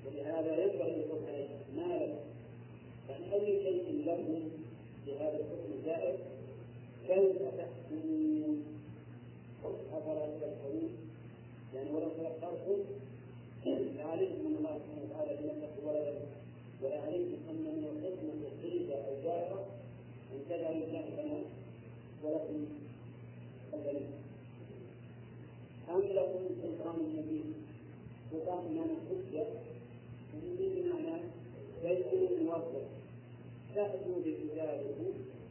ولهذا 0.06 0.52
ينبغي 0.52 0.94
الحكم 0.94 1.24
عليها 1.28 1.58
ما 1.76 2.04
لكم؟ 2.04 2.28
يعني 3.08 3.34
أي 3.34 3.62
شيء 3.62 4.02
لكم 4.06 4.50
بهذا 5.06 5.36
الحكم 5.40 5.72
الزائد 5.78 6.18
كيف 7.08 7.42
تحكمون 7.42 7.77
تذكرتم 12.48 13.96
لعلمتم 13.98 14.46
أن 14.46 14.56
الله 14.58 14.78
سبحانه 14.78 15.02
وتعالى 15.04 15.32
لم 15.36 15.48
يتخذ 15.48 15.84
ولدا 15.88 16.14
ولعلمتم 16.82 17.40
أن 17.50 17.56
من 17.64 17.84
أو 19.08 19.14
جائرة 19.24 19.66
أن 20.32 20.38
تجعل 20.48 20.72
الله 20.82 21.04
بنات 21.16 21.46
ولكم 22.24 22.66
البنات 23.74 24.02
أم 25.90 26.00
لكم 26.00 26.42
سلطان 26.62 26.96
مبين 27.16 27.54
سلطان 28.32 28.58
بمعنى 28.68 28.94
حجة 29.08 29.46
ومبين 30.34 30.82
بمعنى 30.82 31.22
بين 31.82 32.46
موظف 32.46 32.86
تأتوا 33.74 34.16
بكتابه 34.24 34.96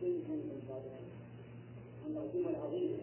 إن 0.04 0.14
كنتم 0.28 0.60
صادقين. 0.70 1.08
المرسوم 2.08 2.48
العظيم 2.56 2.98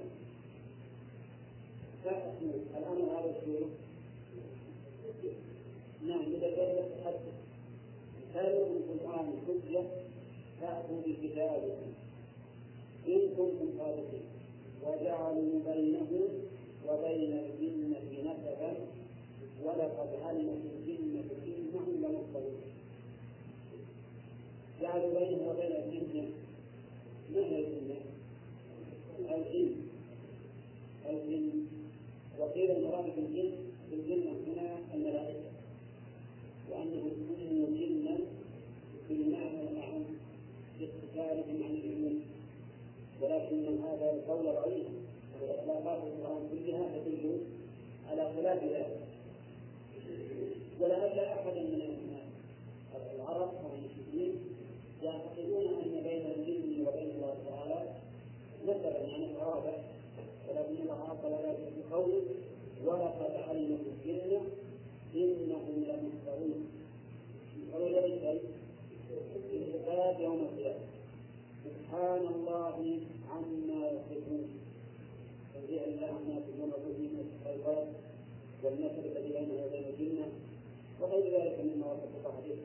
تأتوا 2.04 2.52
الأمر 2.78 3.18
هذا 3.18 3.30
الشيء 3.38 3.68
نعم 6.08 6.20
إذا 6.20 6.56
كان 6.56 6.76
يتحدث 6.84 7.34
مثالكم 8.30 8.80
سلطان 8.88 9.32
حجة 9.46 9.82
فأتوا 10.60 11.00
بكتابه 11.06 11.76
إن 13.08 13.20
كنتم 13.36 13.68
صادقين. 13.78 14.24
وجعلوا 14.82 15.60
بينه 15.66 16.28
وبين 16.88 17.32
الجنة 17.32 17.98
نسبا 18.20 18.76
ولقد 19.64 20.08
علمت 20.22 20.62
الجنة 20.76 21.24
إنهم 21.46 21.94
لمحضرون 22.02 22.60
جعلوا 24.80 25.18
بينه 25.18 25.48
وبين 25.48 25.72
الجنة 25.72 26.28
ما 27.34 27.40
هي 27.40 27.58
الجنة؟ 27.58 27.96
الجن. 29.18 29.74
الجن. 31.10 31.66
وقيل 32.38 32.70
المراد 32.70 33.04
بالجن 33.16 33.50
بالجنة 33.90 34.30
هنا 34.46 34.78
الملائكة 34.94 35.50
وأنه 36.70 37.10
كونوا 37.28 37.66
جنا 37.78 38.18
بالمعنى 39.08 39.62
الأعم 39.70 40.04
باتصالهم 40.80 41.62
عن 41.64 41.70
الجنون 41.70 42.20
ولكن 43.24 43.78
هذا 43.82 44.10
القول 44.10 44.44
ضعيف 44.44 44.86
وإطلاقات 45.42 46.02
القرآن 46.02 46.48
كلها 46.50 46.84
تدل 46.98 47.38
على 48.10 48.32
خلاف 48.36 48.64
ذلك. 48.64 49.00
ولعل 50.80 51.18
أحدا 51.18 51.62
من 51.62 51.94
العرب 53.16 53.48
أو 53.64 53.70
المسلمين 53.74 54.34
يعتقدون 55.02 55.66
أن 55.66 56.02
بين 56.04 56.26
الجن 56.26 56.86
وبين 56.86 57.10
الله 57.10 57.34
تعالى 57.50 57.94
نسبا 58.64 58.88
يعني 58.88 59.26
قرابة 59.26 59.72
ولكن 60.48 60.82
الله 60.82 61.00
عطل 61.10 61.32
ذلك 61.46 61.72
بقوله 61.78 62.22
ولقد 62.84 63.32
علمت 63.48 63.80
الجن 64.06 64.40
إنهم 65.14 65.84
لمحضرون. 65.88 66.66
قول 67.72 67.94
ذلك 67.94 68.40
الحساب 69.52 70.20
يوم 70.20 70.40
القيامة. 70.40 70.84
سبحان 71.64 72.26
الله. 72.34 73.00
عما 73.34 73.80
يصفون. 73.88 74.44
تنزيه 75.54 75.84
الله 75.84 76.06
عما 76.06 76.32
يصفون 76.38 76.70
به 76.70 76.98
من 76.98 77.20
الخيرات 77.26 77.88
والنسب 78.62 79.02
الذي 79.06 79.30
بينه 79.32 79.54
وبين 79.64 79.84
الجنة 79.92 80.26
وغير 81.00 81.24
ذلك 81.40 81.56
مما 81.60 81.86
وصف 81.92 82.12
الله 82.18 82.36
به 82.46 82.58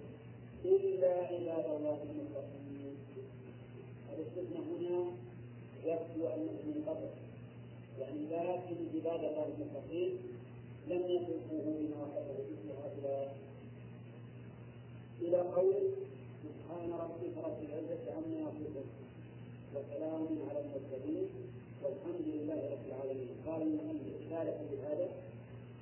إلا 0.66 1.12
عباد 1.32 1.66
الله 1.76 1.98
المخلصين 2.10 2.96
الاستثناء 4.14 4.64
هنا 4.72 5.12
يبدو 5.86 6.28
أنه 6.28 6.58
من 6.66 6.84
قبل. 6.88 7.10
يعني 8.00 8.22
لكن 8.32 8.76
عباد 8.96 9.24
الله 9.24 9.46
المتقين 9.54 10.12
لم 10.88 11.02
يتركوه 11.16 11.66
بما 11.80 11.98
وصفه 12.04 12.38
به 12.38 13.28
إلى 15.22 15.38
قول 15.38 15.76
سبحان 16.44 16.92
ربك 16.92 17.38
رب 17.46 17.60
العزة 17.64 18.06
عما 18.16 18.40
يصفون. 18.40 19.09
وسلام 19.76 20.28
على 20.50 20.60
المرسلين. 20.66 21.30
والحمد 21.84 22.26
لله 22.36 22.60
رب 22.74 22.86
العالمين. 22.90 23.30
قال 23.48 23.62
المؤلف 23.62 24.16
ثالثا 24.30 24.64
بهذا 24.72 25.10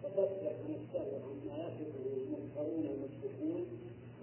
فتصدق 0.04 0.58
نفسه 0.74 1.08
عما 1.26 1.56
يصفه 1.66 2.06
المنكرون 2.18 2.86
المشركون 2.94 3.62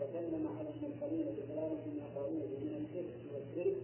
وسلم 0.00 0.44
على 0.56 0.68
المرسلين 0.74 1.26
بسلامة 1.36 1.84
ما 1.98 2.06
قالوه 2.16 2.52
من 2.64 2.74
الشرك 2.82 3.14
والشرك. 3.32 3.76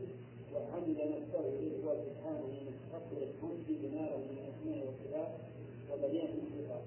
وحمد 0.54 0.98
نفسه 1.14 1.42
به 1.60 1.72
هو 1.84 1.94
سبحانه 2.04 2.46
من 2.46 2.74
حق 2.92 3.10
الحمد 3.22 3.66
بنار 3.82 4.16
من 4.16 4.36
الاسماء 4.38 4.86
والصفات 4.86 5.32
من 6.34 6.42
الصفات 6.46 6.84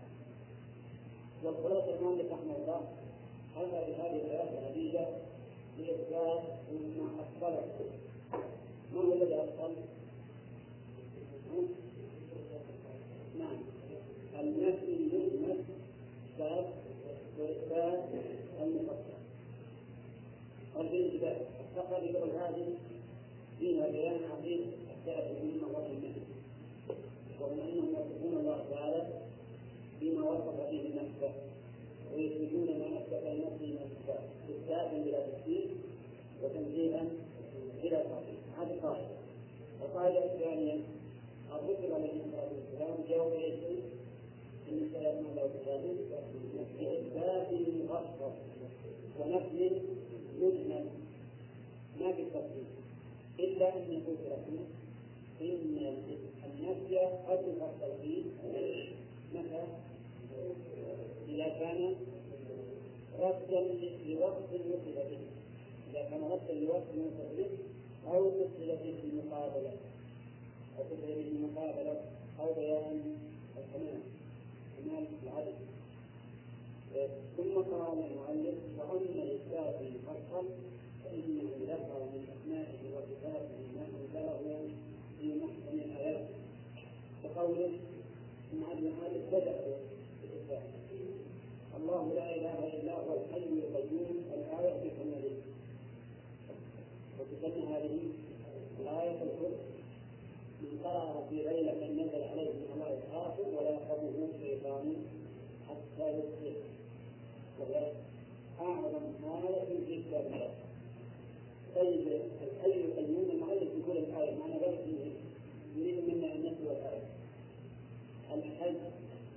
والخلاصة 1.44 2.00
المؤلف 2.00 2.32
رحمه 2.32 2.56
الله. 2.56 2.82
هذا 3.56 3.88
بهذه 3.88 4.16
الثلاثة 4.16 4.70
نتيجة 4.70 5.08
لإثبات 5.78 6.44
ما 6.98 7.08
أفضل 7.24 7.54
هو 8.96 9.14
الذي 9.14 9.36
أفضل؟ 9.36 9.74
نعم 13.40 13.58
النفي 14.40 14.86
المجمل 14.94 15.58
باب 16.40 16.66
وإثبات 17.40 18.04
المفصل 18.62 19.14
والبنت 20.76 21.38
فقد 21.76 22.04
يقول 22.04 22.30
هذه 22.30 22.74
فيها 23.60 23.88
بيان 23.88 24.20
عظيم 24.32 24.62
الثلاث 24.98 25.32
من 25.32 25.62
مرات 25.62 25.86
النفي 25.92 26.22
وهم 27.42 27.60
انهم 27.60 27.90
يصفون 27.90 28.38
الله 28.40 28.66
تعالى 28.72 29.08
بما 30.02 30.24
وصف 30.30 30.72
به 30.72 30.90
نفسه 30.96 31.34
ويثبتون 32.16 32.68
ما 32.80 32.98
اثبت 32.98 33.24
لنفسه 33.24 33.66
من 33.66 33.80
الصفات 33.86 34.24
اثباتا 34.50 35.04
بلا 35.04 35.20
تكفير 35.28 35.66
وتنزيها 36.44 37.06
بلا 37.84 38.04
تعطيل 38.04 38.33
قاعدة 38.84 39.08
القاعده 39.82 40.26
الثانية 40.26 40.74
الرسل 41.52 41.94
عليه 41.94 42.12
الصلاة 42.26 42.50
والسلام 42.56 42.96
جاءوا 43.10 43.32
اليه 43.36 43.80
إن 44.72 44.90
سيكون 44.94 45.26
الله 45.32 45.50
تعالى 45.66 45.90
باثبات 46.80 47.48
مفصل 47.90 48.32
ونفي 49.20 49.70
مجمل. 50.42 50.86
ما 52.00 52.12
بالتفصيل. 52.12 52.68
إلا 53.40 53.76
أن 53.76 53.82
يقول 53.92 54.16
لكم 54.26 54.58
إن 55.42 55.96
النفي 56.46 56.98
قد 57.28 57.40
يفصل 57.48 57.92
فيه. 58.02 58.24
متى 59.34 59.64
إذا 61.30 61.48
كان 61.60 61.96
ردا 63.20 63.62
لوقت 64.08 64.50
وصل 64.52 64.94
به 64.96 65.20
إذا 65.92 66.02
كان 66.10 66.24
ردا 66.24 66.54
لوقت 66.54 66.90
وصل 66.98 67.38
به 67.38 67.48
أو 68.08 68.28
وصل 68.28 68.68
به 68.68 69.00
المقابلة. 69.04 69.74
أو 70.78 70.84
وصل 70.84 71.02
به 71.08 71.28
المقابلة 71.32 72.02
أو 72.40 72.54
بيان 72.54 73.02
الكمال 73.58 74.00
كمال 74.78 75.06
العدد. 75.24 75.56
ثم 77.38 77.54
قال 77.54 77.98
المؤلف 77.98 78.56
وأما 78.78 79.24
إثبات 79.36 79.82
المفصل 79.82 80.46
فإنه 81.04 81.50
ذكر 81.62 82.00
من 82.14 82.26
أسمائه 82.34 82.82
وصفاته 82.96 83.60
ما 83.76 83.86
أنزله 84.00 84.70
في 85.20 85.28
محكم 85.28 85.80
الآيات 85.80 86.28
كقوله 87.24 87.72
إن 88.54 88.64
عبد 88.72 88.84
المؤلف 88.84 89.28
بدأ 89.32 89.56
بالإثبات. 90.22 90.64
الله 91.78 92.14
لا 92.14 92.36
إله 92.36 92.58
إلا 92.74 92.94
هو 92.94 93.14
الحي 93.14 93.44
القيوم 93.44 94.24
الآية 94.34 94.80
في 94.80 94.90
وتسمى 97.44 97.64
هذه 97.76 98.00
الايه 98.80 99.12
الكرسي 99.12 99.74
من 100.62 100.80
قرأها 100.84 101.28
في 101.30 101.36
ليلة 101.36 101.88
نزل 101.88 102.24
عليه 102.24 102.50
من 102.50 102.68
الله 102.74 103.58
ولا 103.58 103.70
يقربه 103.70 104.28
شيطان 104.42 104.96
حتى 105.68 106.10
يصبح 106.10 106.58
وهي 107.60 107.92
أعظم 108.60 109.04
آية 109.26 109.86
في 109.86 110.04
كتاب 110.04 110.26
الله. 110.26 110.50
طيب 111.76 112.22
الحي 112.42 112.82
القيوم 112.82 113.30
المؤلف 113.34 113.70
يقول 113.80 113.98
الآية 113.98 114.36
معنى 114.36 114.54
ذلك 114.54 114.86
يريد 115.78 116.04
منا 116.08 116.34
أن 116.34 116.40
نتلو 116.40 116.72
الآية. 116.72 117.08
الحي 118.34 118.76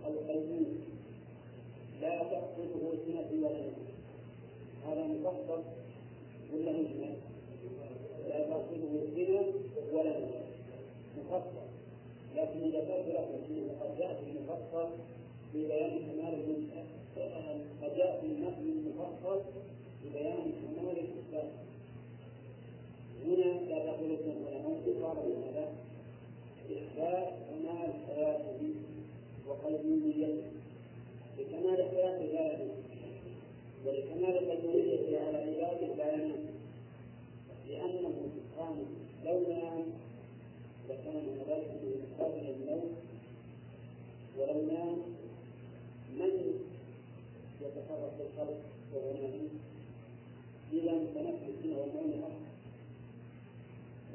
القيوم. 0.07 0.79
لا 2.01 2.19
تأخذه 2.19 2.99
سنة 3.07 3.47
ولا 3.47 3.63
نوم. 3.63 3.87
هذا 4.87 5.07
مفصل 5.07 5.63
ولا 6.53 6.73
مجمل؟ 6.73 7.26
نوم 10.03 10.31
مفصل. 11.19 11.67
لكن 12.37 12.63
إذا 12.63 12.81
كان 12.81 13.09
له 13.09 13.27
قد 13.81 13.99
جاء 13.99 14.15
في 14.15 14.31
المفصل 14.31 14.89
في 15.53 15.67
بيان 15.69 15.91
كمال 15.91 16.35
المنشأ 16.35 16.85
قد 17.83 17.97
جاء 17.97 18.21
في 18.21 18.27
النقل 18.27 18.63
المفصل 18.63 19.41
في 20.03 20.09
بيان 20.19 20.53
كمال 20.63 20.99
الإثبات 20.99 21.51
هنا 23.25 23.69
لا 23.69 23.93
تقول 23.93 24.11
ولا 24.47 24.63
نوم 24.63 25.05
قال 25.05 25.17
هذا 25.17 25.73
إثبات 26.71 27.29
كمال 27.49 27.93
حياته 28.07 28.75
وقيوميته 29.47 30.43
لكمال 31.39 31.89
حياة 31.91 32.19
عباده 32.23 32.69
ولكمال 33.87 34.51
قيوميته 34.51 35.27
على 35.27 35.39
عباده 35.39 35.95
لا 35.95 36.31
لأنه 37.69 38.13
سبحانه 38.37 39.06
لو 39.25 39.41
نام 39.49 39.85
لكان 40.89 41.25
ذلك 41.49 41.71
من 41.83 42.15
قبل 42.21 42.51
النوم 42.51 42.95
ولو 44.39 44.63
نام 44.73 44.97
من 46.19 46.31
يتصرف 47.61 48.15
في 48.17 48.23
الخلق 48.23 48.61
وهو 48.95 49.13
نائم 49.13 49.49
إذا 50.73 50.93
تنفس 51.15 51.63
سنة 51.63 51.79
والنوم 51.79 52.13
الأخر 52.13 52.47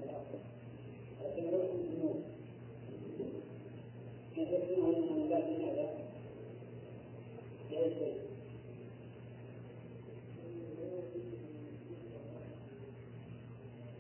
الأخر 0.04 0.40
لكن 1.24 1.52
لو 1.52 1.60
كنت 1.60 1.92
كيف 4.36 4.50
يكون 4.50 4.86
هنا 4.86 5.16
من 5.16 5.32
هذا 5.32 5.98
شيء 7.70 8.18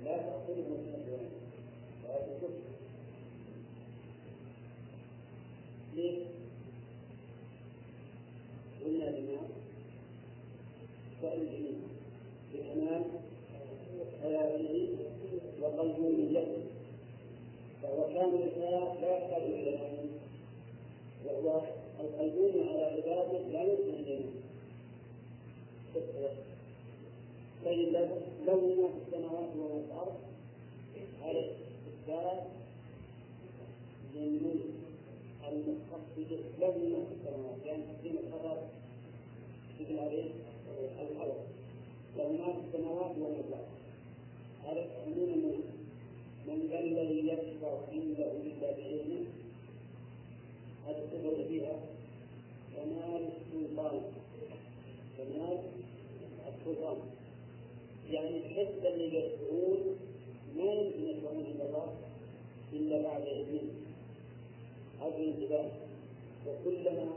لا 0.03 0.17
تأخذه 0.17 0.77
سنة 0.85 1.19
ولا 2.03 2.19
تكفر 2.21 2.49
ليه؟ 5.95 6.25
قلنا 8.85 9.03
لما 9.03 9.37
سائل 11.21 11.73
بكمال 12.53 13.03
حياته 14.23 14.87
وقيوميته 15.61 16.61
الحياة 18.35 19.01
لا 19.01 19.17
يحتاج 19.17 19.41
إلى 19.43 19.69
العلم 19.69 20.09
وهو 21.25 21.61
القيوم 21.99 22.69
على 22.69 22.83
عباده 22.83 23.39
لا 23.51 23.63
يمكن 23.63 23.93
أن 23.97 24.05
ينام 24.07 24.31
طيب 27.65 27.93
لو 28.47 28.55
ما 28.55 28.87
في 28.87 28.97
السماوات 29.07 29.49
وما 29.55 29.69
في 29.69 29.85
الأرض 29.91 30.15
هذا 31.23 31.45
إثبات 31.87 32.43
للملك 34.15 34.71
المخفض 35.47 36.39
له 36.59 36.67
ما 36.67 37.05
في 37.05 37.13
السماوات 37.15 37.65
يعني 37.65 37.83
تقديم 37.83 38.15
الخبر 38.17 38.57
مثل 39.81 39.99
عليه 39.99 40.23
الخبر 41.01 41.35
له 42.17 42.31
ما 42.31 42.53
في 42.53 42.59
السماوات 42.67 43.11
وما 43.17 43.35
في 43.35 43.41
الأرض. 43.47 43.71
هذا 44.65 44.85
عموم 45.05 45.29
الذي 46.79 47.27
يشفع 47.27 47.77
عنده 47.91 48.31
إلا 48.31 48.71
بإذنه 48.71 49.25
هذا 50.87 50.97
الصفة 51.03 51.47
فيها 51.47 51.79
كمال 52.75 53.29
السلطان 53.37 54.01
كمال 55.17 55.59
السلطان. 56.47 56.97
يعني 58.11 58.37
الحس 58.37 58.85
اللي 58.85 59.07
يشعرون 59.07 59.79
ما 60.57 60.63
يمكن 60.63 61.03
يشعرون 61.03 61.45
عند 61.45 61.61
الله؟ 61.61 61.93
إلا 62.73 63.01
بعد 63.01 63.21
إذنه. 63.21 63.71
هذا 65.01 65.17
الانتباه. 65.17 65.69
وكلما 66.47 67.07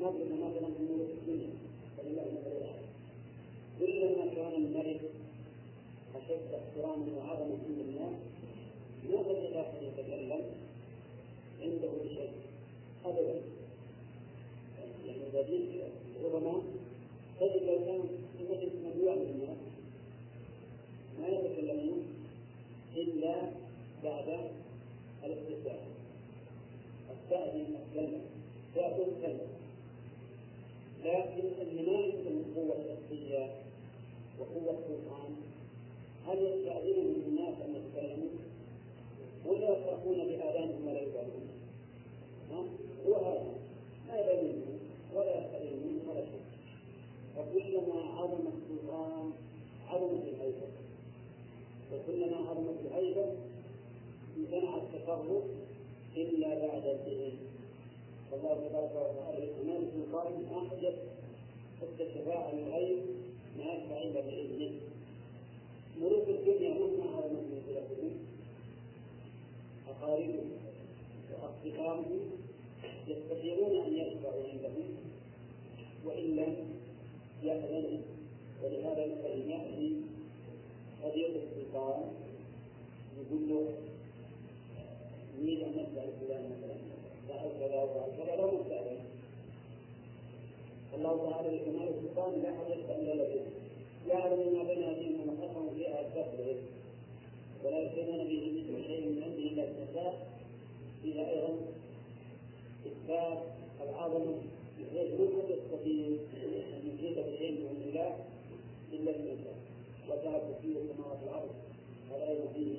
نظر 0.00 0.24
مثلا 0.24 0.68
في 0.76 0.82
ملك 0.82 1.10
الدنيا 1.18 1.50
فلله 1.96 2.22
المثل 2.22 2.56
الأعلى 2.56 2.82
كلما 3.78 4.34
كان 4.34 4.52
الملك 4.62 5.00
أشد 6.14 6.54
احتراما 6.54 7.06
وعظمة 7.16 7.58
عند 7.68 7.78
الناس 7.88 8.31
ما 9.10 9.22
تجد 9.22 9.52
أحد 9.56 9.82
يتكلم 9.82 10.42
عنده 11.62 11.90
شيء 12.08 12.30
أبدا. 13.04 13.40
يعني 15.06 15.22
الذين 15.34 15.80
العظماء 16.20 16.62
تجد 17.40 17.66
في 18.38 18.44
مجلس 18.50 18.72
مجموعة 18.86 19.14
من 19.14 19.30
الناس 19.34 19.58
ما 21.20 21.28
يتكلمون 21.28 22.02
إلا 22.96 23.34
بعد 24.04 24.50
الاستفتاء 25.24 25.86
الثاني 27.10 27.62
الكلمة. 27.62 28.20
تأخذ 28.74 29.22
كلمة 29.22 29.52
لكن 31.04 31.48
اللي 31.62 31.90
ما 31.90 31.98
يمكن 31.98 32.42
قوة 32.56 32.76
شخصية 32.76 33.50
وقوة 34.38 34.78
سلطان 34.88 35.36
هل 36.26 36.38
يستأذنهم 36.38 37.14
الناس 37.26 37.54
أن 37.64 37.74
يتكلموا 37.76 38.28
ولا 39.46 39.68
يفرحون 39.70 40.18
بآذانهم 40.18 40.86
ولا 40.86 41.00
يبالون؟ 41.00 41.48
هو 43.06 43.14
هذا. 43.14 43.54
لا 44.08 44.20
يبالون 44.20 44.78
ولا 45.14 45.38
يستأذنون 45.38 46.00
ولا 46.08 46.24
شيء. 46.24 46.46
وكلما 47.36 48.00
عظم 48.16 48.44
السلطان 48.54 49.32
عظمت 49.88 50.24
الهيبة. 50.28 50.68
وكلما 51.92 52.36
عظمت 52.36 52.76
الهيبة 52.86 53.26
امتنع 54.36 54.76
التصرف 54.76 55.44
إلا 56.16 56.48
بعد 56.66 56.86
الإذن 56.86 57.36
فالله 58.30 58.68
تبارك 58.68 58.90
وتعالى 58.90 59.46
بكمال 59.46 59.88
سلطانه 59.92 60.58
أحدث 60.58 60.94
حتى 61.80 62.02
الشفاعة 62.06 62.54
للغير 62.54 62.96
ما 63.58 63.64
يشفع 63.64 64.02
إلا 64.02 64.20
بإذنه. 64.20 64.70
ملوك 66.00 66.28
الدنيا 66.28 66.74
مهما 66.74 67.16
عظمت 67.16 67.44
من 67.52 67.62
خلافهم 70.00 70.02
أقاربه 70.02 70.44
وأصدقائه 71.32 72.20
يستطيعون 73.08 73.86
أن 73.86 73.92
يشفعوا 73.96 74.42
عندهم 74.52 74.96
وإن 76.04 76.36
لم 76.36 76.56
يأذن 77.42 78.00
ولهذا 78.64 79.06
مثلا 79.06 79.34
يأتي 79.34 79.96
قضية 81.02 81.26
السلطان 81.26 82.02
يقول 83.18 83.48
له 83.48 83.68
نريد 85.42 85.62
أن 85.62 85.70
نسأل 85.70 86.10
فلان 86.20 86.44
مثلا. 86.44 86.76
فعل 87.28 87.50
كذا 87.60 87.82
وفعل 87.82 88.10
كذا 88.18 88.36
لو 88.36 88.60
نستأذن 88.60 88.98
الله 90.94 91.30
تعالى 91.30 91.58
بكمال 91.58 91.88
السلطان 91.88 92.42
لا 92.42 92.54
حاجة 92.54 92.74
إلا 93.02 93.14
له 93.14 93.40
يعلم 94.08 94.58
ما 94.58 94.62
بين 94.64 94.82
أيديهم 94.82 95.20
وما 95.20 95.40
خلفهم 95.40 95.74
فيها 95.76 96.00
الكفر 96.00 96.54
ولا 97.64 97.78
يكونون 97.78 98.18
به 98.28 98.52
مثل 98.56 98.86
شيء 98.86 99.08
من 99.08 99.22
عنده 99.22 99.38
إلا 99.38 99.64
الزكاة 99.68 100.12
فيها 101.02 101.30
أيضا 101.30 101.56
إثبات 102.86 103.38
العظمة 103.82 104.36
بحيث 104.78 105.20
لا 105.20 105.54
يستطيع 105.54 106.06
أن 106.42 106.88
يحيط 106.94 107.16
بالعلم 107.26 107.56
من 107.56 107.82
الله 107.88 108.16
إلا 108.92 109.12
بالله 109.12 109.54
وترك 110.08 110.42
فيه 110.62 110.68
السماوات 110.68 111.18
والأرض 111.26 111.50
هذا 112.10 112.28
أيضا 112.28 112.52
فيه 112.54 112.76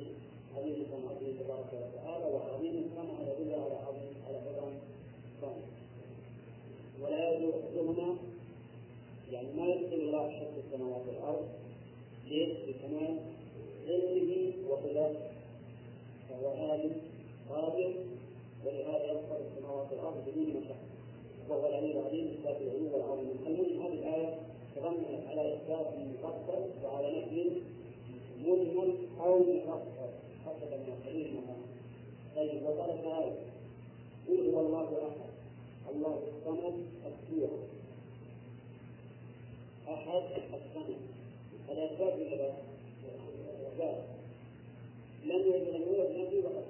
عظيم 0.58 0.86
عظيم 1.10 1.38
تبارك 1.40 1.74
وتعالى 1.74 2.26
وعظيم 2.26 2.90
كما 2.96 3.32
يدل 3.32 3.54
على 3.54 3.76
عظيم 3.76 4.14
على 4.28 4.38
عظم 4.38 4.74
ثاني 5.42 5.64
ولا 7.02 7.34
يدعو 7.34 7.52
حفظهما 7.52 8.16
يعني 9.32 9.48
ما 9.58 9.66
يدخل 9.66 9.94
الله 9.96 10.30
حفظ 10.32 10.58
السماوات 10.66 11.02
والأرض 11.08 11.48
ليش؟ 12.30 12.50
بكمال 12.68 13.18
علمه 13.88 14.54
وقدرته 14.70 15.20
فهو 16.30 16.48
عالم 16.50 16.92
قادر 17.50 17.94
ولهذا 18.66 19.06
يغفر 19.06 19.38
السماوات 19.48 19.88
والأرض 19.92 20.24
بدون 20.28 20.48
مشقة 20.48 20.76
وهو 21.50 21.68
العلي 21.68 21.92
العظيم 21.92 22.28
اثبات 22.28 22.58
العلو 22.62 22.94
والعظيم 22.94 23.30
المهم 23.48 23.82
هذه 23.86 23.94
الايه 23.94 24.40
تضمنت 24.76 25.28
على 25.28 25.54
اثبات 25.54 25.88
مفصل 25.98 26.64
وعلى 26.84 27.22
نفي 27.22 27.52
مجمل 28.46 28.94
أو 29.20 29.40
مفصل 29.40 30.10
حسب 30.46 30.72
ما 30.72 30.96
قريبنا 31.06 31.42
طيب 32.36 32.64
وقال 32.64 33.04
تعالى 33.04 33.32
قل 34.28 34.50
هو 34.54 34.60
الله 34.60 35.08
احد 35.08 35.30
الله 35.96 36.20
الصمد 36.28 36.86
الصورة 37.06 37.60
احد 39.88 40.22
الصمد 40.54 40.96
الاثبات 41.70 42.14
ولا 42.14 42.36
لا 43.80 43.94
لم 45.26 45.40
يجد 45.40 45.68
لم 45.76 45.82
يولد 45.82 46.12
نبي 46.18 46.38
وقد 46.40 46.64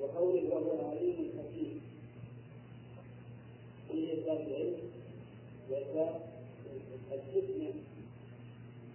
وقوله 0.00 0.54
وهو 0.54 0.80
العليم 0.80 1.14
الحكيم 1.20 1.80
فيه 3.88 4.12
إثبات 4.12 4.40
العلم 4.40 4.76
وإثبات 5.70 6.20
الحكمة 7.12 7.72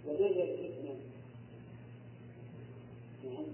وما 0.07 0.27
هي 0.27 0.43
الحكمة؟ 0.43 0.95
نعم 3.25 3.45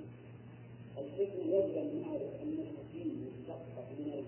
الحكمة 0.98 1.44
يجب 1.56 1.78
أن 1.78 2.02
نعرف 2.02 2.42
أن 2.42 2.58
الحكيم 2.60 3.28
مشتق 3.28 3.62
من 4.00 4.26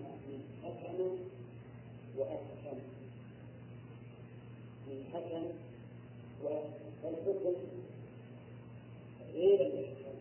حكم 0.64 1.18
وأحكم 2.18 2.78
من 4.88 5.04
حكم 5.12 5.44
وأحكم 6.44 6.86
فالحكم 7.02 7.54
غير 9.34 9.60
الإحكام 9.60 10.16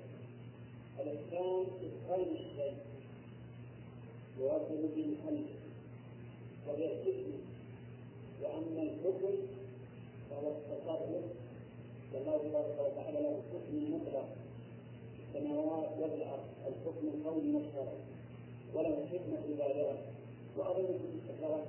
الإحكام 0.99 1.61
إتقان 1.61 2.21
الشيء 2.35 2.73
يرتب 4.39 4.95
به 4.95 5.05
الحمد 5.05 5.45
وهي 6.67 6.85
الحكمة 6.85 7.37
وأما 8.43 8.81
الحكم 8.81 9.35
فهو 10.29 10.51
التصرف 10.51 11.23
والله 12.13 12.37
تبارك 12.37 12.79
وتعالى 12.79 13.19
له 13.21 13.41
حكم 13.51 13.93
مطلق 13.93 14.27
في 15.17 15.37
السماوات 15.39 15.89
والأرض 15.99 16.45
الحكم 16.67 17.07
القولي 17.07 17.53
والشرعي 17.53 17.97
وله 18.73 19.05
حكمة 19.11 19.39
بالغة 19.57 19.97
وأظن 20.57 20.85
في 20.85 21.17
ذكرت 21.27 21.67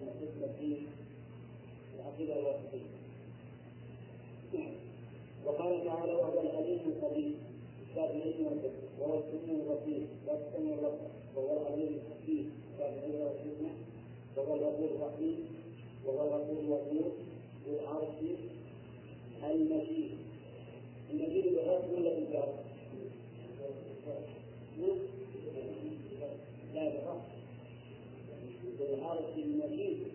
أن 0.00 0.08
الحكمة 0.08 0.52
في 0.58 0.76
العقيدة 2.14 2.40
الواسطية 2.40 2.94
وقال 5.46 5.84
تعالى 5.84 6.12
وهو 6.12 6.40
العليم 6.40 6.80
القدير 6.86 7.32
كتاب 7.92 8.10
العلم 8.10 8.46
والحكمة 8.46 8.88
وهو 9.00 9.18
السميع 9.18 9.54
البصير. 9.54 10.06
والسميع 10.26 10.74
البصر. 10.74 11.08
وهو 11.36 11.66
العليم 11.66 11.98
الحكيم. 11.98 12.52
كتاب 12.74 12.92
العلم 12.98 13.20
والحكمة 13.20 13.70
وهو 14.36 14.54
الغفور 14.54 14.88
الرحيم. 14.96 15.38
وهو 16.06 16.22
الغفور 16.28 16.58
الودود 16.60 17.12
ذو 17.66 17.80
العرش 17.80 18.18
المجيد. 19.44 20.10
المجيد 21.10 21.44
بالرفع 21.44 21.88
ولا 21.96 22.14
بالجر؟ 22.14 22.54
لا 26.74 26.88
بالرفع 26.88 27.16
ذو 28.78 28.94
العرش 28.94 29.38
المجيد 29.38 30.14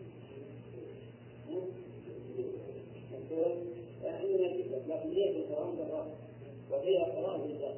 عندنا 4.05 4.53
فكرة 4.53 4.81
لكن 4.87 5.11
هي 5.11 5.33
في 5.33 5.39
القرآن 5.39 5.75
بالرفع 5.75 6.05
وفيها 6.89 7.05
قراءة 7.05 7.37
بالجر 7.37 7.75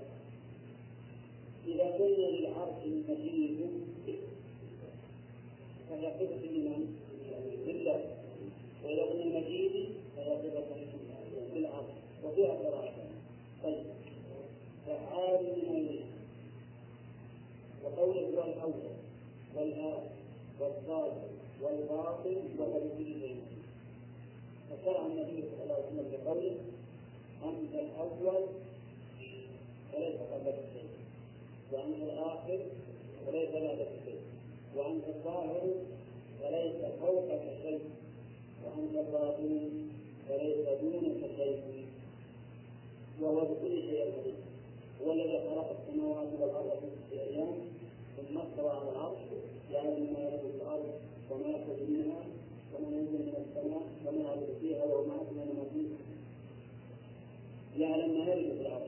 إذا 1.67 1.83
قلنا 1.83 2.27
للعرش 2.27 2.83
المجيد 2.85 3.59
فهي 5.89 6.11
صفة 6.19 6.45
لمن؟ 6.45 6.95
لله 7.67 8.05
وإذا 8.85 9.03
قلنا 9.03 9.23
المجيد 9.23 9.89
فهي 10.17 10.37
صفة 10.37 10.75
للعرش 11.55 11.93
وفيها 12.23 12.53
قراءة 12.53 12.93
طيب. 13.63 13.83
فعال 14.87 15.43
من 15.43 15.65
أمره 15.69 16.05
وقوله 17.83 18.21
هو 18.21 18.43
الأول. 18.43 18.91
والآخر. 19.55 20.09
والظاهر. 20.59 21.29
والباطن. 21.61 22.35
بكل 22.59 23.05
شيء 23.21 23.35
فشرع 24.69 25.05
النبي 25.05 25.43
صلى 25.43 25.63
الله 25.63 25.75
عليه 25.75 25.85
وسلم 25.85 26.11
بقوله 26.11 26.55
أنت 27.43 27.73
الأول 27.73 28.47
فليس 29.91 30.15
قبلك 30.31 30.59
شيء 30.73 30.89
وأنت 31.71 31.95
الآخر 32.03 32.59
وليس 33.27 33.49
بعدك 33.49 33.91
شيء 34.05 34.21
وأنت 34.75 35.03
الظاهر 35.07 35.63
وليس 36.43 36.75
فوقك 37.01 37.41
شيء. 37.63 37.79
وأنت 38.65 39.07
الباطن 39.07 39.69
وليس 40.29 40.67
دونك 40.81 41.21
شيء. 41.37 41.85
وهو 43.21 43.39
بكل 43.41 43.81
شيء 43.81 44.01
عليم 44.01 44.35
هو 45.05 45.11
الذي 45.13 45.39
خلق 45.49 45.75
السماوات 45.79 46.27
والأرض 46.39 46.69
في 46.79 46.87
ستة 47.07 47.21
أيام 47.21 47.53
ثم 48.17 48.37
استوى 48.37 48.69
على 48.69 48.89
العرش 48.91 49.17
يعلم 49.73 50.13
ما 50.13 50.19
يلد 50.19 50.39
في 50.39 50.63
الأرض 50.63 50.89
وما 51.31 51.47
يخرج 51.49 51.89
منها 51.89 52.23
وما 52.73 52.97
ينزل 52.97 53.19
من 53.25 53.45
السماء 53.45 53.81
وما 54.05 54.23
يعرض 54.23 54.47
فيها 54.61 54.83
وما 54.83 55.15
أكمل 55.15 55.55
ما 55.57 55.63
فيها. 55.73 55.97
يعلم 57.77 58.19
ما 58.19 58.33
يلد 58.33 58.53
في 58.57 58.61
الأرض. 58.61 58.80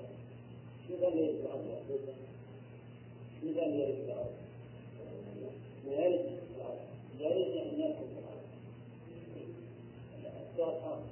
شو 0.94 1.06
قال 1.06 1.18
يلد 3.74 3.95
في 3.95 4.02
الأرض 4.06 4.32
ما 5.86 5.94
يلد 5.94 6.26
في 6.26 6.56
الأرض 6.57 6.80
يلد 7.20 7.56
يعني 7.56 7.74
يدخل 7.74 8.06
الأرض 8.20 8.45
الأشجار 10.20 10.91
أرض 10.91 11.03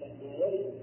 لا 0.00 0.06
ما 0.06 0.34
يلد 0.34 0.74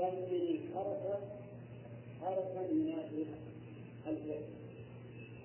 ضمن 0.00 0.60
حرفا 0.74 1.18
حرفا 2.20 2.62
يناسب 2.72 3.26
الفعل 4.06 4.42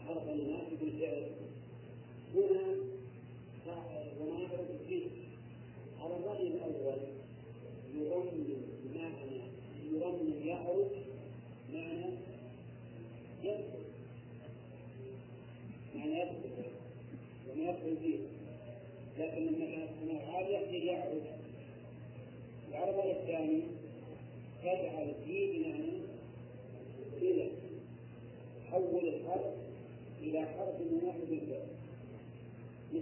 حرفا 0.07 0.31
يناسب 0.31 0.81
الفعل 0.81 1.23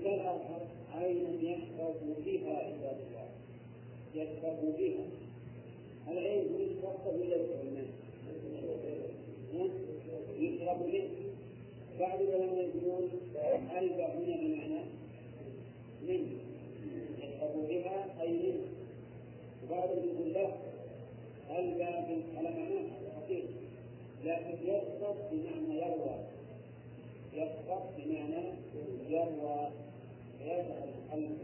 المرأة 0.05 0.39
عين 0.95 1.27
يشرب 1.41 1.95
بها 2.25 2.57
عباد 2.57 2.97
الله 3.07 3.27
يشرب 4.15 4.75
بها 4.77 5.05
العين 6.07 6.43
يشرب 6.59 7.05
ولا 7.19 7.35
يشرب 10.39 10.85
منه 10.91 11.09
بعض 11.99 12.21
العلماء 12.21 12.69
يقولون 12.75 13.09
البع 13.77 14.05
هنا 14.05 14.35
بمعنى 14.35 14.81
منه 16.07 16.31
يشرب 17.19 17.67
بها 17.69 18.21
اي 18.21 18.29
منه 18.31 18.59
وبعضهم 19.63 20.03
يقول 20.15 20.33
لا 20.33 20.47
البع 21.59 21.99
and 31.13 31.42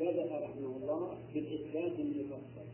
بدأ 0.00 0.24
رحمه 0.24 0.76
الله 0.76 1.16
بالإثبات 1.34 1.92
المفصل. 1.98 2.70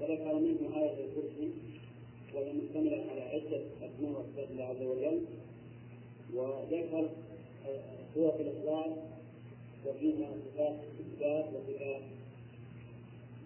وذكر 0.00 0.34
منه 0.34 0.76
آية 0.76 1.04
الكرسي 1.04 1.50
وهي 2.34 2.52
مشتملة 2.52 3.04
على 3.10 3.20
عدة 3.22 3.60
أسماء 3.82 4.10
وصفات 4.10 4.50
الله 4.50 4.64
عز 4.64 4.82
وجل 4.82 5.20
وذكر 6.34 7.08
آه، 7.68 7.80
سورة 8.14 8.36
الإخلاص 8.40 8.98
وفيها 9.86 10.28
صفات 10.44 10.76
إثبات 11.00 11.46
وصفات 11.54 12.02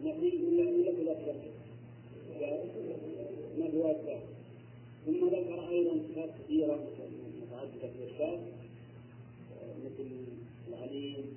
نفي 0.04 0.28
إلا 0.28 0.62
إلا 0.62 0.92
في 0.92 1.02
ما 3.58 3.66
هو 3.66 3.94
ثم 5.06 5.26
ذكر 5.26 5.68
أيضا 5.70 6.00
صفات 6.08 6.30
كثيرة 6.44 6.74
متعددة 7.42 7.88
في 7.92 7.98
الإثبات 7.98 8.38
آه، 9.52 9.74
مثل 9.84 10.10
العليم 10.68 11.36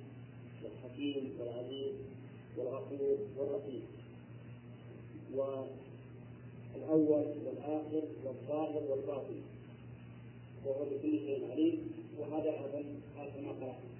الحكيم 0.86 1.30
والعليم 1.40 1.94
والغفور 2.56 3.18
والرحيم. 3.38 3.82
والأول 5.34 7.26
والآخر 7.46 8.02
والظاهر 8.24 8.82
والباطن. 8.90 9.40
وهو 10.66 10.84
بكل 10.84 11.18
شيء 11.18 11.50
عليم. 11.50 11.92
وهذا 12.18 12.50
أيضا 12.50 12.82
كما 13.16 13.52
قرأت 13.60 13.95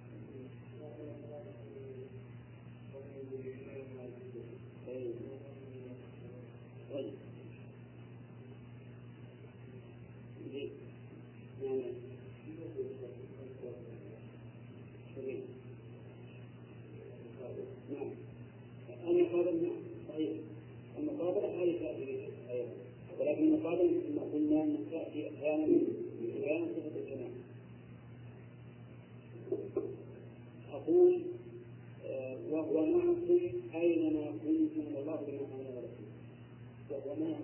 ما 37.21 37.37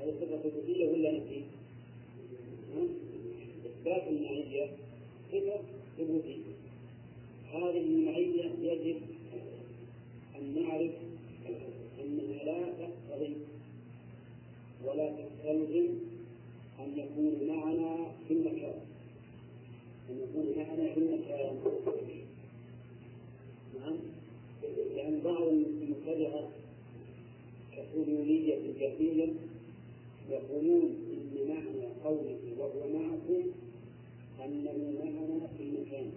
هذه 0.00 0.14
صفة 0.20 0.40
وجودية 0.44 0.88
ولا 0.88 1.12
نفي؟ 1.12 1.40
إثبات 3.66 4.02
المعية 4.08 4.66
صفة 5.32 5.60
ثبوتية 5.98 6.42
هذه 7.52 7.78
المعية 7.80 8.44
يجب 8.62 9.00
أن 10.38 10.62
نعرف 10.62 10.90
أنها 12.00 12.44
لا 12.44 12.64
تقتضي 12.78 13.32
ولا 14.84 15.10
تستلزم 15.10 15.88
أن 16.80 16.98
يكون 16.98 17.48
معنا 17.48 18.12
في 18.28 18.34
المكان 18.34 18.80
أن 20.10 20.16
يكون 20.22 20.46
معنا 20.56 20.94
في 20.94 21.00
المكان 21.00 21.56
نعم 23.80 23.96
لأن 24.96 25.20
بعض 25.24 25.42
المبتدعة 25.42 26.48
كحلولية 27.94 28.72
كثيرة 28.80 29.28
يقولون 30.30 30.94
إن 31.12 31.48
معنى 31.48 31.86
قوله 32.04 32.38
وهو 32.58 32.88
معكم 32.88 33.42
أنه 34.44 34.94
معنا 34.98 35.46
في 35.56 35.62
المكان. 35.62 36.10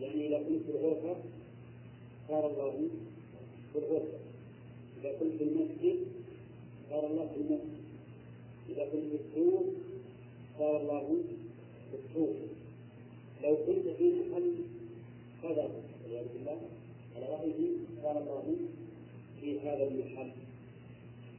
يعني 0.00 0.26
إذا 0.28 0.38
كنت 0.38 0.62
في 0.66 0.70
الغرفة 0.70 1.16
قال 2.28 2.44
الله 2.44 2.88
في 3.72 3.78
الغرفة. 3.78 4.18
إذا 5.00 5.12
كنت 5.20 5.32
في 5.38 5.44
المسجد 5.44 5.98
قال 6.90 7.04
الله 7.04 7.26
في 7.26 7.36
المسجد. 7.36 7.84
إذا 8.70 8.84
كنت 8.84 9.02
في 9.10 9.18
السوق 9.28 9.64
قال 10.58 10.76
الله 10.76 11.18
في 11.90 11.96
السوق 12.08 12.36
لو 13.44 13.56
كنت 13.56 13.88
في 13.98 14.12
محل 14.12 14.52
قدر 15.42 15.70
والعياذ 16.04 16.26
بالله 16.34 16.60
على 17.16 17.26
رأيه 17.26 17.70
قال 18.04 18.16
الله 18.16 18.56
في 19.44 19.60
هذا 19.60 19.88
المحل. 19.88 20.30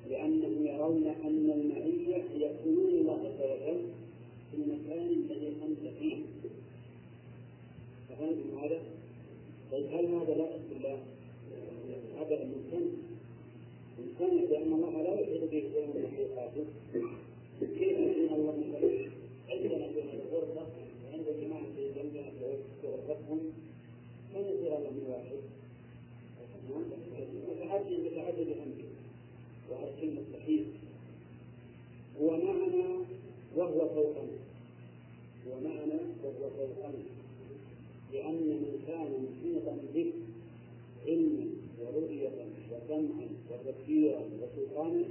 لأنهم 0.10 0.68
يرون 0.68 1.08
أن 1.08 1.50
المعية 1.58 2.24
حلول 2.64 2.90
الله 2.90 3.20
عز 3.20 3.42
وجل 3.42 3.82
في 4.52 4.58
المكان 4.58 5.08
الذي 5.08 5.54
أنت 5.68 5.94
فيه. 6.00 6.18
فهمتم 8.10 8.58
هذا؟ 8.64 8.80
طيب 9.72 9.86
هل 9.86 10.06
هذا 10.06 10.34
لا 10.34 10.50
بالله؟ 10.70 10.98
أبدا 12.22 12.44
ممتنع 12.46 12.92
ممتنع 14.00 14.44
لأن 14.44 14.74
الله 14.74 15.02
لا 15.04 15.22
يحيط 15.22 15.52
به 15.52 15.64
من 15.64 16.10
مخلوقاته 16.12 16.66
كيف 17.62 17.98
يكون 18.00 18.36
الله 18.36 18.56
مثلا؟ 18.58 19.10
عندنا 19.50 19.88
في 19.88 20.02
الغرفة؟ 20.02 20.68
وعند 21.06 21.26
جماعة 21.42 21.66
في 21.76 21.88
جنبنا 21.96 22.32
في 22.82 22.88
غرفتهم 22.88 23.40
من 24.36 24.42
يصير 24.42 24.78
الله 24.78 25.10
واحد؟ 25.10 25.56
متعدد 27.66 28.00
متعدد 28.06 28.48
أمره 28.50 28.90
وهذا 29.70 29.92
شيء 30.00 30.16
مستحيل 30.22 30.66
هو 32.22 32.32
معنا 32.32 33.06
وهو 33.56 33.90
فوقنا 33.90 34.38
هو 35.48 35.60
معنا 35.64 36.00
فوقنا 36.58 37.04
لأن 38.14 38.34
من 38.36 38.84
كان 38.88 39.12
محيطا 39.26 39.78
به 39.94 40.12
علما 41.08 41.46
ورؤية 41.82 42.30
وسمعا 42.72 43.28
وتفكيرا 43.52 44.20
وسلطانا 44.42 45.04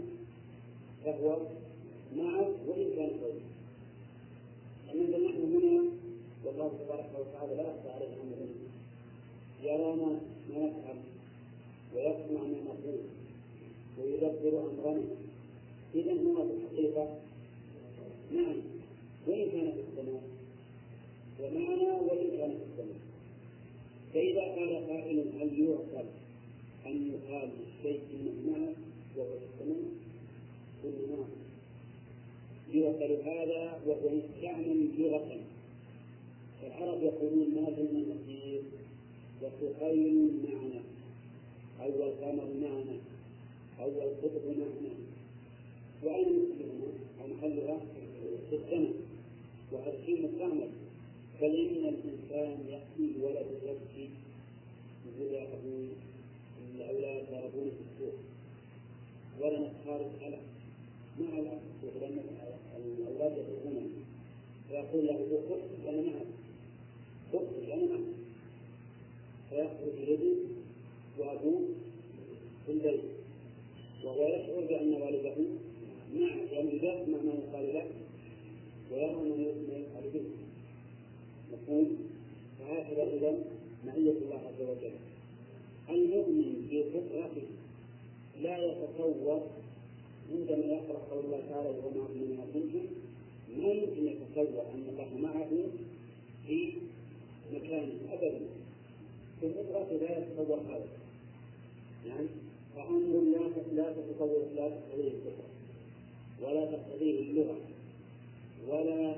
فهو 1.04 1.36
معه 2.16 2.48
وإن 2.66 2.86
كان 2.96 3.10
فوقه 3.20 3.44
أما 4.92 5.18
نحن 5.18 5.40
هنا 5.54 5.82
والله 6.44 6.72
تبارك 6.84 7.10
وتعالى 7.20 7.54
لا 7.54 7.62
يخفى 7.62 7.88
عليه 7.90 8.06
أمرنا 8.22 8.54
يرانا 9.62 10.06
ما 10.50 10.66
نفعل 10.66 10.96
ويسمع 11.94 12.40
ما 12.42 12.58
نقول 12.64 12.98
ويدبر 13.98 14.70
أمرنا. 14.70 15.02
إذا 15.94 16.12
هو 16.12 16.34
في 16.48 16.52
الحقيقة 16.54 17.18
نعم 18.34 18.56
وإن 19.26 19.50
كان 19.50 19.72
ومعنا 21.44 22.00
وإن 22.00 22.36
كان 22.38 22.50
في 22.50 22.64
السماء 22.72 23.00
فإذا 24.14 24.40
قال 24.40 24.88
قائل 24.88 25.18
هل 25.40 25.60
يعقل 25.60 26.06
أن 26.86 27.12
يقال 27.12 27.50
إنه 27.84 28.50
معه 28.50 28.74
وهو 29.16 29.34
السماء 29.34 30.04
قلنا 30.84 31.16
نعم. 31.16 31.28
يعقل 32.72 33.12
هذا 33.12 33.80
وهو 33.86 34.16
مستعمل 34.16 34.88
لغة. 34.98 35.40
العرب 36.66 37.02
يقولون 37.02 37.54
ما 37.54 37.70
زلنا 37.76 38.14
نسير 38.14 38.62
وسهيل 39.42 40.30
معنا. 40.44 40.82
أو 41.80 41.88
القمر 41.88 42.48
معنا. 42.62 42.98
أو 43.80 43.88
القطب 43.88 44.46
معنا. 44.46 44.94
وأين 46.02 46.48
أو 47.20 47.26
محلها 47.26 47.80
في 48.50 48.56
السماء 48.56 48.92
وهذا 49.72 49.98
شيء 50.06 50.28
مستعمل. 50.28 50.68
بل 51.40 51.56
إن 51.56 51.94
الإنسان 51.94 52.64
يأتي 52.68 53.12
ولد 53.22 53.46
يبكي 53.62 54.10
يقول 55.06 55.34
يا 55.34 55.42
أبوي 55.42 55.88
الأولاد 56.74 57.24
ضربوني 57.30 57.70
في 57.70 57.82
السوق. 57.90 58.14
ولا 59.40 59.70
خارج 59.84 60.06
ألم 60.26 60.40
مع 61.20 61.38
الأسف 61.38 62.00
لأن 62.00 62.18
الأولاد 62.76 63.32
يضربونني 63.38 63.90
فيقول 64.68 65.06
له 65.06 65.40
خذ 65.48 65.88
أنا 65.88 66.02
معك 66.02 66.26
خذ 67.32 67.70
أنا 67.72 67.86
معك 67.86 68.14
فيخرج 69.50 70.08
يدي 70.08 70.32
وأبوه 71.18 71.62
في 72.66 72.72
البيت. 72.72 73.00
وهو 74.04 74.28
يشعر 74.28 74.60
بأن 74.68 74.92
والده 75.02 75.34
معه 76.14 76.36
لأنه 76.52 76.72
يسمع 76.72 77.18
ما 77.22 77.32
يقال 77.34 77.74
له 77.74 77.86
ويرى 78.92 79.12
ما 79.68 79.76
يفعل 79.76 80.10
به. 80.14 80.43
مفهوم؟ 81.54 81.96
فهكذا 82.58 83.02
إذا 83.02 83.38
معية 83.86 84.10
الله 84.10 84.40
عز 84.48 84.60
وجل. 84.62 84.96
المؤمن 85.88 86.66
في 86.70 86.84
فطرته 86.84 87.46
لا 88.42 88.58
يتصور 88.58 89.42
عندما 90.32 90.64
يقرأ 90.64 90.98
قول 91.10 91.24
الله 91.24 91.40
تعالى 91.50 91.68
معكم 91.68 92.14
من 92.14 92.50
كنتم 92.54 92.86
ما 93.58 93.68
يمكن 93.72 94.06
يتصور 94.06 94.62
أن 94.74 94.84
الله 94.88 95.28
معه 95.28 95.50
في 96.46 96.72
مكان 97.54 97.88
أبدا؟ 98.12 98.40
في 99.40 99.46
الفطرة 99.46 99.88
لا 100.00 100.18
يتصور 100.18 100.58
هذا. 100.68 100.88
يعني 102.06 102.26
فأمر 102.76 103.20
لا 103.20 103.82
لا 103.82 103.92
تتصور 103.92 104.42
لا 104.56 104.68
تقتضيه 104.68 105.08
الفطرة 105.08 105.48
ولا 106.42 106.64
تقتضيه 106.64 107.20
اللغة 107.20 107.56
ولا 108.68 109.16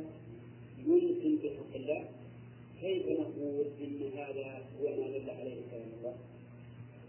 يمكن 0.87 1.37
بحق 1.45 1.75
الله 1.75 2.05
كيف 2.81 3.07
نقول 3.07 3.67
إن 3.81 4.11
هذا 4.19 4.63
هو 4.81 5.01
ما 5.01 5.19
دل 5.19 5.31
عليه 5.31 5.61
كلام 5.71 5.89
الله؟ 5.99 6.15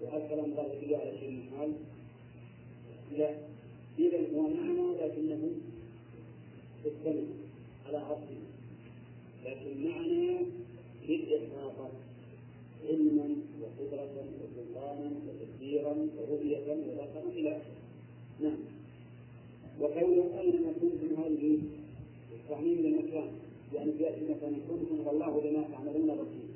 وهل 0.02 0.30
كلام 0.30 0.46
الله 0.46 0.74
يدل 0.74 0.96
على 0.96 1.18
شيء 1.20 1.30
من 1.32 1.58
حال؟ 1.58 1.74
لا 3.18 3.30
اذا 4.00 4.20
هو 4.36 4.42
معنا 4.42 5.06
لكنه 5.06 5.52
السماء 6.86 7.26
على 7.88 7.98
عرشه 7.98 8.42
لكن 9.46 9.90
معنى 9.90 10.38
بالإحاطة 11.08 11.90
علما 12.90 13.36
وقدرة 13.62 14.26
وسلطانا 14.40 15.12
وتدبيرا 15.28 16.08
ورؤية 16.18 16.68
وبصرا 16.72 17.30
إلى 17.36 17.50
آخره. 17.50 17.78
نعم. 18.42 18.58
وقوله 19.80 20.40
أينما 20.40 20.72
كنتم 20.82 21.22
هذه 21.24 21.60
تعميم 22.50 22.78
للمكان 22.78 23.47
يعني 23.74 23.92
يأتي 24.00 24.22
مثلا 24.24 24.58
كنتم 24.70 25.08
والله 25.08 25.42
بما 25.42 25.64
تعملون 25.72 26.08
بصير. 26.16 26.48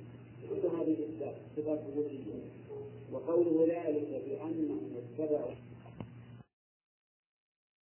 كل 0.50 0.68
هذه 0.68 0.96
الصفات 1.00 1.36
صفات 1.58 1.80
وجودية. 1.92 2.42
وقوله 3.14 3.66
ذلك 3.68 4.22
بأنهم 4.28 4.80
اتبعوا 4.98 5.52